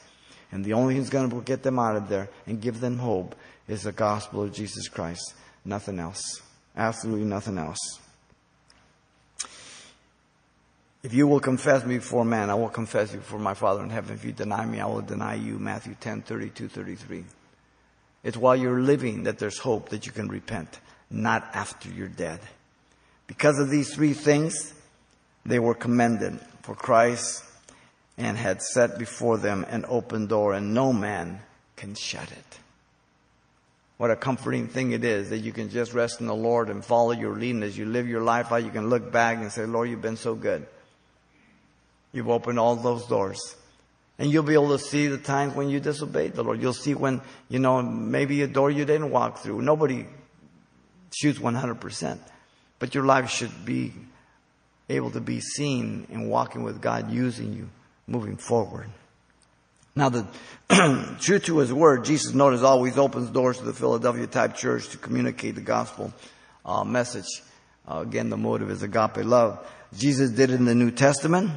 And 0.51 0.63
the 0.63 0.73
only 0.73 0.93
thing 0.93 1.01
that's 1.01 1.11
going 1.11 1.29
to 1.29 1.41
get 1.41 1.63
them 1.63 1.77
out 1.77 1.97
of 1.97 2.07
there 2.07 2.29
and 2.45 2.61
give 2.61 2.79
them 2.79 2.97
hope 2.97 3.35
is 3.67 3.83
the 3.83 3.91
gospel 3.91 4.43
of 4.43 4.53
Jesus 4.53 4.87
Christ. 4.87 5.33
Nothing 5.65 5.99
else. 5.99 6.41
Absolutely 6.75 7.25
nothing 7.25 7.57
else. 7.57 7.99
If 11.03 11.13
you 11.13 11.27
will 11.27 11.39
confess 11.39 11.85
me 11.85 11.97
before 11.97 12.25
man, 12.25 12.49
I 12.49 12.55
will 12.55 12.69
confess 12.69 13.11
you 13.11 13.19
before 13.19 13.39
my 13.39 13.53
Father 13.53 13.83
in 13.83 13.89
heaven. 13.89 14.15
If 14.15 14.23
you 14.23 14.31
deny 14.31 14.65
me, 14.65 14.79
I 14.79 14.85
will 14.85 15.01
deny 15.01 15.35
you. 15.35 15.59
Matthew 15.59 15.95
10, 15.99 16.21
32, 16.21 16.69
33. 16.69 17.23
It's 18.23 18.37
while 18.37 18.55
you're 18.55 18.81
living 18.81 19.23
that 19.23 19.39
there's 19.39 19.59
hope 19.59 19.89
that 19.89 20.05
you 20.05 20.11
can 20.11 20.27
repent, 20.27 20.79
not 21.09 21.47
after 21.53 21.89
you're 21.89 22.07
dead. 22.07 22.39
Because 23.27 23.59
of 23.59 23.69
these 23.69 23.93
three 23.93 24.13
things, 24.13 24.73
they 25.45 25.59
were 25.59 25.75
commended 25.75 26.39
for 26.61 26.75
Christ 26.75 27.43
and 28.17 28.37
had 28.37 28.61
set 28.61 28.97
before 28.97 29.37
them 29.37 29.65
an 29.69 29.85
open 29.87 30.27
door 30.27 30.53
and 30.53 30.73
no 30.73 30.91
man 30.91 31.41
can 31.75 31.93
shut 31.95 32.31
it. 32.31 32.59
What 33.97 34.11
a 34.11 34.15
comforting 34.15 34.67
thing 34.67 34.91
it 34.91 35.03
is 35.03 35.29
that 35.31 35.39
you 35.39 35.51
can 35.51 35.69
just 35.69 35.93
rest 35.93 36.19
in 36.21 36.27
the 36.27 36.35
Lord 36.35 36.69
and 36.69 36.85
follow 36.85 37.11
your 37.11 37.35
leading 37.35 37.63
as 37.63 37.77
you 37.77 37.85
live 37.85 38.07
your 38.07 38.21
life 38.21 38.51
out. 38.51 38.63
You 38.63 38.69
can 38.69 38.89
look 38.89 39.11
back 39.11 39.37
and 39.37 39.51
say, 39.51 39.65
Lord, 39.65 39.89
you've 39.89 40.01
been 40.01 40.17
so 40.17 40.35
good. 40.35 40.67
You've 42.13 42.29
opened 42.29 42.59
all 42.59 42.75
those 42.75 43.05
doors. 43.07 43.55
And 44.19 44.31
you'll 44.31 44.43
be 44.43 44.53
able 44.53 44.77
to 44.77 44.79
see 44.79 45.07
the 45.07 45.17
times 45.17 45.53
when 45.53 45.69
you 45.69 45.79
disobeyed 45.79 46.33
the 46.33 46.43
Lord. 46.43 46.61
You'll 46.61 46.73
see 46.73 46.95
when, 46.95 47.21
you 47.49 47.59
know, 47.59 47.81
maybe 47.81 48.41
a 48.41 48.47
door 48.47 48.71
you 48.71 48.83
didn't 48.83 49.11
walk 49.11 49.39
through. 49.39 49.61
Nobody 49.61 50.07
shoots 51.15 51.37
100%. 51.39 52.19
But 52.79 52.95
your 52.95 53.05
life 53.05 53.29
should 53.29 53.65
be 53.65 53.93
able 54.89 55.11
to 55.11 55.21
be 55.21 55.39
seen 55.39 56.07
in 56.09 56.29
walking 56.29 56.63
with 56.63 56.81
God, 56.81 57.11
using 57.11 57.53
you, 57.53 57.69
moving 58.07 58.37
forward. 58.37 58.89
Now, 59.95 60.09
the 60.09 60.27
true 61.19 61.39
to 61.39 61.57
his 61.57 61.73
word, 61.73 62.05
Jesus 62.05 62.33
notice 62.33 62.61
always 62.61 62.97
opens 62.97 63.29
doors 63.29 63.57
to 63.57 63.65
the 63.65 63.73
Philadelphia 63.73 64.27
type 64.27 64.55
church 64.55 64.89
to 64.89 64.97
communicate 64.97 65.55
the 65.55 65.61
gospel 65.61 66.13
uh, 66.65 66.83
message. 66.83 67.25
Uh, 67.87 67.99
again, 67.99 68.29
the 68.29 68.37
motive 68.37 68.69
is 68.69 68.83
agape 68.83 69.17
love. 69.17 69.65
Jesus 69.97 70.29
did 70.31 70.51
it 70.51 70.55
in 70.55 70.65
the 70.65 70.75
New 70.75 70.91
Testament. 70.91 71.51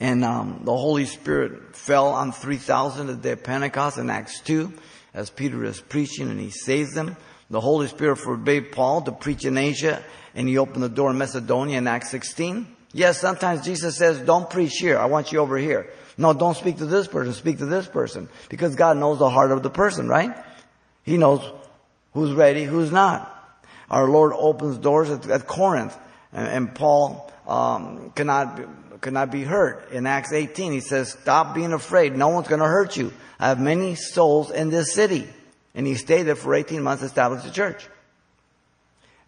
And 0.00 0.24
um, 0.24 0.60
the 0.64 0.76
Holy 0.76 1.06
Spirit 1.06 1.74
fell 1.74 2.08
on 2.08 2.32
3,000 2.32 3.10
at 3.10 3.22
their 3.22 3.36
Pentecost 3.36 3.98
in 3.98 4.10
Acts 4.10 4.40
2 4.40 4.72
as 5.12 5.30
Peter 5.30 5.64
is 5.64 5.80
preaching 5.80 6.30
and 6.30 6.38
he 6.38 6.50
saves 6.50 6.94
them. 6.94 7.16
The 7.50 7.60
Holy 7.60 7.88
Spirit 7.88 8.16
forbade 8.16 8.72
Paul 8.72 9.02
to 9.02 9.12
preach 9.12 9.44
in 9.44 9.58
Asia 9.58 10.02
and 10.34 10.46
he 10.48 10.58
opened 10.58 10.84
the 10.84 10.88
door 10.88 11.10
in 11.10 11.18
Macedonia 11.18 11.78
in 11.78 11.86
Acts 11.86 12.10
16. 12.10 12.76
Yes, 12.92 13.20
sometimes 13.20 13.64
Jesus 13.64 13.96
says, 13.96 14.20
don't 14.20 14.48
preach 14.48 14.74
here. 14.78 14.98
I 14.98 15.06
want 15.06 15.32
you 15.32 15.40
over 15.40 15.58
here. 15.58 15.90
No, 16.16 16.32
don't 16.32 16.56
speak 16.56 16.78
to 16.78 16.86
this 16.86 17.06
person. 17.06 17.32
Speak 17.32 17.58
to 17.58 17.66
this 17.66 17.86
person. 17.86 18.28
Because 18.48 18.76
God 18.76 18.96
knows 18.96 19.18
the 19.18 19.30
heart 19.30 19.50
of 19.50 19.62
the 19.62 19.70
person, 19.70 20.08
right? 20.08 20.36
He 21.02 21.16
knows 21.16 21.40
who's 22.12 22.32
ready, 22.32 22.64
who's 22.64 22.92
not. 22.92 23.34
Our 23.90 24.08
Lord 24.08 24.32
opens 24.34 24.78
doors 24.78 25.10
at, 25.10 25.28
at 25.28 25.46
Corinth 25.46 25.96
and, 26.32 26.46
and 26.48 26.74
Paul 26.74 27.32
um, 27.46 28.10
cannot 28.14 28.60
could 29.00 29.12
not 29.12 29.30
be 29.30 29.44
hurt. 29.44 29.90
In 29.92 30.06
Acts 30.06 30.32
18, 30.32 30.72
he 30.72 30.80
says, 30.80 31.10
stop 31.10 31.54
being 31.54 31.72
afraid. 31.72 32.16
No 32.16 32.28
one's 32.28 32.48
going 32.48 32.60
to 32.60 32.66
hurt 32.66 32.96
you. 32.96 33.12
I 33.38 33.48
have 33.48 33.60
many 33.60 33.94
souls 33.94 34.50
in 34.50 34.70
this 34.70 34.92
city. 34.92 35.28
And 35.74 35.86
he 35.86 35.94
stayed 35.94 36.24
there 36.24 36.34
for 36.34 36.54
18 36.54 36.82
months, 36.82 37.02
established 37.02 37.46
a 37.46 37.52
church. 37.52 37.86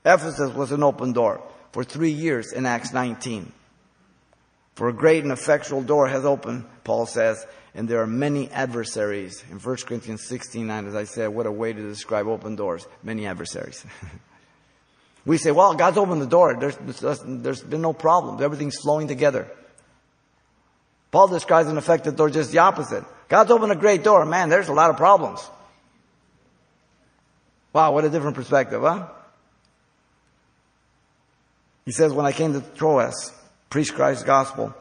Ephesus 0.05 0.53
was 0.53 0.73
an 0.73 0.83
open 0.83 1.13
door 1.13 1.43
for 1.73 1.85
three 1.85 2.11
years 2.11 2.53
in 2.53 2.67
Acts 2.67 2.93
19. 2.93 3.53
For 4.75 4.89
a 4.89 4.93
great 4.93 5.23
and 5.23 5.33
effectual 5.33 5.83
door 5.83 6.09
has 6.09 6.25
opened, 6.25 6.65
Paul 6.85 7.07
says, 7.07 7.47
and 7.75 7.89
there 7.89 8.01
are 8.01 8.07
many 8.07 8.51
adversaries. 8.51 9.45
In 9.51 9.59
1 9.59 9.77
Corinthians 9.87 10.27
16, 10.27 10.67
9, 10.67 10.87
as 10.87 10.95
I 10.95 11.05
said, 11.05 11.29
what 11.29 11.47
a 11.47 11.53
way 11.53 11.73
to 11.73 11.83
describe 11.83 12.27
open 12.27 12.57
doors. 12.57 12.87
Many 13.03 13.27
adversaries. 13.27 13.85
we 15.27 15.37
say, 15.37 15.51
well, 15.51 15.75
God's 15.75 15.99
opened 15.99 16.23
the 16.23 16.27
door. 16.27 16.57
There's, 16.59 16.77
there's 17.25 17.63
been 17.63 17.83
no 17.83 17.93
problems. 17.93 18.41
Everything's 18.41 18.77
flowing 18.79 19.07
together. 19.07 19.51
Paul 21.11 21.29
describes 21.29 21.69
an 21.69 21.77
door 22.17 22.31
just 22.31 22.53
the 22.53 22.59
opposite. 22.59 23.05
God's 23.29 23.51
opened 23.51 23.73
a 23.73 23.77
great 23.77 24.05
door. 24.05 24.25
Man, 24.25 24.49
there's 24.49 24.69
a 24.69 24.73
lot 24.73 24.91
of 24.91 24.97
problems. 24.97 25.41
Wow, 27.73 27.93
what 27.93 28.05
a 28.05 28.11
different 28.11 28.37
perspective, 28.37 28.83
huh? 28.83 29.07
He 31.85 31.93
says, 31.93 32.13
when 32.13 32.27
I 32.27 32.33
came 32.33 32.53
to 32.53 32.61
Troas, 32.77 33.33
preached 33.69 33.95
Christ's 33.95 34.25
gospel, 34.25 34.75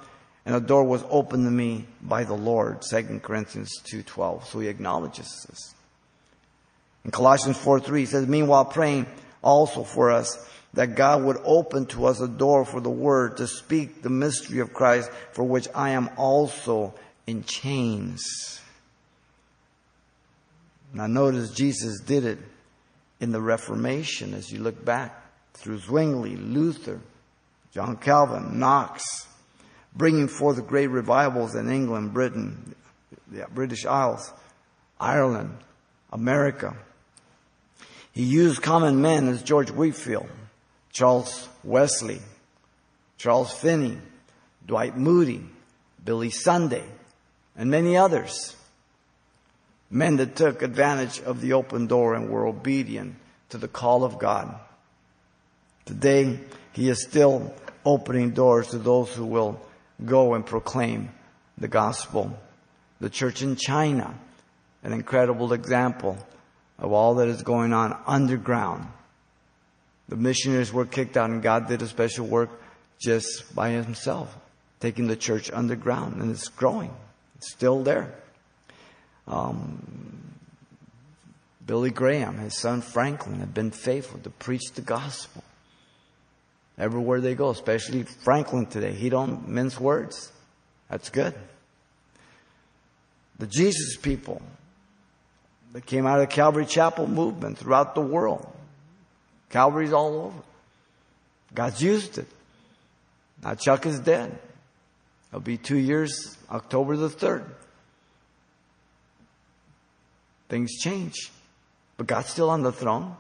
and 0.46 0.56
a 0.56 0.60
door 0.60 0.84
was 0.84 1.04
opened 1.10 1.46
to 1.46 1.52
me 1.52 1.86
by 2.02 2.24
the 2.24 2.34
Lord, 2.34 2.82
2 2.82 3.20
Corinthians 3.20 3.72
2.12. 3.92 4.46
So 4.46 4.60
he 4.60 4.68
acknowledges 4.68 5.46
this. 5.48 5.76
In 7.06 7.12
Colossians 7.12 7.58
4.3, 7.58 7.98
he 8.00 8.06
says, 8.06 8.28
meanwhile 8.28 8.66
praying 8.66 9.06
also 9.42 9.84
for 9.84 10.12
us 10.12 10.48
that 10.74 10.96
God 10.96 11.24
would 11.24 11.38
open 11.44 11.86
to 11.88 12.06
us 12.06 12.22
a 12.22 12.28
door 12.28 12.66
for 12.66 12.80
the 12.80 12.90
word 12.90 13.38
to 13.38 13.48
speak 13.48 14.02
the 14.02 14.10
mystery 14.10 14.60
of 14.60 14.74
Christ 14.74 15.10
for 15.32 15.44
which 15.44 15.68
I 15.74 15.92
am 15.92 16.10
also 16.18 16.94
in 17.26 17.44
chains. 17.44 18.60
Now 20.94 21.08
notice 21.08 21.52
Jesus 21.52 22.00
did 22.02 22.26
it 22.26 22.40
in 23.20 23.32
the 23.32 23.42
Reformation 23.42 24.34
as 24.34 24.52
you 24.52 24.60
look 24.60 24.84
back 24.84 25.24
through 25.54 25.80
Zwingli, 25.80 26.36
Luther, 26.36 27.02
John 27.72 27.98
Calvin, 27.98 28.60
Knox, 28.60 29.28
bringing 29.96 30.28
forth 30.28 30.66
great 30.68 30.88
revivals 30.88 31.56
in 31.56 31.70
England, 31.70 32.14
Britain, 32.14 32.76
the 33.28 33.46
British 33.54 33.86
Isles, 33.86 34.32
Ireland, 35.00 35.58
America. 36.12 36.76
He 38.12 38.24
used 38.24 38.62
common 38.62 39.02
men 39.02 39.28
as 39.28 39.44
George 39.44 39.70
Whitefield, 39.70 40.30
Charles 40.92 41.48
Wesley, 41.64 42.20
Charles 43.18 43.54
Finney, 43.54 43.98
Dwight 44.66 44.98
Moody, 44.98 45.44
Billy 46.04 46.30
Sunday, 46.30 46.84
and 47.56 47.70
many 47.70 47.98
others. 47.98 48.56
Men 49.90 50.18
that 50.18 50.36
took 50.36 50.62
advantage 50.62 51.20
of 51.22 51.42
the 51.42 51.54
open 51.54 51.88
door 51.88 52.14
and 52.14 52.30
were 52.30 52.46
obedient 52.46 53.16
to 53.50 53.58
the 53.58 53.68
call 53.68 54.04
of 54.04 54.20
God. 54.20 54.60
Today, 55.86 56.40
He 56.74 56.90
is 56.90 57.02
still 57.02 57.54
opening 57.84 58.32
doors 58.32 58.70
to 58.70 58.78
those 58.78 59.14
who 59.14 59.26
will 59.26 59.60
go 60.06 60.36
and 60.36 60.46
proclaim 60.46 61.10
the 61.58 61.68
gospel. 61.68 62.38
The 63.02 63.10
church 63.10 63.42
in 63.42 63.56
China, 63.56 64.14
an 64.84 64.94
incredible 64.94 65.54
example 65.54 66.18
of 66.78 66.92
all 66.92 67.16
that 67.16 67.28
is 67.28 67.42
going 67.42 67.74
on 67.74 67.98
underground. 68.06 68.88
The 70.10 70.16
missionaries 70.16 70.74
were 70.74 70.86
kicked 70.86 71.16
out 71.16 71.30
and 71.30 71.42
God 71.42 71.68
did 71.68 71.82
a 71.84 71.88
special 71.88 72.26
work 72.26 72.50
just 73.00 73.56
by 73.56 73.70
himself, 73.70 74.36
taking 74.80 75.08
the 75.08 75.16
church 75.16 75.52
underground 75.52 76.22
and 76.22 76.32
it's 76.32 76.48
growing. 76.48 76.92
It's 77.38 77.52
still 77.52 77.84
there. 77.84 78.14
Um, 79.28 80.34
Billy 81.66 81.92
Graham, 81.92 82.40
his 82.40 82.58
son 82.58 82.82
Franklin, 82.82 83.40
have 83.40 83.54
been 83.54 83.70
faithful 83.70 84.20
to 84.22 84.32
preach 84.32 84.72
the 84.74 84.82
gospel 84.82 85.44
everywhere 86.80 87.22
they 87.22 87.36
go, 87.36 87.52
especially 87.52 88.02
Franklin 88.02 88.66
today. 88.66 88.94
He 88.94 89.10
don't 89.10 89.48
mince 89.48 89.80
words. 89.80 90.32
That's 90.90 91.10
good. 91.10 91.36
The 93.38 93.46
Jesus 93.46 93.98
people 93.98 94.42
that 95.74 95.86
came 95.86 96.08
out 96.08 96.20
of 96.20 96.28
the 96.28 96.34
Calvary 96.34 96.66
Chapel 96.66 97.06
movement 97.06 97.60
throughout 97.60 97.94
the 97.94 98.02
world. 98.02 98.52
Calvary's 99.50 99.94
all 99.94 100.16
over. 100.16 100.42
God's 101.54 101.82
used 101.82 102.18
it. 102.18 102.28
Now 103.44 103.56
Chuck 103.56 103.86
is 103.86 104.00
dead. 104.00 104.38
It'll 105.30 105.42
be 105.42 105.58
two 105.58 105.78
years, 105.78 106.38
October 106.50 106.96
the 106.96 107.10
3rd. 107.10 107.46
Things 110.50 110.78
change. 110.80 111.32
But 111.98 112.08
God's 112.08 112.30
still 112.30 112.50
on 112.50 112.64
the 112.64 112.72
throne. 112.72 113.16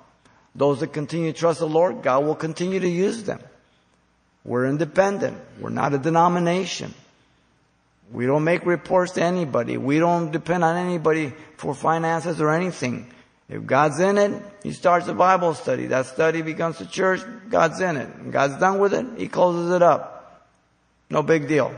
Those 0.55 0.79
that 0.79 0.93
continue 0.93 1.31
to 1.31 1.37
trust 1.37 1.59
the 1.59 1.67
Lord, 1.67 2.01
God 2.01 2.25
will 2.25 2.35
continue 2.35 2.79
to 2.79 2.87
use 2.87 3.23
them. 3.23 3.39
We're 4.43 4.65
independent. 4.65 5.37
We're 5.59 5.69
not 5.69 5.93
a 5.93 5.99
denomination. 5.99 6.93
We 8.11 8.25
don't 8.25 8.43
make 8.43 8.65
reports 8.65 9.11
to 9.13 9.21
anybody. 9.21 9.77
We 9.77 9.99
don't 9.99 10.31
depend 10.31 10.63
on 10.63 10.75
anybody 10.75 11.33
for 11.57 11.75
finances 11.75 12.41
or 12.41 12.49
anything. 12.49 13.11
If 13.49 13.65
God's 13.65 13.99
in 13.99 14.17
it, 14.19 14.43
He 14.61 14.71
starts 14.71 15.07
a 15.07 15.13
Bible 15.13 15.55
study. 15.55 15.87
That 15.87 16.05
study 16.05 16.43
becomes 16.43 16.79
a 16.81 16.85
church. 16.85 17.21
God's 17.49 17.81
in 17.81 17.97
it. 17.97 18.31
God's 18.31 18.57
done 18.57 18.79
with 18.79 18.93
it, 18.93 19.05
He 19.17 19.27
closes 19.27 19.71
it 19.71 19.81
up. 19.81 20.47
No 21.09 21.23
big 21.23 21.47
deal. 21.47 21.73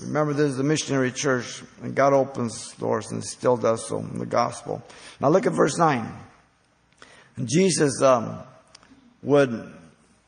Remember, 0.00 0.32
this 0.32 0.52
is 0.52 0.58
a 0.58 0.64
missionary 0.64 1.12
church, 1.12 1.62
and 1.82 1.94
God 1.94 2.12
opens 2.12 2.72
doors 2.72 3.12
and 3.12 3.22
still 3.24 3.56
does 3.56 3.86
so 3.86 3.98
in 3.98 4.18
the 4.18 4.26
gospel. 4.26 4.82
Now 5.20 5.28
look 5.28 5.46
at 5.46 5.52
verse 5.52 5.78
9. 5.78 6.12
Jesus 7.44 8.02
um, 8.02 8.38
would 9.22 9.72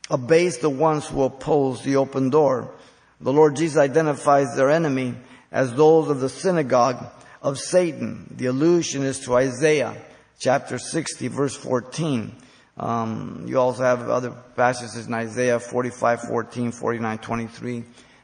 abase 0.09 0.57
the 0.57 0.69
ones 0.69 1.07
who 1.07 1.23
oppose 1.23 1.83
the 1.83 1.97
open 1.97 2.29
door. 2.29 2.71
The 3.19 3.33
Lord 3.33 3.55
Jesus 3.55 3.77
identifies 3.77 4.55
their 4.55 4.69
enemy 4.69 5.15
as 5.51 5.73
those 5.73 6.09
of 6.09 6.19
the 6.19 6.29
synagogue 6.29 7.05
of 7.45 7.59
Satan. 7.59 8.25
The 8.35 8.47
allusion 8.47 9.03
is 9.03 9.19
to 9.21 9.35
Isaiah 9.35 9.95
chapter 10.39 10.79
60 10.79 11.27
verse 11.27 11.55
14. 11.55 12.35
Um, 12.75 13.45
you 13.47 13.59
also 13.59 13.83
have 13.83 14.09
other 14.09 14.31
passages 14.31 15.05
in 15.05 15.13
Isaiah 15.13 15.59
45, 15.59 16.21
14, 16.21 16.71
49, 16.71 17.17
23, 17.19 17.83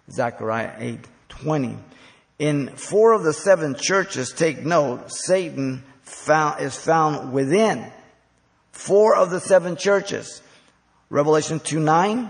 Zechariah 0.09 0.73
8, 0.79 0.99
20. 1.29 1.77
In 2.39 2.69
four 2.69 3.13
of 3.13 3.21
the 3.21 3.31
seven 3.31 3.75
churches, 3.75 4.33
take 4.33 4.65
note, 4.65 5.11
Satan 5.11 5.83
found, 6.01 6.59
is 6.61 6.75
found 6.75 7.31
within 7.31 7.91
four 8.71 9.15
of 9.15 9.29
the 9.29 9.39
seven 9.39 9.75
churches. 9.75 10.41
Revelation 11.11 11.59
2 11.59 11.79
9, 11.79 12.23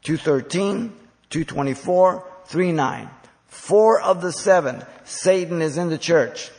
213, 0.00 0.94
224, 1.28 2.24
3 2.46 2.72
9. 2.72 3.10
Four 3.52 4.00
of 4.00 4.22
the 4.22 4.32
seven, 4.32 4.82
Satan 5.04 5.62
is 5.62 5.76
in 5.76 5.88
the 5.88 5.98
church. 5.98 6.50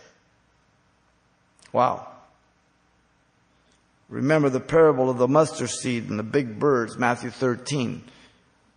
Wow. 1.71 2.07
Remember 4.09 4.49
the 4.49 4.59
parable 4.59 5.09
of 5.09 5.17
the 5.17 5.27
mustard 5.27 5.69
seed 5.69 6.09
and 6.09 6.19
the 6.19 6.23
big 6.23 6.59
birds, 6.59 6.97
Matthew 6.97 7.31
13. 7.31 8.03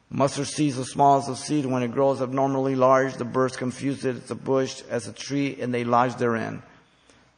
Mustard 0.09 0.47
seed 0.47 0.71
is 0.71 0.77
the 0.77 0.85
smallest 0.85 1.29
of 1.29 1.37
seed. 1.37 1.67
When 1.67 1.83
it 1.83 1.93
grows 1.93 2.23
abnormally 2.23 2.75
large, 2.75 3.15
the 3.15 3.25
birds 3.25 3.57
confuse 3.57 4.05
it 4.05 4.17
as 4.17 4.31
a 4.31 4.35
bush, 4.35 4.83
as 4.89 5.09
a 5.09 5.13
tree, 5.13 5.59
and 5.61 5.75
they 5.75 5.85
lodge 5.85 6.17
therein. 6.17 6.63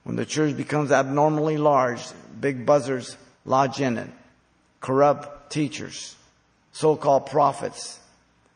When 0.04 0.16
the 0.16 0.26
church 0.26 0.56
becomes 0.56 0.92
abnormally 0.92 1.56
large, 1.56 2.02
big 2.40 2.64
buzzards 2.64 3.16
lodge 3.44 3.80
in 3.80 3.98
it. 3.98 4.10
Corrupt 4.80 5.50
teachers, 5.50 6.14
so-called 6.72 7.26
prophets, 7.26 7.98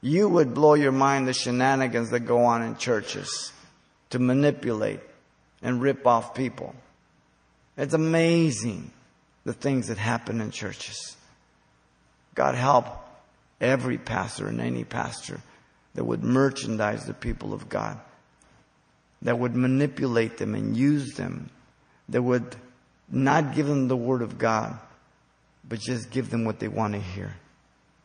you 0.01 0.29
would 0.29 0.55
blow 0.55 0.75
your 0.75 0.93
mind 0.93 1.27
the 1.27 1.33
shenanigans 1.33 2.11
that 2.11 2.21
go 2.21 2.45
on 2.45 2.63
in 2.63 2.77
churches 2.77 3.53
to 4.13 4.19
manipulate 4.19 5.01
and 5.63 5.81
rip 5.81 6.07
off 6.07 6.35
people. 6.35 6.75
It's 7.79 7.95
amazing 7.95 8.91
the 9.45 9.55
things 9.55 9.89
that 9.89 9.97
happen 9.97 10.41
in 10.41 10.51
churches. 10.51 11.17
God 12.35 12.55
help 12.55 12.87
every 13.59 13.97
pastor 13.97 14.49
and 14.49 14.61
any 14.61 14.85
pastor 14.85 15.41
that 15.95 16.05
would 16.05 16.23
merchandise 16.23 17.07
the 17.07 17.15
people 17.15 17.55
of 17.55 17.71
God, 17.71 17.99
that 19.23 19.39
would 19.39 19.57
manipulate 19.57 20.37
them 20.37 20.55
and 20.55 20.77
use 20.77 21.15
them, 21.15 21.49
that 22.11 22.23
would 22.23 22.55
not 23.11 23.55
give 23.55 23.67
them 23.67 23.89
the 23.89 23.97
word 23.97 24.21
of 24.21 24.37
God, 24.37 24.79
but 25.67 25.81
just 25.81 26.11
give 26.11 26.29
them 26.29 26.45
what 26.45 26.59
they 26.59 26.69
want 26.69 26.93
to 26.93 27.01
hear. 27.01 27.35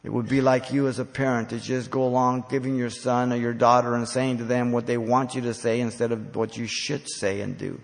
It 0.08 0.14
would 0.14 0.30
be 0.30 0.40
like 0.40 0.72
you 0.72 0.88
as 0.88 1.00
a 1.00 1.06
parent 1.06 1.50
to 1.50 1.60
just 1.60 1.92
go 1.92 2.06
along 2.06 2.46
giving 2.50 2.78
your 2.78 2.90
son 2.90 3.34
or 3.34 3.36
your 3.36 3.54
daughter 3.54 3.94
and 3.94 4.08
saying 4.08 4.38
to 4.38 4.46
them 4.46 4.72
what 4.72 4.86
they 4.86 4.98
want 4.98 5.36
you 5.36 5.42
to 5.42 5.54
say 5.54 5.82
instead 5.82 6.14
of 6.14 6.34
what 6.34 6.56
you 6.56 6.66
should 6.66 7.10
say 7.10 7.42
and 7.42 7.58
do. 7.58 7.82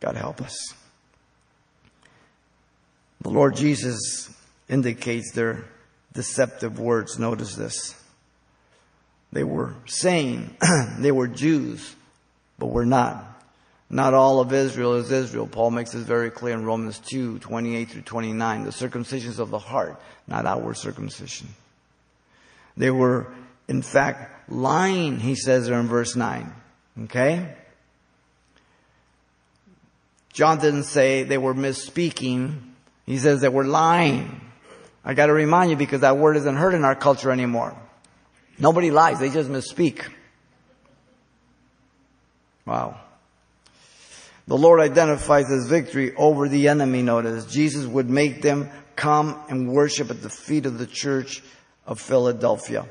God 0.00 0.16
help 0.16 0.40
us. 0.42 0.74
The 3.20 3.28
Lord 3.28 3.54
Jesus 3.54 4.34
indicates 4.68 5.30
their 5.30 5.66
deceptive 6.14 6.80
words. 6.80 7.16
Notice 7.16 7.54
this. 7.54 7.94
They 9.30 9.44
were 9.44 9.76
saying 9.86 10.56
they 10.98 11.12
were 11.12 11.28
Jews, 11.28 11.94
but 12.58 12.70
we're 12.70 12.86
not. 12.86 13.31
Not 13.94 14.14
all 14.14 14.40
of 14.40 14.54
Israel 14.54 14.94
is 14.94 15.12
Israel. 15.12 15.46
Paul 15.46 15.70
makes 15.70 15.92
this 15.92 16.02
very 16.02 16.30
clear 16.30 16.54
in 16.54 16.64
Romans 16.64 16.98
2, 16.98 17.38
28 17.40 17.90
through 17.90 18.02
29. 18.02 18.64
The 18.64 18.70
circumcisions 18.70 19.38
of 19.38 19.50
the 19.50 19.58
heart, 19.58 20.00
not 20.26 20.46
outward 20.46 20.78
circumcision. 20.78 21.48
They 22.74 22.90
were, 22.90 23.30
in 23.68 23.82
fact, 23.82 24.50
lying, 24.50 25.18
he 25.18 25.34
says 25.34 25.66
there 25.66 25.78
in 25.78 25.88
verse 25.88 26.16
9. 26.16 26.50
Okay? 27.04 27.54
John 30.32 30.58
didn't 30.58 30.84
say 30.84 31.24
they 31.24 31.36
were 31.36 31.52
misspeaking. 31.52 32.60
He 33.04 33.18
says 33.18 33.42
they 33.42 33.50
were 33.50 33.64
lying. 33.64 34.40
I 35.04 35.12
gotta 35.12 35.34
remind 35.34 35.70
you 35.70 35.76
because 35.76 36.00
that 36.00 36.16
word 36.16 36.38
isn't 36.38 36.56
heard 36.56 36.72
in 36.72 36.84
our 36.84 36.94
culture 36.94 37.30
anymore. 37.30 37.76
Nobody 38.58 38.90
lies, 38.90 39.18
they 39.18 39.28
just 39.28 39.50
misspeak. 39.50 40.02
Wow. 42.64 43.01
The 44.46 44.56
Lord 44.58 44.80
identifies 44.80 45.48
his 45.48 45.68
victory 45.68 46.14
over 46.16 46.48
the 46.48 46.68
enemy. 46.68 47.02
Notice 47.02 47.46
Jesus 47.46 47.86
would 47.86 48.10
make 48.10 48.42
them 48.42 48.70
come 48.96 49.40
and 49.48 49.72
worship 49.72 50.10
at 50.10 50.22
the 50.22 50.30
feet 50.30 50.66
of 50.66 50.78
the 50.78 50.86
church 50.86 51.42
of 51.86 52.00
Philadelphia. 52.00 52.86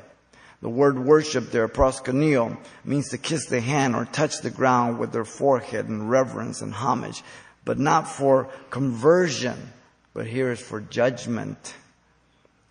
The 0.61 0.69
word 0.69 0.99
worship 0.99 1.51
there, 1.51 1.67
proskuneo, 1.67 2.57
means 2.85 3.09
to 3.09 3.17
kiss 3.17 3.47
the 3.47 3.59
hand 3.59 3.95
or 3.95 4.05
touch 4.05 4.41
the 4.41 4.51
ground 4.51 4.99
with 4.99 5.11
their 5.11 5.25
forehead 5.25 5.87
in 5.87 6.07
reverence 6.07 6.61
and 6.61 6.73
homage, 6.73 7.23
but 7.65 7.79
not 7.79 8.07
for 8.07 8.49
conversion, 8.69 9.73
but 10.13 10.27
here 10.27 10.51
is 10.51 10.59
for 10.59 10.79
judgment. 10.79 11.73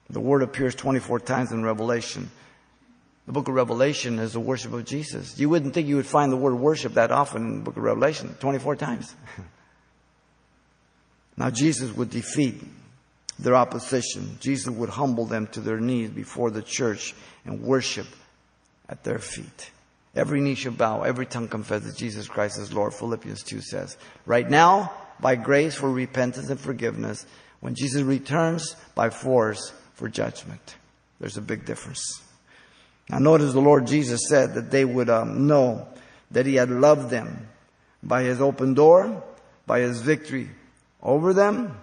The 0.08 0.20
word 0.20 0.42
appears 0.42 0.74
24 0.74 1.20
times 1.20 1.52
in 1.52 1.64
Revelation. 1.64 2.30
The 3.30 3.34
book 3.34 3.46
of 3.46 3.54
Revelation 3.54 4.18
is 4.18 4.32
the 4.32 4.40
worship 4.40 4.72
of 4.72 4.84
Jesus. 4.84 5.38
You 5.38 5.48
wouldn't 5.48 5.72
think 5.72 5.86
you 5.86 5.94
would 5.94 6.06
find 6.06 6.32
the 6.32 6.36
word 6.36 6.56
worship 6.56 6.94
that 6.94 7.12
often 7.12 7.42
in 7.46 7.56
the 7.58 7.62
book 7.62 7.76
of 7.76 7.84
Revelation, 7.84 8.34
24 8.40 8.74
times. 8.74 9.14
now 11.36 11.48
Jesus 11.48 11.94
would 11.94 12.10
defeat 12.10 12.60
their 13.38 13.54
opposition. 13.54 14.36
Jesus 14.40 14.74
would 14.74 14.88
humble 14.88 15.26
them 15.26 15.46
to 15.52 15.60
their 15.60 15.78
knees 15.78 16.10
before 16.10 16.50
the 16.50 16.60
church 16.60 17.14
and 17.44 17.62
worship 17.62 18.08
at 18.88 19.04
their 19.04 19.20
feet. 19.20 19.70
Every 20.16 20.40
knee 20.40 20.56
shall 20.56 20.72
bow, 20.72 21.02
every 21.02 21.26
tongue 21.26 21.46
confess 21.46 21.84
that 21.84 21.96
Jesus 21.96 22.26
Christ 22.26 22.58
is 22.58 22.72
Lord. 22.72 22.92
Philippians 22.94 23.44
2 23.44 23.60
says. 23.60 23.96
Right 24.26 24.50
now, 24.50 24.90
by 25.20 25.36
grace 25.36 25.76
for 25.76 25.88
repentance 25.88 26.50
and 26.50 26.58
forgiveness, 26.58 27.26
when 27.60 27.76
Jesus 27.76 28.02
returns 28.02 28.74
by 28.96 29.08
force 29.08 29.72
for 29.94 30.08
judgment. 30.08 30.74
There's 31.20 31.36
a 31.36 31.42
big 31.42 31.64
difference. 31.64 32.24
Now 33.10 33.18
notice 33.18 33.52
the 33.52 33.60
Lord 33.60 33.86
Jesus 33.86 34.28
said 34.28 34.54
that 34.54 34.70
they 34.70 34.84
would 34.84 35.10
um, 35.10 35.46
know 35.46 35.88
that 36.30 36.46
He 36.46 36.54
had 36.54 36.70
loved 36.70 37.10
them 37.10 37.48
by 38.02 38.22
His 38.22 38.40
open 38.40 38.74
door, 38.74 39.22
by 39.66 39.80
His 39.80 40.00
victory 40.00 40.48
over 41.02 41.32
them, 41.32 41.76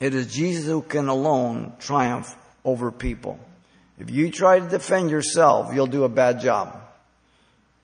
It 0.00 0.14
is 0.14 0.32
Jesus 0.32 0.66
who 0.66 0.82
can 0.82 1.08
alone 1.08 1.72
triumph 1.80 2.36
over 2.64 2.92
people. 2.92 3.38
If 3.98 4.10
you 4.10 4.30
try 4.30 4.60
to 4.60 4.68
defend 4.68 5.10
yourself, 5.10 5.74
you'll 5.74 5.88
do 5.88 6.04
a 6.04 6.08
bad 6.08 6.40
job. 6.40 6.80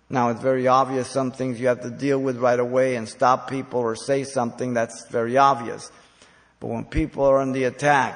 Now, 0.09 0.29
it's 0.29 0.41
very 0.41 0.69
obvious 0.69 1.09
some 1.09 1.33
things 1.33 1.59
you 1.59 1.67
have 1.67 1.83
to 1.83 1.91
deal 1.91 2.21
with 2.21 2.37
right 2.37 2.61
away 2.61 2.95
and 2.95 3.09
stop 3.09 3.51
people 3.51 3.81
or 3.81 3.97
say 3.97 4.23
something 4.23 4.75
that's 4.75 5.09
very 5.09 5.37
obvious. 5.37 5.91
But 6.61 6.69
when 6.69 6.85
people 6.85 7.25
are 7.25 7.41
on 7.41 7.53
the 7.53 7.65
attack 7.65 8.15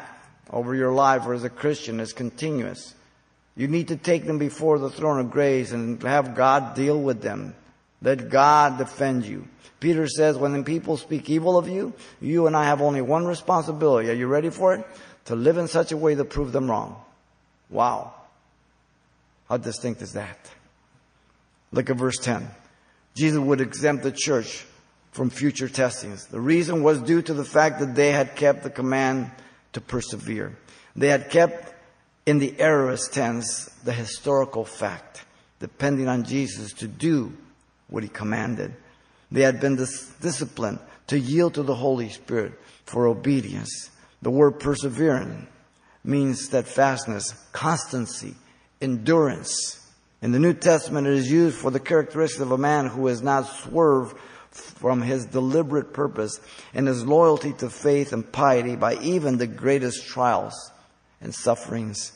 over 0.50 0.74
your 0.74 0.92
life 0.92 1.26
or 1.26 1.34
as 1.34 1.44
a 1.44 1.50
Christian, 1.50 1.98
it's 1.98 2.12
continuous. 2.12 2.94
You 3.58 3.66
need 3.66 3.88
to 3.88 3.96
take 3.96 4.24
them 4.24 4.38
before 4.38 4.78
the 4.78 4.88
throne 4.88 5.18
of 5.18 5.32
grace 5.32 5.72
and 5.72 6.00
have 6.04 6.36
God 6.36 6.76
deal 6.76 6.98
with 6.98 7.20
them. 7.20 7.56
Let 8.00 8.30
God 8.30 8.78
defend 8.78 9.26
you. 9.26 9.48
Peter 9.80 10.06
says, 10.06 10.38
when 10.38 10.52
the 10.52 10.62
people 10.62 10.96
speak 10.96 11.28
evil 11.28 11.58
of 11.58 11.68
you, 11.68 11.92
you 12.20 12.46
and 12.46 12.56
I 12.56 12.64
have 12.64 12.80
only 12.80 13.02
one 13.02 13.26
responsibility. 13.26 14.10
Are 14.10 14.14
you 14.14 14.28
ready 14.28 14.50
for 14.50 14.74
it? 14.74 14.86
To 15.24 15.34
live 15.34 15.58
in 15.58 15.66
such 15.66 15.90
a 15.90 15.96
way 15.96 16.14
to 16.14 16.24
prove 16.24 16.52
them 16.52 16.70
wrong. 16.70 17.02
Wow. 17.68 18.14
How 19.48 19.56
distinct 19.56 20.02
is 20.02 20.12
that? 20.12 20.38
Look 21.72 21.90
at 21.90 21.96
verse 21.96 22.18
10. 22.18 22.48
Jesus 23.16 23.40
would 23.40 23.60
exempt 23.60 24.04
the 24.04 24.12
church 24.12 24.64
from 25.10 25.30
future 25.30 25.68
testings. 25.68 26.26
The 26.26 26.40
reason 26.40 26.84
was 26.84 27.02
due 27.02 27.22
to 27.22 27.34
the 27.34 27.44
fact 27.44 27.80
that 27.80 27.96
they 27.96 28.12
had 28.12 28.36
kept 28.36 28.62
the 28.62 28.70
command 28.70 29.32
to 29.72 29.80
persevere. 29.80 30.56
They 30.94 31.08
had 31.08 31.28
kept 31.28 31.74
in 32.28 32.38
the 32.40 32.54
aorist 32.60 33.14
tense 33.14 33.70
the 33.84 33.92
historical 33.92 34.62
fact, 34.62 35.24
depending 35.60 36.08
on 36.08 36.24
Jesus 36.24 36.74
to 36.74 36.86
do 36.86 37.32
what 37.88 38.02
he 38.02 38.08
commanded. 38.10 38.74
They 39.32 39.40
had 39.40 39.60
been 39.60 39.76
dis- 39.76 40.12
disciplined 40.20 40.78
to 41.06 41.18
yield 41.18 41.54
to 41.54 41.62
the 41.62 41.74
Holy 41.74 42.10
Spirit 42.10 42.52
for 42.84 43.06
obedience. 43.06 43.88
The 44.20 44.30
word 44.30 44.60
perseverance 44.60 45.48
means 46.04 46.44
steadfastness, 46.44 47.32
constancy, 47.52 48.34
endurance. 48.82 49.90
In 50.20 50.32
the 50.32 50.38
New 50.38 50.52
Testament, 50.52 51.06
it 51.06 51.14
is 51.14 51.32
used 51.32 51.56
for 51.56 51.70
the 51.70 51.80
characteristic 51.80 52.42
of 52.42 52.52
a 52.52 52.58
man 52.58 52.88
who 52.88 53.06
has 53.06 53.22
not 53.22 53.46
swerved 53.46 54.18
from 54.50 55.00
his 55.00 55.24
deliberate 55.24 55.94
purpose 55.94 56.38
and 56.74 56.86
his 56.86 57.06
loyalty 57.06 57.54
to 57.54 57.70
faith 57.70 58.12
and 58.12 58.30
piety 58.30 58.76
by 58.76 58.96
even 58.96 59.38
the 59.38 59.46
greatest 59.46 60.06
trials 60.06 60.70
and 61.22 61.34
sufferings. 61.34 62.12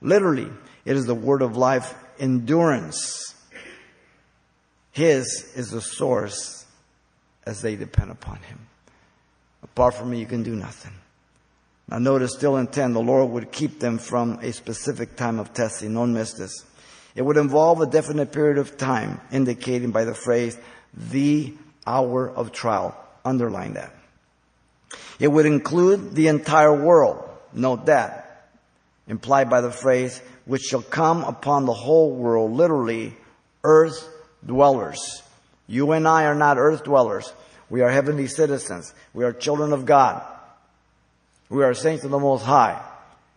Literally, 0.00 0.50
it 0.84 0.96
is 0.96 1.06
the 1.06 1.14
word 1.14 1.42
of 1.42 1.56
life 1.56 1.94
endurance. 2.18 3.34
His 4.92 5.52
is 5.54 5.70
the 5.70 5.80
source 5.80 6.66
as 7.46 7.62
they 7.62 7.76
depend 7.76 8.10
upon 8.10 8.36
him. 8.36 8.58
Apart 9.62 9.94
from 9.94 10.10
me, 10.10 10.18
you 10.18 10.26
can 10.26 10.42
do 10.42 10.54
nothing. 10.54 10.92
Now 11.88 11.98
notice 11.98 12.34
still 12.34 12.56
in 12.58 12.66
10, 12.66 12.92
the 12.92 13.00
Lord 13.00 13.30
would 13.30 13.50
keep 13.50 13.80
them 13.80 13.98
from 13.98 14.38
a 14.42 14.52
specific 14.52 15.16
time 15.16 15.38
of 15.38 15.54
testing. 15.54 15.94
Don't 15.94 16.12
miss 16.12 16.34
this. 16.34 16.64
It 17.14 17.22
would 17.22 17.36
involve 17.36 17.80
a 17.80 17.86
definite 17.86 18.32
period 18.32 18.58
of 18.58 18.76
time, 18.76 19.20
indicating 19.32 19.90
by 19.90 20.04
the 20.04 20.14
phrase, 20.14 20.58
the 20.92 21.54
hour 21.86 22.30
of 22.30 22.52
trial. 22.52 22.96
Underline 23.24 23.74
that. 23.74 23.94
It 25.18 25.28
would 25.28 25.46
include 25.46 26.14
the 26.14 26.28
entire 26.28 26.74
world. 26.74 27.28
Note 27.52 27.86
that. 27.86 28.27
Implied 29.08 29.48
by 29.48 29.60
the 29.60 29.70
phrase, 29.70 30.20
which 30.44 30.62
shall 30.62 30.82
come 30.82 31.24
upon 31.24 31.64
the 31.64 31.72
whole 31.72 32.14
world, 32.14 32.52
literally, 32.52 33.14
earth 33.64 34.08
dwellers. 34.44 35.22
You 35.66 35.92
and 35.92 36.06
I 36.06 36.24
are 36.24 36.34
not 36.34 36.58
earth 36.58 36.84
dwellers. 36.84 37.32
We 37.70 37.82
are 37.82 37.90
heavenly 37.90 38.26
citizens. 38.26 38.94
We 39.12 39.24
are 39.24 39.32
children 39.32 39.72
of 39.72 39.86
God. 39.86 40.22
We 41.48 41.64
are 41.64 41.74
saints 41.74 42.04
of 42.04 42.10
the 42.10 42.18
Most 42.18 42.44
High. 42.44 42.82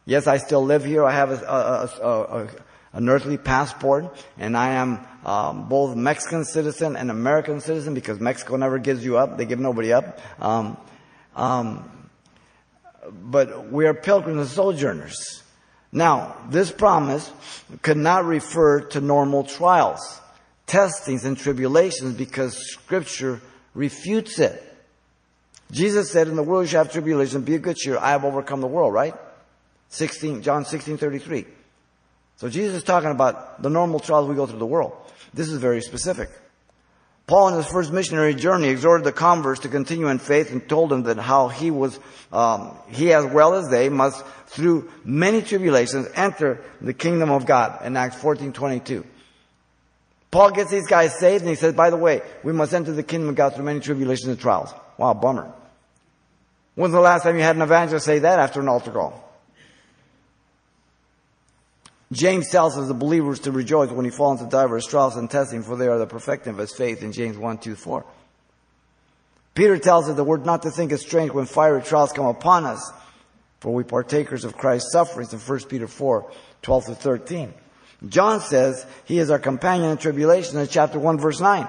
Yes, 0.06 0.28
I 0.28 0.38
still 0.38 0.64
live 0.64 0.84
here. 0.84 1.06
I 1.06 1.12
have 1.12 1.32
a, 1.32 1.46
a, 1.46 2.44
a, 2.44 2.50
an 2.94 3.08
earthly 3.08 3.38
passport, 3.38 4.14
and 4.38 4.58
I 4.58 4.74
am 4.74 5.00
um, 5.26 5.70
both 5.70 5.96
Mexican 5.96 6.44
citizen 6.44 6.96
and 6.96 7.12
American 7.12 7.62
citizen 7.62 7.94
because 7.94 8.20
Mexico 8.20 8.58
never 8.58 8.80
gives 8.80 9.06
you 9.06 9.18
up. 9.18 9.38
They 9.38 9.46
give 9.46 9.60
nobody 9.60 9.94
up. 9.94 10.20
Um, 10.40 10.78
um, 11.36 11.90
but 13.10 13.72
we 13.72 13.86
are 13.86 13.94
pilgrims 13.94 14.40
and 14.40 14.50
sojourners. 14.50 15.41
Now, 15.92 16.38
this 16.50 16.72
promise 16.72 17.32
could 17.82 17.98
not 17.98 18.26
refer 18.26 18.82
to 18.82 19.02
normal 19.02 19.44
trials, 19.44 20.20
testings, 20.66 21.26
and 21.26 21.38
tribulations 21.38 22.16
because 22.16 22.56
Scripture 22.56 23.42
refutes 23.74 24.40
it. 24.40 24.68
Jesus 25.72 26.12
said, 26.12 26.28
in 26.28 26.36
the 26.36 26.44
world 26.44 26.66
you 26.66 26.70
shall 26.70 26.84
have 26.84 26.94
tribulation, 26.94 27.42
be 27.42 27.56
of 27.56 27.62
good 27.62 27.78
cheer, 27.78 27.98
I 27.98 28.12
have 28.12 28.26
overcome 28.26 28.62
the 28.62 28.68
world, 28.68 28.94
right? 28.94 29.16
16, 29.90 30.42
John 30.42 30.66
16, 30.66 30.98
33. 30.98 31.46
So 32.38 32.50
Jesus 32.50 32.78
is 32.78 32.84
talking 32.84 33.12
about 33.12 33.62
the 33.62 33.70
normal 33.70 34.00
trials 34.00 34.28
we 34.28 34.36
go 34.36 34.48
through 34.48 34.60
the 34.60 34.66
world. 34.66 34.94
This 35.34 35.50
is 35.50 35.58
very 35.60 35.82
specific. 35.82 36.30
Paul, 37.32 37.48
in 37.48 37.56
his 37.56 37.68
first 37.68 37.94
missionary 37.94 38.36
journey, 38.36 38.68
exhorted 38.68 39.06
the 39.06 39.14
converts 39.14 39.62
to 39.62 39.70
continue 39.70 40.10
in 40.10 40.20
faith 40.20 40.52
and 40.52 40.68
told 40.68 40.90
them 40.90 41.04
that 41.04 41.18
how 41.18 41.48
he 41.48 41.72
was, 41.72 41.98
um, 42.34 42.78
he 42.90 43.14
as 43.14 43.24
well 43.24 43.54
as 43.54 43.70
they 43.70 43.88
must, 43.88 44.22
through 44.48 44.92
many 45.06 45.42
tribulations, 45.42 46.10
enter 46.14 46.62
the 46.82 46.94
kingdom 46.94 47.32
of 47.32 47.46
God 47.46 47.86
in 47.86 47.96
Acts 47.96 48.18
14, 48.18 48.52
22. 48.52 49.06
Paul 50.30 50.52
gets 50.52 50.72
these 50.72 50.88
guys 50.88 51.18
saved 51.20 51.44
and 51.44 51.50
he 51.50 51.56
says, 51.56 51.74
by 51.74 51.90
the 51.90 51.96
way, 51.96 52.22
we 52.44 52.52
must 52.52 52.74
enter 52.74 52.92
the 52.92 53.02
kingdom 53.02 53.30
of 53.30 53.36
God 53.36 53.56
through 53.56 53.64
many 53.64 53.80
tribulations 53.80 54.28
and 54.28 54.38
trials. 54.38 54.74
Wow, 54.98 55.14
bummer. 55.14 55.54
When's 56.76 56.92
the 56.92 57.00
last 57.00 57.24
time 57.24 57.38
you 57.38 57.44
had 57.44 57.56
an 57.56 57.62
evangelist 57.62 58.06
say 58.06 58.20
that 58.20 58.40
after 58.40 58.60
an 58.60 58.68
altar 58.68 58.92
call? 58.92 59.31
James 62.12 62.50
tells 62.50 62.78
us 62.78 62.88
the 62.88 62.94
believers 62.94 63.40
to 63.42 63.52
rejoice 63.52 63.90
when 63.90 64.04
he 64.04 64.12
falls 64.12 64.42
into 64.42 64.52
diverse 64.52 64.86
trials 64.86 65.16
and 65.16 65.30
testing, 65.32 65.64
for 65.64 65.78
they 65.78 65.88
are 65.88 65.98
the 65.98 66.06
perfecting 66.06 66.54
of 66.54 66.60
his 66.60 66.74
faith 66.74 67.04
in 67.04 67.14
James 67.14 67.38
1, 67.38 67.60
2, 67.60 67.76
4. 67.76 68.06
Peter 69.54 69.78
tells 69.78 70.10
us 70.10 70.16
that 70.16 70.24
we're 70.24 70.38
not 70.38 70.64
to 70.64 70.72
think 70.72 70.92
it 70.92 71.00
strange 71.00 71.32
when 71.32 71.46
fiery 71.46 71.82
trials 71.82 72.12
come 72.12 72.26
upon 72.26 72.66
us, 72.66 72.92
for 73.62 73.74
we 73.74 73.84
partakers 73.84 74.44
of 74.44 74.58
Christ's 74.58 74.92
sufferings 74.92 75.34
in 75.34 75.40
1 75.40 75.60
Peter 75.70 75.88
4, 75.88 76.32
12 76.62 76.86
to 76.86 76.96
13. 76.96 77.54
John 78.08 78.42
says 78.42 78.86
he 79.06 79.20
is 79.20 79.30
our 79.30 79.40
companion 79.40 79.92
in 79.92 79.98
tribulation 79.98 80.58
in 80.58 80.68
chapter 80.68 81.00
1 81.00 81.20
verse 81.20 81.40
9. 81.40 81.68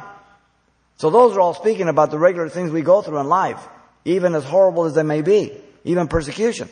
So 0.96 1.10
those 1.10 1.36
are 1.36 1.40
all 1.40 1.54
speaking 1.54 1.88
about 1.88 2.10
the 2.10 2.18
regular 2.18 2.48
things 2.48 2.70
we 2.70 2.82
go 2.82 3.02
through 3.02 3.18
in 3.18 3.28
life, 3.28 3.60
even 4.04 4.34
as 4.34 4.44
horrible 4.44 4.84
as 4.84 4.94
they 4.94 5.02
may 5.02 5.22
be, 5.22 5.52
even 5.84 6.08
persecution. 6.08 6.68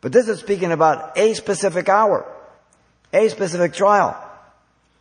But 0.00 0.12
this 0.12 0.28
is 0.28 0.38
speaking 0.40 0.70
about 0.70 1.16
a 1.16 1.34
specific 1.34 1.88
hour 1.88 2.26
a 3.12 3.28
specific 3.28 3.72
trial. 3.72 4.16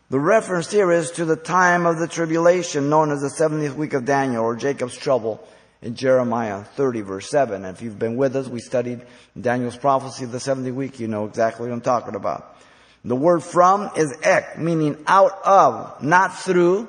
The 0.09 0.19
reference 0.19 0.71
here 0.71 0.91
is 0.91 1.11
to 1.11 1.25
the 1.25 1.35
time 1.35 1.85
of 1.85 1.99
the 1.99 2.07
tribulation 2.07 2.89
known 2.89 3.11
as 3.11 3.21
the 3.21 3.27
70th 3.27 3.75
week 3.75 3.93
of 3.93 4.05
Daniel 4.05 4.43
or 4.43 4.55
Jacob's 4.55 4.95
trouble 4.95 5.45
in 5.81 5.95
Jeremiah 5.95 6.63
30 6.63 7.01
verse 7.01 7.29
7. 7.29 7.65
And 7.65 7.75
if 7.75 7.81
you've 7.81 7.99
been 7.99 8.15
with 8.15 8.35
us, 8.35 8.47
we 8.47 8.59
studied 8.59 9.01
Daniel's 9.39 9.77
prophecy 9.77 10.23
of 10.23 10.31
the 10.31 10.37
70th 10.37 10.73
week, 10.73 10.99
you 10.99 11.07
know 11.07 11.25
exactly 11.25 11.67
what 11.67 11.73
I'm 11.73 11.81
talking 11.81 12.15
about. 12.15 12.55
The 13.03 13.15
word 13.15 13.41
from 13.43 13.91
is 13.95 14.13
ek, 14.23 14.57
meaning 14.57 14.97
out 15.07 15.39
of, 15.45 16.01
not 16.01 16.37
through, 16.37 16.87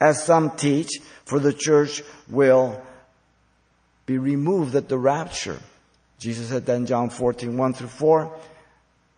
as 0.00 0.22
some 0.24 0.50
teach, 0.56 1.00
for 1.24 1.38
the 1.38 1.52
church 1.52 2.02
will 2.28 2.80
be 4.04 4.18
removed 4.18 4.74
at 4.74 4.88
the 4.88 4.98
rapture. 4.98 5.58
Jesus 6.18 6.48
said 6.48 6.66
that 6.66 6.76
in 6.76 6.86
John 6.86 7.10
14, 7.10 7.56
1 7.56 7.74
through 7.74 7.88
4. 7.88 8.38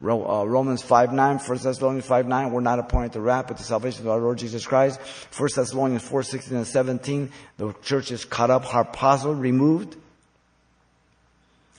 Uh, 0.00 0.44
Romans 0.46 0.80
5 0.80 1.12
9, 1.12 1.38
1 1.38 1.58
Thessalonians 1.58 2.06
5 2.06 2.28
9, 2.28 2.52
we're 2.52 2.60
not 2.60 2.78
appointed 2.78 3.12
to 3.14 3.20
wrath, 3.20 3.46
but 3.48 3.56
the 3.56 3.64
salvation 3.64 4.02
of 4.02 4.08
our 4.08 4.20
Lord 4.20 4.38
Jesus 4.38 4.64
Christ. 4.64 5.00
1 5.36 5.48
Thessalonians 5.56 6.02
4 6.02 6.22
16 6.22 6.56
and 6.56 6.66
17, 6.66 7.32
the 7.56 7.72
church 7.82 8.12
is 8.12 8.24
cut 8.24 8.50
up, 8.50 8.64
harpazo, 8.64 9.38
removed. 9.38 9.96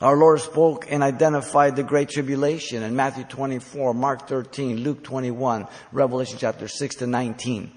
Our 0.01 0.15
Lord 0.15 0.39
spoke 0.39 0.85
and 0.89 1.03
identified 1.03 1.75
the 1.75 1.83
great 1.83 2.09
tribulation 2.09 2.83
in 2.83 2.95
Matthew 2.95 3.25
24, 3.25 3.93
Mark 3.93 4.27
13, 4.27 4.77
Luke 4.77 5.03
21, 5.03 5.67
Revelation 5.91 6.37
chapter 6.39 6.69
6 6.69 6.95
to 6.95 7.07
19. 7.07 7.71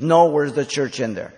Nowhere's 0.00 0.52
the 0.52 0.64
church 0.64 0.98
in 0.98 1.14
there. 1.14 1.32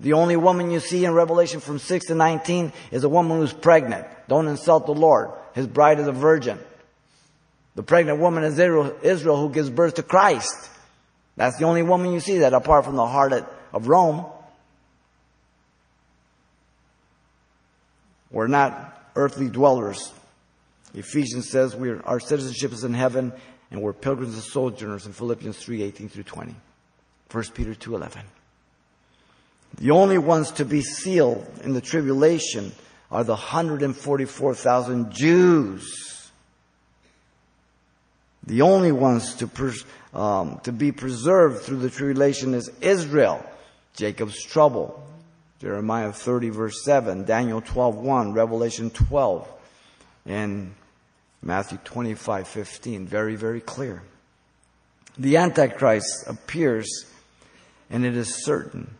The 0.00 0.14
only 0.14 0.36
woman 0.36 0.70
you 0.70 0.80
see 0.80 1.04
in 1.04 1.14
Revelation 1.14 1.60
from 1.60 1.78
6 1.78 2.06
to 2.06 2.14
19 2.14 2.72
is 2.90 3.04
a 3.04 3.08
woman 3.08 3.38
who's 3.38 3.52
pregnant. 3.52 4.06
Don't 4.28 4.48
insult 4.48 4.86
the 4.86 4.92
Lord. 4.92 5.30
His 5.54 5.66
bride 5.66 5.98
is 5.98 6.08
a 6.08 6.12
virgin. 6.12 6.58
The 7.74 7.82
pregnant 7.82 8.20
woman 8.20 8.44
is 8.44 8.58
Israel 8.58 9.36
who 9.36 9.52
gives 9.52 9.70
birth 9.70 9.94
to 9.94 10.02
Christ. 10.02 10.70
That's 11.36 11.58
the 11.58 11.64
only 11.64 11.82
woman 11.82 12.12
you 12.12 12.20
see 12.20 12.38
that 12.38 12.52
apart 12.52 12.84
from 12.84 12.96
the 12.96 13.06
heart 13.06 13.32
of 13.72 13.88
Rome. 13.88 14.26
We're 18.30 18.46
not 18.46 19.10
earthly 19.16 19.48
dwellers. 19.48 20.12
Ephesians 20.94 21.50
says 21.50 21.74
we're, 21.74 22.00
our 22.02 22.20
citizenship 22.20 22.72
is 22.72 22.84
in 22.84 22.94
heaven 22.94 23.32
and 23.70 23.82
we're 23.82 23.92
pilgrims 23.92 24.34
and 24.34 24.42
sojourners 24.42 25.06
in 25.06 25.12
Philippians 25.12 25.56
3, 25.56 25.82
18 25.82 26.08
through 26.08 26.22
20. 26.22 26.54
1 27.30 27.44
Peter 27.54 27.74
2, 27.74 27.96
11. 27.96 28.22
The 29.78 29.90
only 29.90 30.18
ones 30.18 30.52
to 30.52 30.64
be 30.64 30.82
sealed 30.82 31.44
in 31.64 31.72
the 31.72 31.80
tribulation 31.80 32.72
are 33.10 33.24
the 33.24 33.32
144,000 33.32 35.10
Jews. 35.12 36.13
The 38.46 38.62
only 38.62 38.92
ones 38.92 39.34
to, 39.36 39.48
um, 40.18 40.60
to 40.64 40.72
be 40.72 40.92
preserved 40.92 41.62
through 41.62 41.78
the 41.78 41.90
tribulation 41.90 42.54
is 42.54 42.70
Israel, 42.80 43.44
Jacob's 43.94 44.42
trouble. 44.42 45.02
Jeremiah 45.60 46.12
30 46.12 46.50
verse 46.50 46.84
7, 46.84 47.24
Daniel 47.24 47.62
12 47.62 47.96
1, 47.96 48.34
Revelation 48.34 48.90
12, 48.90 49.48
and 50.26 50.74
Matthew 51.42 51.78
25 51.84 52.46
15. 52.46 53.06
Very, 53.06 53.36
very 53.36 53.60
clear. 53.60 54.02
The 55.16 55.38
Antichrist 55.38 56.24
appears, 56.26 57.06
and 57.88 58.04
it 58.04 58.16
is 58.16 58.44
certain 58.44 58.94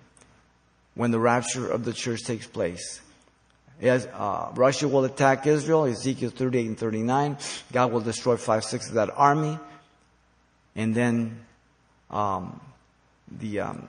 when 0.95 1.11
the 1.11 1.19
rapture 1.19 1.69
of 1.69 1.85
the 1.85 1.93
church 1.93 2.23
takes 2.23 2.47
place. 2.47 3.01
Uh, 3.83 4.51
Russia 4.55 4.89
will 4.89 5.05
attack 5.05 5.47
Israel, 5.47 5.85
Ezekiel 5.85 6.31
38 6.31 6.67
and 6.67 6.79
39. 6.79 7.39
God 7.73 7.93
will 7.93 8.01
destroy 8.01 8.37
five 8.37 8.65
sixths 8.65 8.89
of 8.89 8.95
that 8.95 9.11
army. 9.15 9.59
And 10.77 10.95
then 10.95 11.45
um, 12.11 12.61
the, 13.31 13.61
um, 13.61 13.89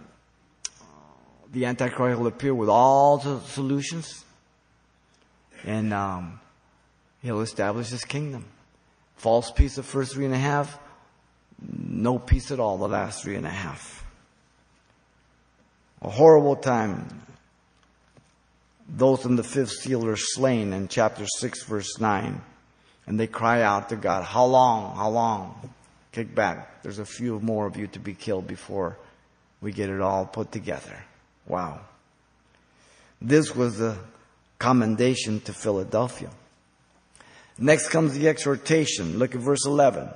the 1.52 1.66
Antichrist 1.66 2.20
will 2.20 2.28
appear 2.28 2.54
with 2.54 2.70
all 2.70 3.18
the 3.18 3.40
solutions. 3.42 4.26
And 5.64 5.94
um, 5.94 6.40
he'll 7.22 7.42
establish 7.42 7.90
his 7.90 8.04
kingdom. 8.04 8.46
False 9.18 9.52
peace 9.52 9.76
the 9.76 9.84
first 9.84 10.14
three 10.14 10.26
and 10.26 10.34
a 10.34 10.38
half, 10.38 10.78
no 11.62 12.20
peace 12.20 12.52
at 12.52 12.60
all 12.60 12.78
the 12.78 12.88
last 12.88 13.24
three 13.24 13.36
and 13.36 13.46
a 13.46 13.50
half. 13.50 14.06
A 16.02 16.10
horrible 16.10 16.56
time. 16.56 17.25
Those 18.88 19.26
in 19.26 19.36
the 19.36 19.44
fifth 19.44 19.72
seal 19.72 20.08
are 20.08 20.16
slain 20.16 20.74
in 20.74 20.88
chapter 20.88 21.26
6 21.26 21.64
verse 21.64 22.00
9. 22.00 22.42
And 23.08 23.20
they 23.20 23.28
cry 23.28 23.62
out 23.62 23.90
to 23.90 23.96
God, 23.96 24.24
how 24.24 24.46
long, 24.46 24.96
how 24.96 25.10
long? 25.10 25.70
Kick 26.12 26.34
back. 26.34 26.82
There's 26.82 27.00
a 27.00 27.06
few 27.06 27.40
more 27.40 27.68
of 27.68 27.78
you 27.78 27.88
to 27.88 28.00
be 28.00 28.14
killed 28.14 28.48
before 28.48 28.98
we 29.62 29.72
get 29.72 29.90
it 29.90 30.02
all 30.02 30.26
put 30.26 30.52
together. 30.52 31.04
Wow. 31.48 31.82
This 33.22 33.56
was 33.56 33.78
the 33.78 33.98
commendation 34.60 35.40
to 35.42 35.54
Philadelphia. 35.54 36.30
Next 37.58 37.90
comes 37.90 38.14
the 38.14 38.28
exhortation. 38.28 39.18
Look 39.18 39.36
at 39.36 39.42
verse 39.42 39.66
11. 39.66 40.10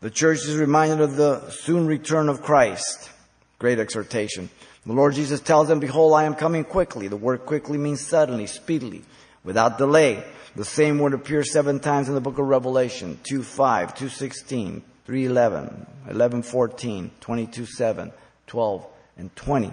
The 0.00 0.10
church 0.10 0.38
is 0.38 0.56
reminded 0.56 1.00
of 1.00 1.16
the 1.16 1.50
soon 1.50 1.86
return 1.86 2.28
of 2.28 2.42
Christ. 2.42 3.10
Great 3.58 3.78
exhortation. 3.78 4.50
The 4.84 4.92
Lord 4.92 5.14
Jesus 5.14 5.40
tells 5.40 5.68
them, 5.68 5.78
Behold, 5.78 6.14
I 6.14 6.24
am 6.24 6.34
coming 6.34 6.64
quickly. 6.64 7.06
The 7.08 7.16
word 7.16 7.46
quickly 7.46 7.78
means 7.78 8.04
suddenly, 8.04 8.46
speedily, 8.46 9.02
without 9.44 9.78
delay. 9.78 10.24
The 10.56 10.64
same 10.64 10.98
word 10.98 11.14
appears 11.14 11.52
seven 11.52 11.78
times 11.78 12.08
in 12.08 12.14
the 12.14 12.20
book 12.20 12.38
of 12.38 12.46
Revelation. 12.46 13.18
2 13.22 13.42
5, 13.42 13.94
2 13.94 14.08
16, 14.08 14.82
3 15.06 15.24
11, 15.24 15.86
11 16.10 16.42
14, 16.42 17.10
22 17.20 17.66
7, 17.66 18.12
12, 18.48 18.86
and 19.18 19.36
20. 19.36 19.72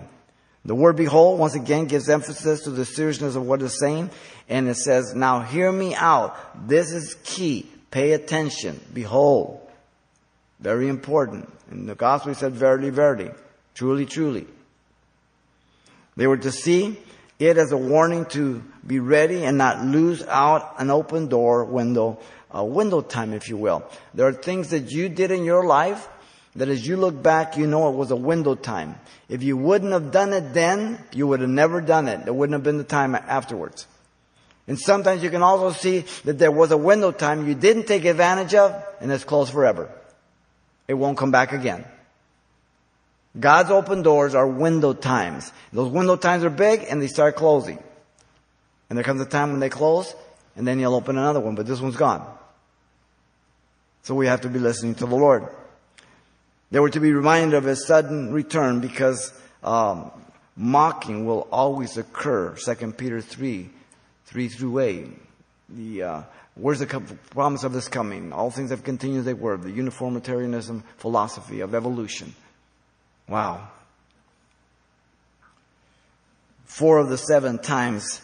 The 0.66 0.76
word 0.76 0.98
behold 0.98 1.40
once 1.40 1.56
again 1.56 1.86
gives 1.86 2.10
emphasis 2.10 2.64
to 2.64 2.70
the 2.70 2.86
seriousness 2.86 3.36
of 3.36 3.46
what 3.46 3.62
is 3.62 3.80
saying. 3.80 4.12
And 4.48 4.68
it 4.68 4.76
says, 4.76 5.16
now 5.16 5.42
hear 5.42 5.72
me 5.72 5.96
out. 5.96 6.68
This 6.68 6.92
is 6.92 7.16
key. 7.24 7.70
Pay 7.92 8.12
attention. 8.12 8.80
Behold. 8.94 9.60
Very 10.60 10.88
important. 10.88 11.52
In 11.72 11.88
the 11.88 11.96
gospel 11.96 12.34
he 12.34 12.36
said, 12.36 12.54
verily, 12.54 12.90
verily. 12.90 13.32
Truly, 13.74 14.06
truly. 14.06 14.46
They 16.20 16.28
were 16.28 16.36
to 16.36 16.52
see 16.52 17.00
it 17.40 17.58
as 17.58 17.72
a 17.72 17.78
warning 17.78 18.26
to 18.32 18.62
be 18.86 19.00
ready 19.00 19.46
and 19.46 19.58
not 19.58 19.86
lose 19.86 20.22
out 20.24 20.76
an 20.78 20.90
open 20.90 21.30
door 21.30 21.64
window, 21.64 22.20
window 22.54 23.00
time, 23.00 23.32
if 23.32 23.48
you 23.48 23.56
will. 23.56 23.90
There 24.14 24.28
are 24.28 24.34
things 24.34 24.72
that 24.72 24.92
you 24.92 25.08
did 25.08 25.32
in 25.32 25.46
your 25.46 25.66
life 25.66 26.10
that 26.58 26.68
as 26.68 26.86
you 26.86 26.98
look 26.98 27.24
back, 27.24 27.56
you 27.56 27.68
know 27.68 27.88
it 27.88 27.96
was 27.96 28.12
a 28.12 28.18
window 28.18 28.56
time. 28.56 29.00
If 29.30 29.44
you 29.44 29.56
wouldn't 29.56 29.94
have 29.94 30.12
done 30.12 30.34
it 30.34 30.54
then, 30.54 31.02
you 31.14 31.26
would 31.26 31.40
have 31.40 31.50
never 31.50 31.80
done 31.80 32.10
it. 32.10 32.26
There 32.26 32.34
wouldn't 32.34 32.54
have 32.54 32.64
been 32.64 32.80
the 32.80 32.84
time 32.84 33.16
afterwards. 33.16 33.88
And 34.68 34.78
sometimes 34.78 35.24
you 35.24 35.30
can 35.30 35.42
also 35.42 35.72
see 35.72 36.04
that 36.26 36.38
there 36.38 36.52
was 36.52 36.72
a 36.72 36.78
window 36.78 37.14
time 37.14 37.48
you 37.48 37.56
didn't 37.56 37.88
take 37.88 38.04
advantage 38.04 38.56
of 38.56 38.76
and 39.00 39.10
it's 39.10 39.24
closed 39.24 39.54
forever. 39.54 39.90
It 40.86 40.96
won't 40.96 41.18
come 41.18 41.32
back 41.32 41.54
again. 41.54 41.86
God's 43.38 43.70
open 43.70 44.02
doors 44.02 44.34
are 44.34 44.48
window 44.48 44.94
times. 44.94 45.52
Those 45.72 45.92
window 45.92 46.16
times 46.16 46.44
are 46.44 46.50
big 46.50 46.86
and 46.90 47.02
they 47.02 47.08
start 47.08 47.36
closing. 47.36 47.82
And 48.90 48.98
there 48.98 49.04
comes 49.04 49.22
a 49.22 49.26
time 49.26 49.52
when 49.52 49.60
they 49.60 49.70
close 49.70 50.16
and 50.56 50.68
then 50.68 50.80
you'll 50.80 50.96
open 50.96 51.18
another 51.18 51.40
one, 51.40 51.56
but 51.56 51.66
this 51.66 51.80
one's 51.80 51.96
gone. 51.96 52.26
So 54.04 54.16
we 54.16 54.28
have 54.28 54.42
to 54.42 54.50
be 54.50 54.60
listening 54.60 54.96
to 54.96 55.06
the 55.06 55.16
Lord. 55.16 55.48
They 56.72 56.80
were 56.80 56.90
to 56.90 57.00
be 57.00 57.14
reminded 57.14 57.56
of 57.56 57.64
his 57.66 57.86
sudden 57.86 58.34
return 58.34 58.80
because 58.80 59.32
um, 59.64 60.12
mocking 60.56 61.26
will 61.26 61.48
always 61.52 61.98
occur. 61.98 62.56
2 62.56 62.94
Peter 62.94 63.22
3, 63.22 63.70
3 64.26 64.48
through 64.48 64.80
8. 64.80 65.08
The, 65.70 66.04
uh, 66.04 66.22
where's 66.56 66.80
the 66.80 67.18
promise 67.32 67.64
of 67.64 67.74
this 67.74 67.88
coming? 67.88 68.34
All 68.34 68.50
things 68.50 68.72
have 68.72 68.84
continued 68.84 69.20
as 69.20 69.26
they 69.26 69.34
were. 69.34 69.58
The 69.58 69.72
uniformitarianism 69.72 70.84
philosophy 70.98 71.62
of 71.62 71.76
evolution. 71.76 72.34
Wow. 73.30 73.68
Four 76.66 76.98
of 76.98 77.10
the 77.10 77.18
seven 77.18 77.60
times 77.60 78.22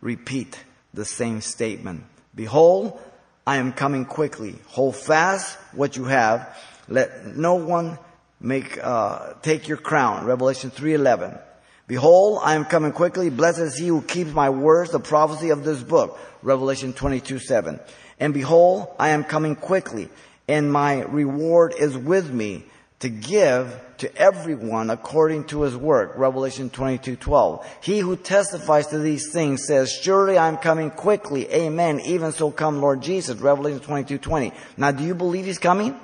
repeat 0.00 0.58
the 0.92 1.04
same 1.04 1.40
statement. 1.40 2.04
Behold, 2.34 3.00
I 3.46 3.56
am 3.56 3.72
coming 3.72 4.04
quickly. 4.04 4.56
Hold 4.66 4.96
fast 4.96 5.56
what 5.72 5.96
you 5.96 6.04
have. 6.04 6.56
Let 6.88 7.36
no 7.36 7.54
one 7.54 7.98
make 8.40 8.78
uh, 8.82 9.34
take 9.40 9.66
your 9.66 9.78
crown. 9.78 10.26
Revelation 10.26 10.70
three 10.70 10.92
eleven. 10.94 11.38
Behold, 11.86 12.40
I 12.42 12.54
am 12.54 12.64
coming 12.64 12.92
quickly. 12.92 13.30
Blessed 13.30 13.60
is 13.60 13.76
he 13.76 13.88
who 13.88 14.02
keeps 14.02 14.32
my 14.32 14.50
words, 14.50 14.90
the 14.90 15.00
prophecy 15.00 15.50
of 15.50 15.64
this 15.64 15.82
book. 15.82 16.18
Revelation 16.42 16.92
twenty 16.92 17.20
two 17.20 17.38
seven. 17.38 17.80
And 18.20 18.34
behold, 18.34 18.88
I 18.98 19.10
am 19.10 19.24
coming 19.24 19.56
quickly, 19.56 20.10
and 20.48 20.70
my 20.70 21.02
reward 21.02 21.74
is 21.78 21.96
with 21.96 22.30
me 22.30 22.64
to 23.04 23.10
give 23.10 23.78
to 23.98 24.16
everyone 24.16 24.88
according 24.88 25.44
to 25.44 25.60
his 25.60 25.76
work. 25.76 26.14
Revelation 26.16 26.70
22:12. 26.70 27.62
He 27.82 27.98
who 27.98 28.16
testifies 28.16 28.86
to 28.86 28.98
these 28.98 29.30
things 29.30 29.66
says, 29.66 29.92
"Surely 29.92 30.38
I'm 30.38 30.56
coming 30.56 30.90
quickly." 30.90 31.46
Amen. 31.52 32.00
Even 32.00 32.32
so 32.32 32.50
come 32.50 32.80
Lord 32.80 33.02
Jesus. 33.02 33.36
Revelation 33.40 33.80
22:20. 33.80 34.54
Now 34.78 34.90
do 34.90 35.04
you 35.04 35.14
believe 35.14 35.44
he's 35.44 35.58
coming? 35.58 36.00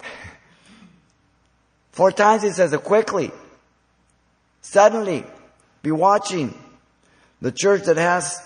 Four 1.92 2.10
times 2.10 2.42
he 2.42 2.50
says 2.50 2.72
it 2.72 2.82
quickly. 2.82 3.30
Suddenly. 4.60 5.24
Be 5.82 5.92
watching. 5.92 6.58
The 7.40 7.52
church 7.52 7.84
that 7.84 7.96
has 7.96 8.42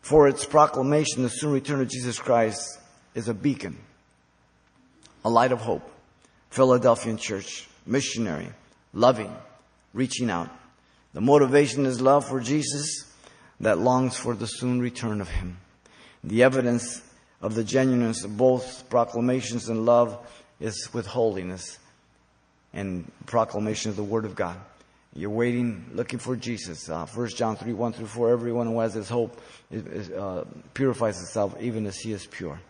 for 0.00 0.28
its 0.28 0.46
proclamation 0.46 1.24
the 1.24 1.28
soon 1.28 1.52
return 1.52 1.82
of 1.82 1.88
Jesus 1.88 2.18
Christ 2.18 2.78
is 3.14 3.28
a 3.28 3.34
beacon 3.34 3.76
a 5.24 5.30
light 5.30 5.52
of 5.52 5.60
hope. 5.60 5.88
Philadelphian 6.50 7.16
church, 7.16 7.68
missionary, 7.86 8.48
loving, 8.92 9.34
reaching 9.92 10.30
out. 10.30 10.50
The 11.12 11.20
motivation 11.20 11.86
is 11.86 12.00
love 12.00 12.26
for 12.26 12.40
Jesus 12.40 13.04
that 13.60 13.78
longs 13.78 14.16
for 14.16 14.34
the 14.34 14.46
soon 14.46 14.80
return 14.80 15.20
of 15.20 15.28
Him. 15.28 15.58
The 16.24 16.42
evidence 16.42 17.02
of 17.40 17.54
the 17.54 17.64
genuineness 17.64 18.24
of 18.24 18.36
both 18.36 18.88
proclamations 18.88 19.68
and 19.68 19.84
love 19.84 20.18
is 20.60 20.88
with 20.92 21.06
holiness 21.06 21.78
and 22.72 23.10
proclamation 23.26 23.90
of 23.90 23.96
the 23.96 24.04
Word 24.04 24.24
of 24.24 24.34
God. 24.34 24.56
You're 25.14 25.30
waiting, 25.30 25.86
looking 25.94 26.18
for 26.18 26.36
Jesus. 26.36 26.88
Uh, 26.88 27.06
1 27.06 27.28
John 27.30 27.56
3, 27.56 27.72
1 27.72 27.92
through 27.92 28.06
4, 28.06 28.30
everyone 28.30 28.66
who 28.66 28.80
has 28.80 28.94
this 28.94 29.08
hope 29.08 29.40
is, 29.70 29.86
is, 29.86 30.10
uh, 30.10 30.44
purifies 30.74 31.16
himself 31.16 31.56
even 31.60 31.86
as 31.86 31.96
he 31.98 32.12
is 32.12 32.26
pure. 32.26 32.60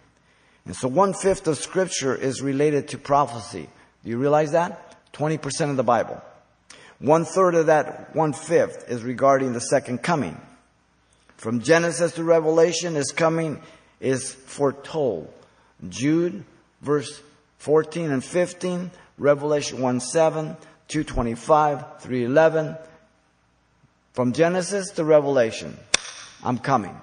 And 0.69 0.77
so 0.77 0.87
one 0.87 1.15
fifth 1.15 1.47
of 1.49 1.57
scripture 1.57 2.15
is 2.15 2.43
related 2.43 2.89
to 2.89 2.99
prophecy. 2.99 3.71
Do 4.05 4.11
you 4.11 4.19
realize 4.19 4.53
that? 4.53 4.97
20% 5.15 5.71
of 5.71 5.79
the 5.79 5.83
Bible. 5.83 6.23
One 6.99 7.25
third 7.25 7.55
of 7.55 7.67
that 7.67 8.15
one 8.15 8.35
fifth 8.35 8.85
is 8.87 9.03
regarding 9.03 9.55
the 9.55 9.63
second 9.63 10.03
coming. 10.03 10.39
From 11.39 11.63
Genesis 11.63 12.13
to 12.17 12.23
Revelation 12.23 12.97
is 12.97 13.13
coming, 13.13 13.63
is 13.99 14.31
foretold. 14.31 15.33
Jude, 15.89 16.45
verse 16.83 17.23
14 17.61 18.11
and 18.11 18.23
15, 18.23 18.91
Revelation 19.17 19.81
1 19.81 20.01
7, 20.01 20.55
225, 20.89 22.03
311. 22.03 22.77
From 24.13 24.35
Genesis 24.35 24.91
to 24.91 25.05
Revelation, 25.05 25.79
I'm 26.45 26.59
coming. 26.59 27.01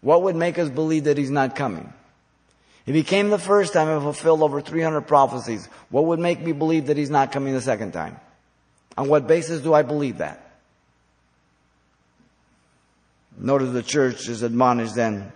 What 0.00 0.22
would 0.22 0.34
make 0.34 0.58
us 0.58 0.68
believe 0.68 1.04
that 1.04 1.18
he's 1.18 1.30
not 1.30 1.54
coming? 1.54 1.92
He 2.84 2.92
became 2.92 3.30
the 3.30 3.38
first 3.38 3.72
time 3.72 3.88
and 3.88 4.02
fulfilled 4.02 4.42
over 4.42 4.60
300 4.60 5.02
prophecies. 5.02 5.68
What 5.90 6.06
would 6.06 6.18
make 6.18 6.40
me 6.40 6.52
believe 6.52 6.86
that 6.86 6.96
he's 6.96 7.10
not 7.10 7.30
coming 7.30 7.54
the 7.54 7.60
second 7.60 7.92
time? 7.92 8.18
On 8.98 9.08
what 9.08 9.26
basis 9.26 9.62
do 9.62 9.72
I 9.72 9.82
believe 9.82 10.18
that? 10.18 10.58
Notice 13.38 13.72
the 13.72 13.82
church 13.82 14.28
is 14.28 14.42
admonished 14.42 14.94
then 14.94 15.32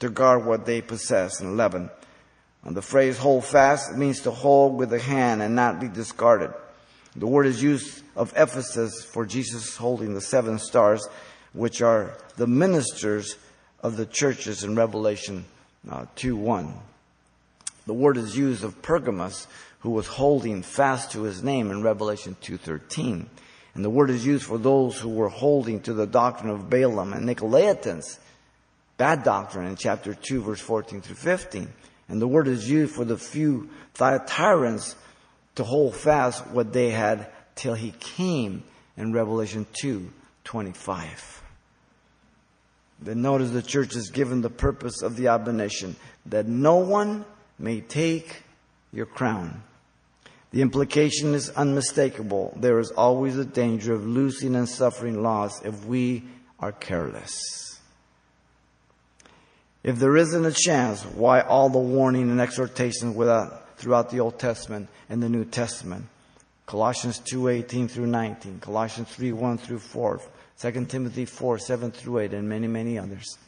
to 0.00 0.08
guard 0.08 0.44
what 0.44 0.66
they 0.66 0.80
possess 0.80 1.40
in 1.40 1.48
11. 1.48 1.90
And 2.64 2.76
the 2.76 2.82
phrase 2.82 3.18
hold 3.18 3.44
fast 3.44 3.94
means 3.94 4.20
to 4.22 4.30
hold 4.30 4.76
with 4.76 4.90
the 4.90 4.98
hand 4.98 5.42
and 5.42 5.54
not 5.54 5.80
be 5.80 5.88
discarded. 5.88 6.52
The 7.16 7.26
word 7.26 7.46
is 7.46 7.62
used 7.62 8.02
of 8.16 8.32
Ephesus 8.36 9.04
for 9.04 9.26
Jesus 9.26 9.76
holding 9.76 10.14
the 10.14 10.20
seven 10.20 10.58
stars, 10.58 11.06
which 11.52 11.82
are 11.82 12.16
the 12.36 12.46
ministers 12.46 13.36
of 13.82 13.96
the 13.96 14.06
churches 14.06 14.64
in 14.64 14.76
Revelation 14.76 15.44
uh, 15.88 16.06
2 16.16 16.36
1. 16.36 16.74
The 17.86 17.94
word 17.94 18.16
is 18.16 18.36
used 18.36 18.64
of 18.64 18.82
Pergamos, 18.82 19.46
who 19.80 19.90
was 19.90 20.06
holding 20.06 20.62
fast 20.62 21.12
to 21.12 21.22
his 21.22 21.42
name 21.42 21.70
in 21.70 21.82
Revelation 21.82 22.36
2.13. 22.42 23.26
And 23.74 23.84
the 23.84 23.90
word 23.90 24.10
is 24.10 24.26
used 24.26 24.44
for 24.44 24.58
those 24.58 24.98
who 24.98 25.08
were 25.08 25.28
holding 25.28 25.80
to 25.82 25.94
the 25.94 26.06
doctrine 26.06 26.50
of 26.50 26.68
Balaam 26.68 27.12
and 27.12 27.28
Nicolaitans, 27.28 28.18
bad 28.96 29.22
doctrine 29.22 29.66
in 29.66 29.76
chapter 29.76 30.12
2 30.12 30.42
verse 30.42 30.60
14 30.60 31.00
through 31.00 31.16
15. 31.16 31.68
And 32.08 32.20
the 32.20 32.28
word 32.28 32.48
is 32.48 32.68
used 32.68 32.94
for 32.94 33.04
the 33.04 33.16
few 33.16 33.70
Thyatirans 33.94 34.96
to 35.54 35.64
hold 35.64 35.94
fast 35.94 36.46
what 36.48 36.72
they 36.72 36.90
had 36.90 37.28
till 37.54 37.74
he 37.74 37.92
came 38.00 38.64
in 38.96 39.12
Revelation 39.12 39.66
2, 39.80 40.10
25. 40.44 41.42
Then 43.02 43.22
notice 43.22 43.50
the 43.50 43.62
church 43.62 43.96
is 43.96 44.10
given 44.10 44.42
the 44.42 44.50
purpose 44.50 45.02
of 45.02 45.16
the 45.16 45.28
admonition 45.28 45.96
that 46.26 46.46
no 46.46 46.76
one 46.76 47.24
may 47.58 47.80
take 47.80 48.42
your 48.92 49.06
crown. 49.06 49.62
The 50.50 50.62
implication 50.62 51.34
is 51.34 51.50
unmistakable. 51.50 52.52
There 52.56 52.78
is 52.78 52.90
always 52.90 53.38
a 53.38 53.44
danger 53.44 53.94
of 53.94 54.04
losing 54.04 54.56
and 54.56 54.68
suffering 54.68 55.22
loss 55.22 55.62
if 55.64 55.84
we 55.84 56.24
are 56.58 56.72
careless. 56.72 57.78
If 59.82 59.98
there 59.98 60.16
isn't 60.16 60.44
a 60.44 60.52
chance, 60.52 61.02
why 61.04 61.40
all 61.40 61.70
the 61.70 61.78
warning 61.78 62.30
and 62.30 62.40
exhortation 62.40 63.14
without, 63.14 63.52
uh, 63.52 63.56
throughout 63.76 64.10
the 64.10 64.20
Old 64.20 64.38
Testament 64.38 64.88
and 65.08 65.22
the 65.22 65.28
New 65.28 65.44
Testament? 65.44 66.04
Colossians 66.66 67.18
2:18 67.20 67.88
through 67.88 68.06
19, 68.06 68.60
Colossians 68.60 69.08
3:1 69.08 69.56
through 69.56 69.78
4, 69.78 70.20
2 70.60 70.84
Timothy 70.86 71.24
4, 71.24 71.58
7 71.58 71.90
through 71.90 72.18
8, 72.18 72.34
and 72.34 72.48
many, 72.48 72.66
many 72.66 72.98
others. 72.98 73.38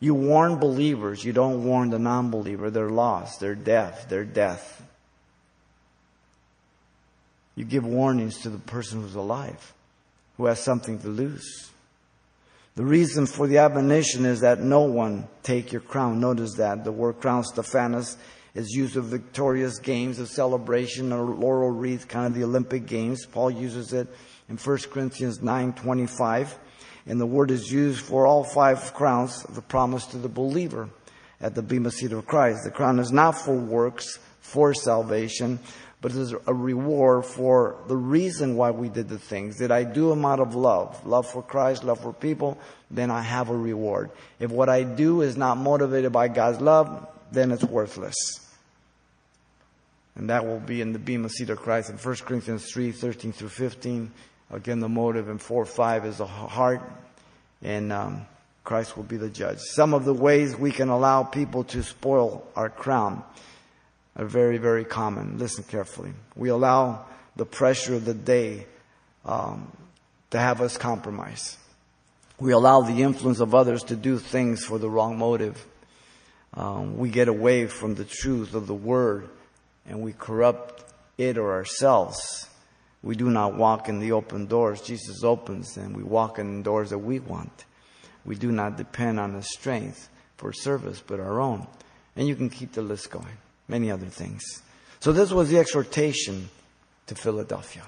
You 0.00 0.14
warn 0.14 0.56
believers, 0.56 1.24
you 1.24 1.32
don't 1.32 1.64
warn 1.64 1.90
the 1.90 1.98
non-believer. 1.98 2.70
They're 2.70 2.90
lost, 2.90 3.40
they're 3.40 3.54
deaf, 3.54 4.08
they're 4.08 4.24
death. 4.24 4.82
You 7.54 7.64
give 7.64 7.84
warnings 7.84 8.38
to 8.42 8.50
the 8.50 8.58
person 8.58 9.02
who's 9.02 9.16
alive, 9.16 9.72
who 10.36 10.46
has 10.46 10.60
something 10.60 10.98
to 11.00 11.08
lose. 11.08 11.70
The 12.76 12.84
reason 12.84 13.26
for 13.26 13.48
the 13.48 13.58
admonition 13.58 14.24
is 14.24 14.40
that 14.40 14.60
no 14.60 14.82
one 14.82 15.26
take 15.42 15.72
your 15.72 15.80
crown. 15.80 16.20
Notice 16.20 16.54
that 16.54 16.84
the 16.84 16.92
word 16.92 17.20
crown, 17.20 17.42
Stephanos, 17.42 18.16
is 18.54 18.70
used 18.70 18.96
of 18.96 19.06
victorious 19.06 19.80
games 19.80 20.20
of 20.20 20.28
celebration 20.28 21.12
or 21.12 21.24
laurel 21.24 21.70
wreath, 21.70 22.06
kind 22.06 22.26
of 22.26 22.34
the 22.34 22.44
Olympic 22.44 22.86
games. 22.86 23.26
Paul 23.26 23.50
uses 23.50 23.92
it 23.92 24.06
in 24.48 24.56
1 24.56 24.90
Corinthians 24.90 25.42
9:25, 25.42 26.56
and 27.06 27.20
the 27.20 27.26
word 27.26 27.50
is 27.50 27.70
used 27.70 28.00
for 28.00 28.26
all 28.26 28.44
five 28.44 28.92
crowns 28.94 29.44
of 29.44 29.54
the 29.54 29.62
promise 29.62 30.06
to 30.06 30.18
the 30.18 30.28
believer 30.28 30.88
at 31.40 31.54
the 31.54 31.62
bema 31.62 31.90
seat 31.90 32.12
of 32.12 32.26
Christ. 32.26 32.64
The 32.64 32.70
crown 32.70 32.98
is 32.98 33.12
not 33.12 33.32
for 33.32 33.54
works 33.54 34.18
for 34.40 34.74
salvation, 34.74 35.58
but 36.00 36.12
it 36.12 36.18
is 36.18 36.34
a 36.46 36.54
reward 36.54 37.24
for 37.24 37.76
the 37.88 37.96
reason 37.96 38.56
why 38.56 38.70
we 38.70 38.88
did 38.88 39.08
the 39.08 39.18
things. 39.18 39.56
Did 39.56 39.70
I 39.70 39.84
do 39.84 40.10
them 40.10 40.24
out 40.24 40.40
of 40.40 40.54
love? 40.54 41.04
Love 41.04 41.26
for 41.26 41.42
Christ, 41.42 41.84
love 41.84 42.00
for 42.00 42.12
people? 42.12 42.58
Then 42.90 43.10
I 43.10 43.22
have 43.22 43.50
a 43.50 43.56
reward. 43.56 44.10
If 44.38 44.50
what 44.50 44.68
I 44.68 44.84
do 44.84 45.22
is 45.22 45.36
not 45.36 45.58
motivated 45.58 46.12
by 46.12 46.28
God's 46.28 46.60
love, 46.60 47.06
then 47.32 47.50
it's 47.50 47.64
worthless. 47.64 48.14
And 50.14 50.30
that 50.30 50.44
will 50.44 50.60
be 50.60 50.80
in 50.80 50.92
the 50.92 50.98
bema 50.98 51.28
seat 51.28 51.50
of 51.50 51.58
Christ 51.58 51.90
in 51.90 51.96
1 51.96 52.16
Corinthians 52.26 52.70
3, 52.72 52.90
13 52.90 53.32
through 53.32 53.50
15. 53.50 54.10
Again, 54.50 54.80
the 54.80 54.88
motive 54.88 55.28
in 55.28 55.38
4, 55.38 55.66
5 55.66 56.06
is 56.06 56.18
the 56.18 56.26
heart, 56.26 56.82
and 57.62 57.92
um, 57.92 58.26
Christ 58.64 58.96
will 58.96 59.04
be 59.04 59.18
the 59.18 59.28
judge. 59.28 59.58
Some 59.58 59.92
of 59.92 60.04
the 60.04 60.14
ways 60.14 60.56
we 60.56 60.70
can 60.70 60.88
allow 60.88 61.22
people 61.22 61.64
to 61.64 61.82
spoil 61.82 62.46
our 62.56 62.70
crown 62.70 63.22
are 64.16 64.24
very, 64.24 64.58
very 64.58 64.84
common. 64.84 65.38
Listen 65.38 65.64
carefully. 65.64 66.12
We 66.34 66.48
allow 66.48 67.04
the 67.36 67.44
pressure 67.44 67.94
of 67.94 68.04
the 68.04 68.14
day 68.14 68.66
um, 69.24 69.70
to 70.30 70.38
have 70.38 70.60
us 70.60 70.76
compromise. 70.76 71.56
We 72.40 72.52
allow 72.52 72.82
the 72.82 73.02
influence 73.02 73.40
of 73.40 73.54
others 73.54 73.84
to 73.84 73.96
do 73.96 74.18
things 74.18 74.64
for 74.64 74.78
the 74.78 74.88
wrong 74.88 75.18
motive. 75.18 75.64
Um, 76.54 76.96
we 76.98 77.10
get 77.10 77.28
away 77.28 77.66
from 77.66 77.94
the 77.94 78.04
truth 78.04 78.54
of 78.54 78.66
the 78.66 78.74
word 78.74 79.28
and 79.86 80.02
we 80.02 80.12
corrupt 80.12 80.84
it 81.16 81.38
or 81.38 81.52
ourselves. 81.52 82.47
We 83.02 83.14
do 83.14 83.30
not 83.30 83.54
walk 83.54 83.88
in 83.88 84.00
the 84.00 84.12
open 84.12 84.46
doors 84.46 84.80
Jesus 84.82 85.22
opens 85.22 85.76
and 85.76 85.96
we 85.96 86.02
walk 86.02 86.38
in 86.38 86.62
doors 86.62 86.90
that 86.90 86.98
we 86.98 87.20
want. 87.20 87.64
We 88.24 88.34
do 88.34 88.50
not 88.50 88.76
depend 88.76 89.20
on 89.20 89.32
the 89.32 89.42
strength 89.42 90.08
for 90.36 90.52
service, 90.52 91.02
but 91.04 91.20
our 91.20 91.40
own. 91.40 91.66
And 92.16 92.26
you 92.26 92.34
can 92.34 92.50
keep 92.50 92.72
the 92.72 92.82
list 92.82 93.10
going 93.10 93.38
many 93.68 93.90
other 93.90 94.06
things. 94.06 94.42
So 95.00 95.12
this 95.12 95.30
was 95.30 95.48
the 95.48 95.58
exhortation 95.58 96.48
to 97.06 97.14
Philadelphia. 97.14 97.84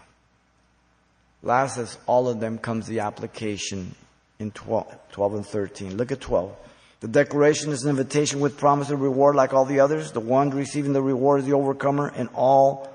Last 1.43 1.79
as 1.79 1.99
all 2.07 2.29
of 2.29 2.39
them 2.39 2.59
comes 2.59 2.87
the 2.87 3.01
application 3.01 3.95
in 4.39 4.51
12, 4.53 4.95
12 5.13 5.35
and 5.35 5.47
13. 5.47 5.97
Look 5.97 6.13
at 6.13 6.21
12. 6.21 6.55
The 7.01 7.09
declaration 7.09 7.73
is 7.73 7.83
an 7.83 7.91
invitation 7.91 8.41
with 8.41 8.59
promise 8.59 8.91
of 8.91 9.01
reward 9.01 9.35
like 9.35 9.55
all 9.55 9.65
the 9.65 9.81
others. 9.81 10.13
The 10.13 10.21
one 10.21 10.51
receiving 10.51 10.93
the 10.93 11.03
reward 11.03 11.41
is 11.41 11.47
the 11.47 11.55
overcomer 11.55 12.11
in 12.15 12.29
all 12.29 12.95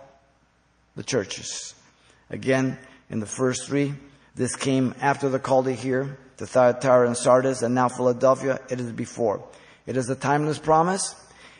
the 0.96 1.04
churches. 1.04 1.74
Again, 2.30 2.78
in 3.10 3.20
the 3.20 3.26
first 3.26 3.68
three, 3.68 3.94
this 4.36 4.56
came 4.56 4.96
after 5.00 5.30
the 5.30 5.40
call 5.40 5.64
to 5.64 5.74
hear, 5.74 6.18
to 6.38 6.46
Thyatira 6.46 7.08
and 7.08 7.16
Sardis, 7.16 7.62
and 7.62 7.76
now 7.76 7.88
Philadelphia. 7.88 8.60
It 8.70 8.80
is 8.80 8.92
before. 8.92 9.48
It 9.86 9.96
is 9.96 10.10
a 10.10 10.16
timeless 10.16 10.60
promise. 10.60 11.16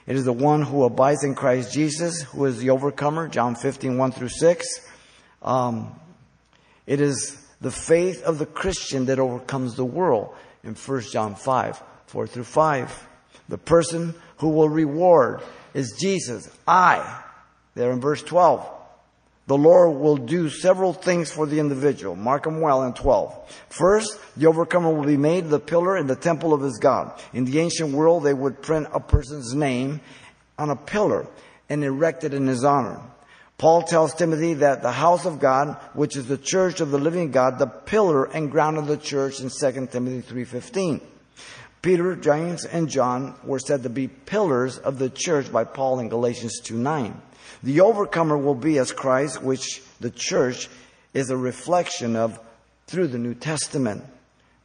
It 0.08 0.16
is 0.16 0.26
the 0.26 0.34
one 0.34 0.62
who 0.62 0.84
abides 0.84 1.24
in 1.24 1.36
Christ 1.36 1.74
Jesus, 1.74 2.22
who 2.24 2.46
is 2.46 2.58
the 2.58 2.72
overcomer, 2.72 3.28
John 3.28 3.56
15, 3.56 3.98
1 3.98 4.12
through 4.12 4.30
6. 4.30 4.66
Um, 5.42 6.00
it 6.86 7.02
is 7.02 7.38
the 7.62 7.72
faith 7.72 8.24
of 8.24 8.38
the 8.38 8.46
Christian 8.46 9.06
that 9.06 9.20
overcomes 9.20 9.76
the 9.76 9.86
world 9.86 10.36
in 10.64 10.76
1 10.76 11.02
John 11.12 11.36
5, 11.36 11.84
4 12.08 12.28
through 12.28 12.44
5. 12.44 13.08
The 13.50 13.58
person 13.58 14.14
who 14.38 14.50
will 14.50 14.70
reward 14.70 15.42
is 15.74 15.96
Jesus. 16.00 16.50
I, 16.68 17.24
there 17.74 17.92
in 17.92 18.02
verse 18.02 18.22
12 18.22 18.75
the 19.48 19.58
Lord 19.58 20.00
will 20.00 20.18
do 20.18 20.50
several 20.50 20.92
things 20.92 21.32
for 21.32 21.46
the 21.46 21.60
individual. 21.60 22.16
Mark 22.16 22.44
them 22.44 22.62
well 22.62 22.84
in 22.84 22.94
12. 22.94 23.66
First, 23.70 24.20
the 24.36 24.48
overcomer 24.48 24.92
will 24.92 25.06
be 25.06 25.18
made 25.18 25.50
the 25.50 25.60
pillar 25.60 25.98
in 25.98 26.08
the 26.08 26.16
temple 26.16 26.54
of 26.54 26.62
his 26.62 26.80
God. 26.80 27.20
In 27.32 27.46
the 27.46 27.60
ancient 27.60 27.94
world, 27.94 28.24
they 28.24 28.34
would 28.34 28.64
print 28.64 28.88
a 28.92 29.00
person's 29.00 29.54
name 29.54 30.02
on 30.58 30.72
a 30.72 30.76
pillar 30.76 31.28
and 31.70 31.84
erect 31.84 32.24
it 32.24 32.34
in 32.34 32.48
his 32.48 32.64
honor. 32.64 33.00
Paul 33.58 33.84
tells 33.84 34.14
Timothy 34.14 34.56
that 34.56 34.82
the 34.82 34.92
house 34.92 35.26
of 35.26 35.40
God, 35.40 35.78
which 35.94 36.18
is 36.18 36.28
the 36.28 36.38
church 36.38 36.82
of 36.82 36.92
the 36.92 36.98
living 36.98 37.32
God, 37.32 37.58
the 37.60 37.68
pillar 37.68 38.26
and 38.26 38.52
ground 38.52 38.78
of 38.78 38.88
the 38.88 38.98
church 38.98 39.40
in 39.40 39.50
2 39.50 39.88
Timothy 39.88 40.22
3.15. 40.22 41.02
Peter, 41.82 42.16
James, 42.16 42.66
and 42.66 42.90
John 42.90 43.36
were 43.44 43.60
said 43.60 43.84
to 43.84 43.90
be 43.90 44.08
pillars 44.08 44.80
of 44.80 44.98
the 44.98 45.10
church 45.10 45.52
by 45.52 45.64
Paul 45.64 46.00
in 46.00 46.10
Galatians 46.10 46.60
2.9. 46.64 47.14
The 47.66 47.82
overcomer 47.82 48.38
will 48.38 48.54
be 48.54 48.78
as 48.78 48.92
Christ, 48.92 49.42
which 49.42 49.82
the 50.00 50.12
church 50.12 50.70
is 51.16 51.32
a 51.32 51.38
reflection 51.38 52.16
of 52.16 52.40
through 52.86 53.08
the 53.08 53.18
New 53.18 53.34
Testament. 53.34 54.04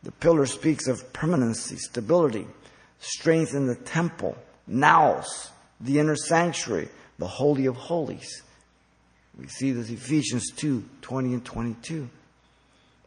The 0.03 0.13
pillar 0.13 0.45
speaks 0.45 0.87
of 0.87 1.11
permanency, 1.15 1.77
stability, 1.77 2.47
strength 2.99 3.55
in 3.55 3.67
the 3.67 3.75
temple, 3.75 4.37
naos, 4.67 5.51
the 5.81 5.99
inner 5.99 6.15
sanctuary, 6.15 6.91
the 7.19 7.27
holy 7.27 7.65
of 7.65 7.77
holies. 7.77 8.43
We 9.39 9.47
see 9.47 9.73
this 9.73 9.89
Ephesians 9.89 10.51
2, 10.57 10.85
20 11.01 11.33
and 11.33 11.45
22. 11.45 12.07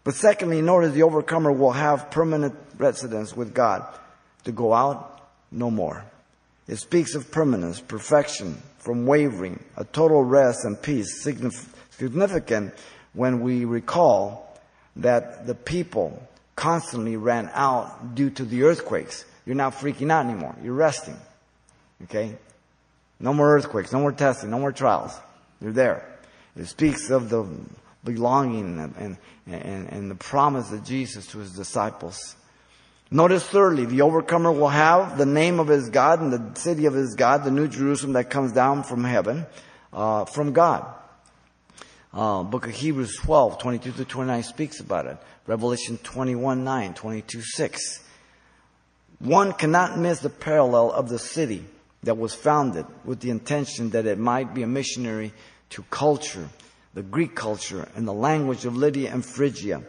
But 0.04 0.16
secondly, 0.16 0.64
notice 0.64 0.94
the 0.94 1.04
overcomer 1.04 1.52
will 1.52 1.72
have 1.72 2.10
permanent 2.10 2.56
residence 2.80 3.36
with 3.36 3.54
God. 3.54 3.86
To 4.46 4.52
go 4.52 4.74
out, 4.74 5.30
no 5.52 5.70
more. 5.70 6.04
It 6.68 6.78
speaks 6.78 7.14
of 7.14 7.30
permanence, 7.30 7.80
perfection, 7.80 8.58
from 8.84 9.06
wavering, 9.06 9.64
a 9.78 9.86
total 9.86 10.24
rest 10.24 10.66
and 10.66 10.82
peace, 10.82 11.22
significant 11.22 12.74
when 13.14 13.42
we 13.42 13.66
recall 13.66 14.60
that 14.98 15.48
the 15.48 15.56
people 15.56 16.22
constantly 16.56 17.18
ran 17.18 17.50
out 17.54 18.16
due 18.16 18.30
to 18.30 18.46
the 18.46 18.64
earthquakes. 18.64 19.26
You're 19.46 19.56
not 19.56 19.74
freaking 19.74 20.12
out 20.12 20.26
anymore. 20.26 20.56
You're 20.64 20.74
resting. 20.74 21.18
Okay? 22.04 22.36
No 23.20 23.34
more 23.34 23.56
earthquakes, 23.56 23.92
no 23.92 24.00
more 24.00 24.12
testing, 24.12 24.50
no 24.50 24.60
more 24.60 24.72
trials. 24.72 25.18
You're 25.62 25.72
there. 25.72 26.06
It 26.56 26.66
speaks 26.66 27.10
of 27.10 27.30
the 27.30 27.48
belonging 28.04 28.80
and, 28.80 29.18
and, 29.48 29.90
and, 29.90 30.12
the 30.12 30.16
promise 30.16 30.72
of 30.72 30.84
Jesus 30.84 31.26
to 31.28 31.40
his 31.40 31.54
disciples. 31.54 32.36
Notice 33.12 33.44
thirdly, 33.48 33.86
the 33.86 34.02
overcomer 34.02 34.52
will 34.52 34.70
have 34.70 35.18
the 35.18 35.26
name 35.26 35.60
of 35.60 35.68
his 35.68 35.90
God 35.90 36.20
and 36.22 36.34
the 36.34 36.60
city 36.60 36.86
of 36.86 36.94
his 36.94 37.16
God, 37.16 37.44
the 37.44 37.52
New 37.52 37.68
Jerusalem 37.68 38.14
that 38.14 38.30
comes 38.30 38.52
down 38.52 38.84
from 38.84 39.04
heaven, 39.04 39.46
uh, 39.92 40.26
from 40.26 40.54
God. 40.54 40.86
Uh, 42.14 42.44
book 42.44 42.68
of 42.68 42.74
Hebrews 42.74 43.16
12, 43.18 43.60
22 43.60 43.92
to 43.94 44.06
29 44.06 44.44
speaks 44.44 44.80
about 44.80 45.08
it. 45.08 45.18
Revelation 45.48 45.98
21, 45.98 46.64
9, 46.64 46.94
22, 46.94 47.42
6. 47.42 48.04
One 49.20 49.54
cannot 49.54 49.98
miss 49.98 50.20
the 50.20 50.30
parallel 50.30 50.92
of 50.92 51.10
the 51.10 51.20
city 51.20 51.66
that 52.04 52.18
was 52.18 52.34
founded 52.34 52.86
with 53.06 53.20
the 53.20 53.30
intention 53.30 53.92
that 53.92 54.06
it 54.06 54.20
might 54.20 54.54
be 54.54 54.64
a 54.64 54.68
missionary 54.68 55.34
to 55.72 55.84
culture, 55.90 56.48
the 56.94 57.02
Greek 57.02 57.36
culture 57.36 57.88
and 57.96 58.08
the 58.08 58.14
language 58.14 58.66
of 58.66 58.76
Lydia 58.76 59.12
and 59.12 59.26
Phrygia, 59.26 59.82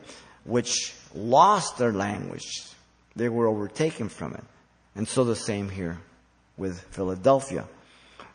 which 0.44 0.94
lost 1.14 1.78
their 1.78 1.92
language. 1.92 2.73
They 3.16 3.28
were 3.28 3.46
overtaken 3.46 4.08
from 4.08 4.34
it. 4.34 4.44
And 4.94 5.06
so 5.06 5.24
the 5.24 5.36
same 5.36 5.68
here 5.68 5.98
with 6.56 6.80
Philadelphia. 6.90 7.66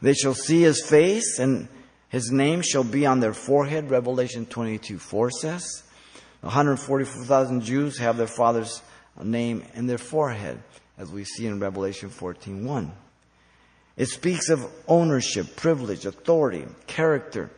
They 0.02 0.14
shall 0.14 0.34
see 0.34 0.62
his 0.62 0.86
face 0.86 1.40
and 1.40 1.68
his 2.10 2.32
name 2.32 2.62
shall 2.62 2.84
be 2.84 3.06
on 3.06 3.20
their 3.20 3.34
forehead, 3.34 3.90
Revelation 3.90 4.46
22 4.46 4.98
4 4.98 5.32
says. 5.32 5.84
144,000 6.42 7.62
Jews 7.62 7.98
have 7.98 8.18
their 8.18 8.28
father's 8.28 8.82
name 9.22 9.64
in 9.76 9.88
their 9.88 9.98
forehead, 9.98 10.62
as 10.98 11.12
we 11.12 11.24
see 11.24 11.46
in 11.46 11.60
Revelation 11.60 12.10
14 12.10 12.66
1. 12.66 12.92
It 13.98 14.08
speaks 14.08 14.50
of 14.50 14.66
ownership, 14.88 15.56
privilege, 15.58 16.06
authority, 16.06 16.66
character, 16.88 17.52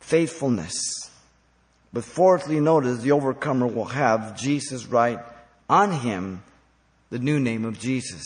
faithfulness. 0.00 0.74
But 1.92 2.04
fourthly, 2.04 2.58
notice 2.58 3.02
the 3.02 3.12
overcomer 3.12 3.66
will 3.66 3.84
have 3.84 4.40
Jesus 4.40 4.86
write 4.86 5.20
on 5.68 5.92
him 5.92 6.42
the 7.12 7.18
new 7.18 7.38
name 7.38 7.66
of 7.66 7.78
Jesus. 7.78 8.24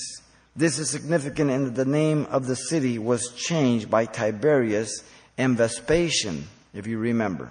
This 0.55 0.79
is 0.79 0.91
significant 0.91 1.51
in 1.51 1.65
that 1.65 1.75
the 1.75 1.85
name 1.85 2.25
of 2.31 2.47
the 2.47 2.55
city 2.55 3.01
was 3.01 3.33
changed 3.33 3.91
by 3.91 4.07
Tiberius 4.07 5.03
and 5.37 5.57
Vespasian, 5.57 6.47
if 6.73 6.87
you 6.87 6.97
remember. 6.97 7.51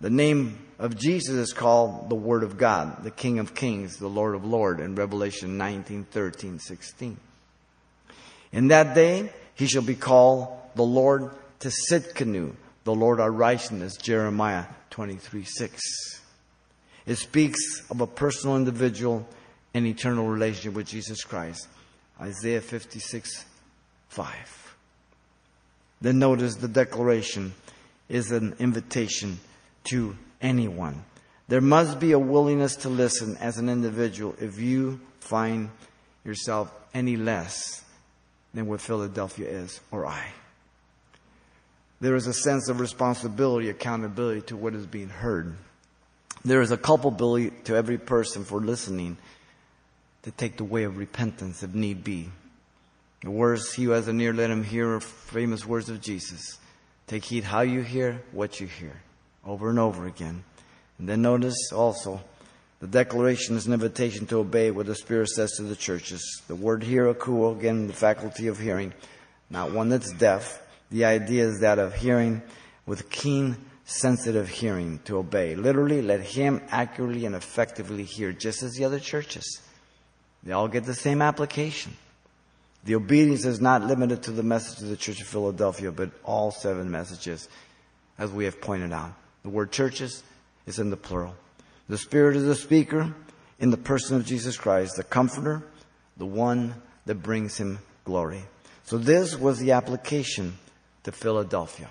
The 0.00 0.10
name 0.10 0.60
of 0.78 0.96
Jesus 0.96 1.34
is 1.34 1.52
called 1.52 2.08
the 2.08 2.14
Word 2.14 2.44
of 2.44 2.56
God, 2.56 3.02
the 3.02 3.10
King 3.10 3.40
of 3.40 3.56
Kings, 3.56 3.96
the 3.96 4.06
Lord 4.06 4.36
of 4.36 4.44
Lords 4.44 4.80
in 4.80 4.94
Revelation 4.94 5.58
19, 5.58 6.04
13, 6.04 6.60
16. 6.60 7.16
In 8.52 8.68
that 8.68 8.94
day, 8.94 9.32
he 9.56 9.66
shall 9.66 9.82
be 9.82 9.96
called 9.96 10.56
the 10.76 10.84
Lord 10.84 11.32
Tsidkenu, 11.58 12.54
the 12.84 12.94
Lord 12.94 13.18
our 13.18 13.32
righteousness, 13.32 13.96
Jeremiah 13.96 14.66
23, 14.90 15.42
6. 15.42 15.82
It 17.06 17.16
speaks 17.16 17.90
of 17.90 18.00
a 18.00 18.06
personal 18.06 18.54
individual 18.54 19.26
and 19.74 19.86
eternal 19.86 20.26
relationship 20.26 20.74
with 20.74 20.86
Jesus 20.86 21.24
Christ. 21.24 21.68
Isaiah 22.20 22.60
56, 22.60 23.44
5. 24.08 24.76
Then 26.00 26.18
notice 26.18 26.56
the 26.56 26.68
declaration 26.68 27.54
is 28.08 28.32
an 28.32 28.54
invitation 28.58 29.38
to 29.84 30.16
anyone. 30.40 31.04
There 31.48 31.60
must 31.60 31.98
be 31.98 32.12
a 32.12 32.18
willingness 32.18 32.76
to 32.76 32.88
listen 32.88 33.36
as 33.38 33.58
an 33.58 33.68
individual 33.68 34.34
if 34.40 34.58
you 34.58 35.00
find 35.20 35.70
yourself 36.24 36.72
any 36.94 37.16
less 37.16 37.84
than 38.54 38.66
what 38.66 38.80
Philadelphia 38.80 39.48
is 39.48 39.80
or 39.90 40.06
I. 40.06 40.24
There 42.00 42.16
is 42.16 42.26
a 42.26 42.34
sense 42.34 42.68
of 42.68 42.80
responsibility, 42.80 43.70
accountability 43.70 44.42
to 44.42 44.56
what 44.56 44.74
is 44.74 44.86
being 44.86 45.08
heard. 45.08 45.56
There 46.44 46.60
is 46.60 46.72
a 46.72 46.76
culpability 46.76 47.50
to 47.64 47.76
every 47.76 47.98
person 47.98 48.44
for 48.44 48.60
listening 48.60 49.16
to 50.22 50.30
take 50.30 50.56
the 50.56 50.64
way 50.64 50.84
of 50.84 50.98
repentance 50.98 51.62
if 51.62 51.74
need 51.74 52.04
be. 52.04 52.30
The 53.22 53.30
words, 53.30 53.72
he 53.72 53.84
who 53.84 53.90
has 53.90 54.08
an 54.08 54.20
ear, 54.20 54.32
let 54.32 54.50
him 54.50 54.64
hear, 54.64 54.94
are 54.94 55.00
famous 55.00 55.64
words 55.64 55.88
of 55.88 56.00
Jesus. 56.00 56.58
Take 57.06 57.24
heed 57.24 57.44
how 57.44 57.60
you 57.60 57.82
hear, 57.82 58.22
what 58.32 58.60
you 58.60 58.66
hear, 58.66 59.00
over 59.44 59.70
and 59.70 59.78
over 59.78 60.06
again. 60.06 60.44
And 60.98 61.08
then 61.08 61.22
notice 61.22 61.72
also, 61.72 62.20
the 62.80 62.86
declaration 62.88 63.56
is 63.56 63.66
an 63.66 63.72
invitation 63.72 64.26
to 64.26 64.38
obey 64.38 64.72
what 64.72 64.86
the 64.86 64.94
Spirit 64.94 65.28
says 65.28 65.52
to 65.52 65.62
the 65.62 65.76
churches. 65.76 66.42
The 66.48 66.56
word 66.56 66.82
here, 66.82 67.12
akuo, 67.12 67.56
again, 67.56 67.86
the 67.86 67.92
faculty 67.92 68.48
of 68.48 68.58
hearing, 68.58 68.92
not 69.50 69.72
one 69.72 69.88
that's 69.88 70.12
deaf. 70.12 70.60
The 70.90 71.04
idea 71.04 71.44
is 71.44 71.60
that 71.60 71.78
of 71.78 71.94
hearing 71.94 72.42
with 72.84 73.08
keen, 73.08 73.56
sensitive 73.84 74.48
hearing 74.48 74.98
to 75.04 75.18
obey. 75.18 75.54
Literally, 75.54 76.02
let 76.02 76.22
him 76.22 76.60
accurately 76.70 77.24
and 77.24 77.36
effectively 77.36 78.02
hear, 78.02 78.32
just 78.32 78.64
as 78.64 78.72
the 78.72 78.84
other 78.84 78.98
churches. 78.98 79.60
They 80.42 80.52
all 80.52 80.68
get 80.68 80.84
the 80.84 80.94
same 80.94 81.22
application. 81.22 81.96
The 82.84 82.96
obedience 82.96 83.44
is 83.44 83.60
not 83.60 83.82
limited 83.82 84.24
to 84.24 84.32
the 84.32 84.42
message 84.42 84.82
of 84.82 84.88
the 84.88 84.96
Church 84.96 85.20
of 85.20 85.28
Philadelphia, 85.28 85.92
but 85.92 86.10
all 86.24 86.50
seven 86.50 86.90
messages, 86.90 87.48
as 88.18 88.30
we 88.30 88.44
have 88.44 88.60
pointed 88.60 88.92
out. 88.92 89.12
The 89.44 89.50
word 89.50 89.70
churches 89.70 90.22
is 90.66 90.78
in 90.78 90.90
the 90.90 90.96
plural. 90.96 91.34
The 91.88 91.98
Spirit 91.98 92.36
is 92.36 92.44
the 92.44 92.56
speaker 92.56 93.14
in 93.60 93.70
the 93.70 93.76
person 93.76 94.16
of 94.16 94.26
Jesus 94.26 94.56
Christ, 94.56 94.96
the 94.96 95.04
comforter, 95.04 95.62
the 96.16 96.26
one 96.26 96.74
that 97.06 97.16
brings 97.16 97.56
him 97.56 97.78
glory. 98.04 98.42
So 98.84 98.98
this 98.98 99.36
was 99.36 99.58
the 99.58 99.72
application 99.72 100.58
to 101.04 101.12
Philadelphia. 101.12 101.88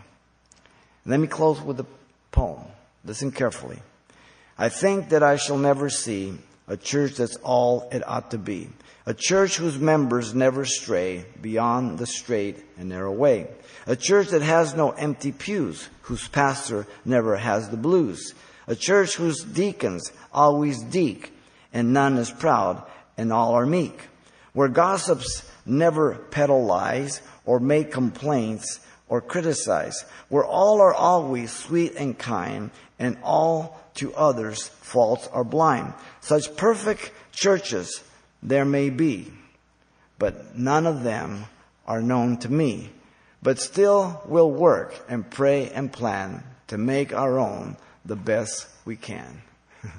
Let 1.05 1.19
me 1.19 1.27
close 1.27 1.61
with 1.61 1.79
a 1.79 1.85
poem. 2.31 2.65
Listen 3.05 3.31
carefully. 3.31 3.79
I 4.57 4.69
think 4.69 5.09
that 5.09 5.23
I 5.23 5.37
shall 5.37 5.57
never 5.57 5.89
see 5.89 6.37
a 6.71 6.77
church 6.77 7.15
that's 7.15 7.35
all 7.43 7.89
it 7.91 8.01
ought 8.07 8.31
to 8.31 8.37
be. 8.37 8.69
A 9.05 9.13
church 9.13 9.57
whose 9.57 9.77
members 9.77 10.33
never 10.33 10.63
stray 10.63 11.25
beyond 11.41 11.99
the 11.99 12.05
straight 12.05 12.63
and 12.77 12.87
narrow 12.87 13.11
way. 13.11 13.49
A 13.87 13.97
church 13.97 14.29
that 14.29 14.41
has 14.41 14.73
no 14.73 14.91
empty 14.91 15.33
pews, 15.33 15.89
whose 16.03 16.29
pastor 16.29 16.87
never 17.03 17.35
has 17.35 17.67
the 17.67 17.75
blues. 17.75 18.33
A 18.67 18.75
church 18.75 19.17
whose 19.17 19.43
deacons 19.43 20.13
always 20.31 20.81
deek, 20.81 21.33
and 21.73 21.91
none 21.91 22.17
is 22.17 22.31
proud, 22.31 22.81
and 23.17 23.33
all 23.33 23.53
are 23.55 23.65
meek. 23.65 24.07
Where 24.53 24.69
gossips 24.69 25.43
never 25.65 26.15
peddle 26.15 26.63
lies, 26.63 27.21
or 27.45 27.59
make 27.59 27.91
complaints, 27.91 28.79
or 29.09 29.19
criticize. 29.19 30.05
Where 30.29 30.45
all 30.45 30.79
are 30.79 30.93
always 30.93 31.51
sweet 31.51 31.95
and 31.97 32.17
kind, 32.17 32.71
and 32.97 33.17
all 33.23 33.80
to 33.95 34.13
others' 34.15 34.67
faults 34.67 35.27
are 35.27 35.43
blind. 35.43 35.93
Such 36.21 36.55
perfect 36.55 37.11
churches 37.31 38.03
there 38.43 38.65
may 38.65 38.89
be, 38.89 39.31
but 40.17 40.57
none 40.57 40.87
of 40.87 41.03
them 41.03 41.45
are 41.87 42.01
known 42.01 42.37
to 42.37 42.49
me. 42.49 42.89
But 43.43 43.59
still 43.59 44.21
we'll 44.25 44.51
work 44.51 44.93
and 45.09 45.29
pray 45.29 45.69
and 45.69 45.91
plan 45.91 46.43
to 46.67 46.77
make 46.77 47.13
our 47.13 47.39
own 47.39 47.75
the 48.05 48.15
best 48.15 48.67
we 48.85 48.95
can. 48.95 49.41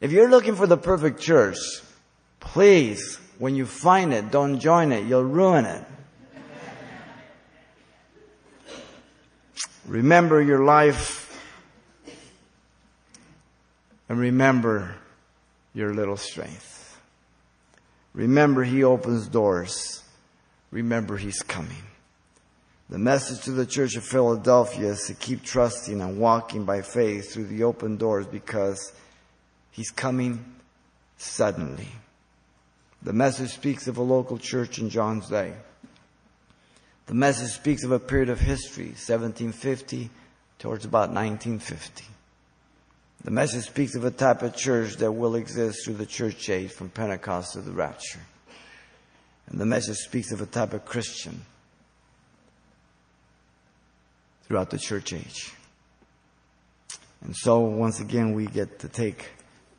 if 0.00 0.12
you're 0.12 0.30
looking 0.30 0.54
for 0.54 0.66
the 0.66 0.76
perfect 0.76 1.20
church, 1.20 1.58
please, 2.40 3.18
when 3.38 3.54
you 3.56 3.66
find 3.66 4.12
it, 4.12 4.30
don't 4.30 4.60
join 4.60 4.92
it. 4.92 5.06
You'll 5.06 5.24
ruin 5.24 5.64
it. 5.64 5.84
Remember 9.86 10.40
your 10.40 10.64
life 10.64 11.23
and 14.08 14.18
remember 14.18 14.96
your 15.72 15.94
little 15.94 16.16
strength. 16.16 17.00
Remember 18.12 18.62
He 18.64 18.84
opens 18.84 19.26
doors. 19.26 20.02
Remember 20.70 21.16
He's 21.16 21.42
coming. 21.42 21.82
The 22.90 22.98
message 22.98 23.44
to 23.44 23.52
the 23.52 23.66
church 23.66 23.96
of 23.96 24.04
Philadelphia 24.04 24.90
is 24.90 25.06
to 25.06 25.14
keep 25.14 25.42
trusting 25.42 26.00
and 26.00 26.18
walking 26.18 26.64
by 26.64 26.82
faith 26.82 27.32
through 27.32 27.46
the 27.46 27.64
open 27.64 27.96
doors 27.96 28.26
because 28.26 28.92
He's 29.70 29.90
coming 29.90 30.44
suddenly. 31.16 31.88
The 33.02 33.12
message 33.12 33.50
speaks 33.50 33.88
of 33.88 33.96
a 33.98 34.02
local 34.02 34.38
church 34.38 34.78
in 34.78 34.90
John's 34.90 35.28
day. 35.28 35.54
The 37.06 37.14
message 37.14 37.50
speaks 37.50 37.84
of 37.84 37.92
a 37.92 37.98
period 37.98 38.30
of 38.30 38.40
history, 38.40 38.86
1750 38.86 40.08
towards 40.58 40.84
about 40.84 41.10
1950. 41.10 42.04
The 43.24 43.30
message 43.30 43.64
speaks 43.64 43.94
of 43.94 44.04
a 44.04 44.10
type 44.10 44.42
of 44.42 44.54
church 44.54 44.96
that 44.96 45.10
will 45.10 45.34
exist 45.34 45.84
through 45.84 45.94
the 45.94 46.06
church 46.06 46.50
age 46.50 46.70
from 46.70 46.90
Pentecost 46.90 47.54
to 47.54 47.62
the 47.62 47.72
rapture. 47.72 48.20
And 49.46 49.58
the 49.58 49.64
message 49.64 49.96
speaks 49.96 50.30
of 50.30 50.42
a 50.42 50.46
type 50.46 50.74
of 50.74 50.84
Christian 50.84 51.44
throughout 54.46 54.68
the 54.68 54.78
church 54.78 55.14
age. 55.14 55.52
And 57.22 57.34
so, 57.34 57.60
once 57.60 58.00
again, 58.00 58.34
we 58.34 58.46
get 58.46 58.80
to 58.80 58.88
take 58.88 59.30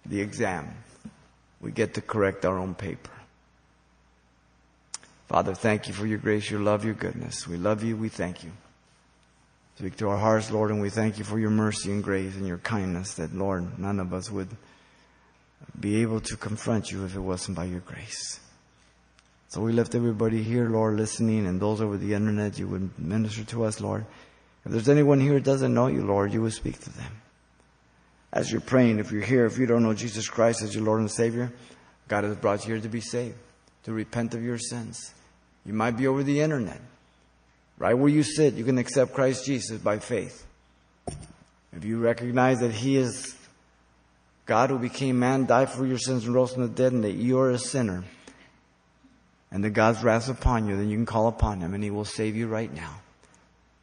the 0.07 0.19
exam. 0.19 0.73
We 1.61 1.71
get 1.71 1.93
to 1.93 2.01
correct 2.01 2.45
our 2.45 2.57
own 2.57 2.73
paper. 2.73 3.11
Father, 5.27 5.53
thank 5.53 5.87
you 5.87 5.93
for 5.93 6.07
your 6.07 6.17
grace, 6.17 6.49
your 6.49 6.61
love, 6.61 6.83
your 6.83 6.95
goodness. 6.95 7.47
We 7.47 7.57
love 7.57 7.83
you. 7.83 7.95
We 7.95 8.09
thank 8.09 8.43
you. 8.43 8.51
Speak 9.77 9.97
to 9.97 10.07
our 10.07 10.17
hearts, 10.17 10.51
Lord, 10.51 10.71
and 10.71 10.81
we 10.81 10.89
thank 10.89 11.17
you 11.17 11.25
for 11.25 11.37
your 11.37 11.49
mercy 11.49 11.91
and 11.91 12.01
grace 12.01 12.35
and 12.35 12.47
your 12.47 12.59
kindness 12.59 13.15
that, 13.15 13.35
Lord, 13.35 13.77
none 13.77 13.99
of 13.99 14.13
us 14.13 14.31
would 14.31 14.47
be 15.77 16.01
able 16.01 16.21
to 16.21 16.37
confront 16.37 16.91
you 16.91 17.03
if 17.03 17.15
it 17.15 17.19
wasn't 17.19 17.57
by 17.57 17.65
your 17.65 17.81
grace. 17.81 18.39
So 19.49 19.59
we 19.59 19.73
left 19.73 19.93
everybody 19.93 20.41
here, 20.41 20.69
Lord, 20.69 20.95
listening, 20.95 21.45
and 21.45 21.59
those 21.59 21.81
over 21.81 21.97
the 21.97 22.13
internet, 22.13 22.57
you 22.57 22.67
would 22.69 22.97
minister 22.97 23.43
to 23.45 23.65
us, 23.65 23.81
Lord. 23.81 24.05
If 24.65 24.71
there's 24.71 24.89
anyone 24.89 25.19
here 25.19 25.33
who 25.33 25.39
doesn't 25.41 25.73
know 25.73 25.87
you, 25.87 26.05
Lord, 26.05 26.33
you 26.33 26.41
would 26.41 26.53
speak 26.53 26.79
to 26.79 26.89
them. 26.89 27.11
As 28.31 28.51
you're 28.51 28.61
praying, 28.61 28.99
if 28.99 29.11
you're 29.11 29.21
here, 29.21 29.45
if 29.45 29.57
you 29.57 29.65
don't 29.65 29.83
know 29.83 29.93
Jesus 29.93 30.29
Christ 30.29 30.61
as 30.61 30.73
your 30.73 30.85
Lord 30.85 31.01
and 31.01 31.11
Savior, 31.11 31.51
God 32.07 32.23
has 32.23 32.35
brought 32.37 32.65
you 32.65 32.73
here 32.73 32.81
to 32.81 32.89
be 32.89 33.01
saved, 33.01 33.35
to 33.83 33.93
repent 33.93 34.33
of 34.33 34.43
your 34.43 34.57
sins. 34.57 35.13
You 35.65 35.73
might 35.73 35.97
be 35.97 36.07
over 36.07 36.23
the 36.23 36.39
internet. 36.39 36.79
Right 37.77 37.93
where 37.93 38.09
you 38.09 38.23
sit, 38.23 38.53
you 38.53 38.63
can 38.63 38.77
accept 38.77 39.13
Christ 39.13 39.45
Jesus 39.45 39.79
by 39.79 39.99
faith. 39.99 40.45
If 41.75 41.83
you 41.83 41.99
recognize 41.99 42.61
that 42.61 42.71
He 42.71 42.95
is 42.95 43.35
God 44.45 44.69
who 44.69 44.79
became 44.79 45.19
man, 45.19 45.45
died 45.45 45.69
for 45.69 45.85
your 45.85 45.97
sins 45.97 46.25
and 46.25 46.33
rose 46.33 46.53
from 46.53 46.63
the 46.63 46.69
dead, 46.69 46.93
and 46.93 47.03
that 47.03 47.13
you 47.13 47.39
are 47.39 47.51
a 47.51 47.57
sinner, 47.57 48.03
and 49.51 49.63
that 49.63 49.71
God's 49.71 50.03
wrath 50.03 50.23
is 50.23 50.29
upon 50.29 50.67
you, 50.67 50.77
then 50.77 50.89
you 50.89 50.97
can 50.97 51.05
call 51.05 51.27
upon 51.27 51.59
Him 51.59 51.73
and 51.73 51.83
He 51.83 51.91
will 51.91 52.05
save 52.05 52.35
you 52.35 52.47
right 52.47 52.73
now. 52.73 53.01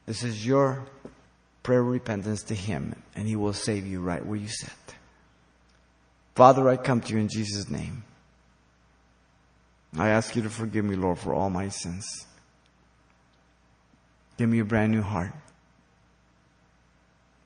This 0.07 0.22
is 0.22 0.47
your 0.47 0.84
prayer 1.62 1.80
of 1.80 1.88
repentance 1.88 2.43
to 2.45 2.55
Him, 2.55 2.95
and 3.14 3.28
He 3.28 3.36
will 3.36 3.53
save 3.53 3.86
you 3.86 4.01
right 4.01 4.24
where 4.24 4.38
you 4.38 4.49
sit. 4.49 4.70
Father, 6.34 6.68
I 6.68 6.76
come 6.76 7.01
to 7.03 7.12
you 7.12 7.18
in 7.18 7.28
Jesus' 7.28 7.68
name. 7.68 8.05
I 9.99 10.09
ask 10.09 10.34
you 10.34 10.43
to 10.43 10.51
forgive 10.51 10.84
me, 10.84 10.97
Lord, 10.97 11.18
for 11.18 11.34
all 11.34 11.51
my 11.51 11.68
sins. 11.68 12.26
Give 14.43 14.49
me 14.49 14.59
a 14.59 14.64
brand 14.64 14.90
new 14.90 15.03
heart. 15.03 15.30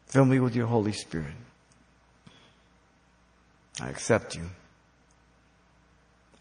Fill 0.06 0.24
me 0.24 0.40
with 0.40 0.56
your 0.56 0.66
Holy 0.66 0.92
Spirit. 0.92 1.34
I 3.78 3.90
accept 3.90 4.34
you 4.34 4.44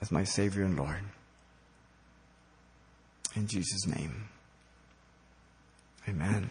as 0.02 0.14
my 0.14 0.24
Savior 0.24 0.64
and 0.64 0.78
Lord. 0.78 1.04
In 3.36 3.48
Jesus' 3.48 3.86
name. 3.86 4.30
Amen. 6.08 6.50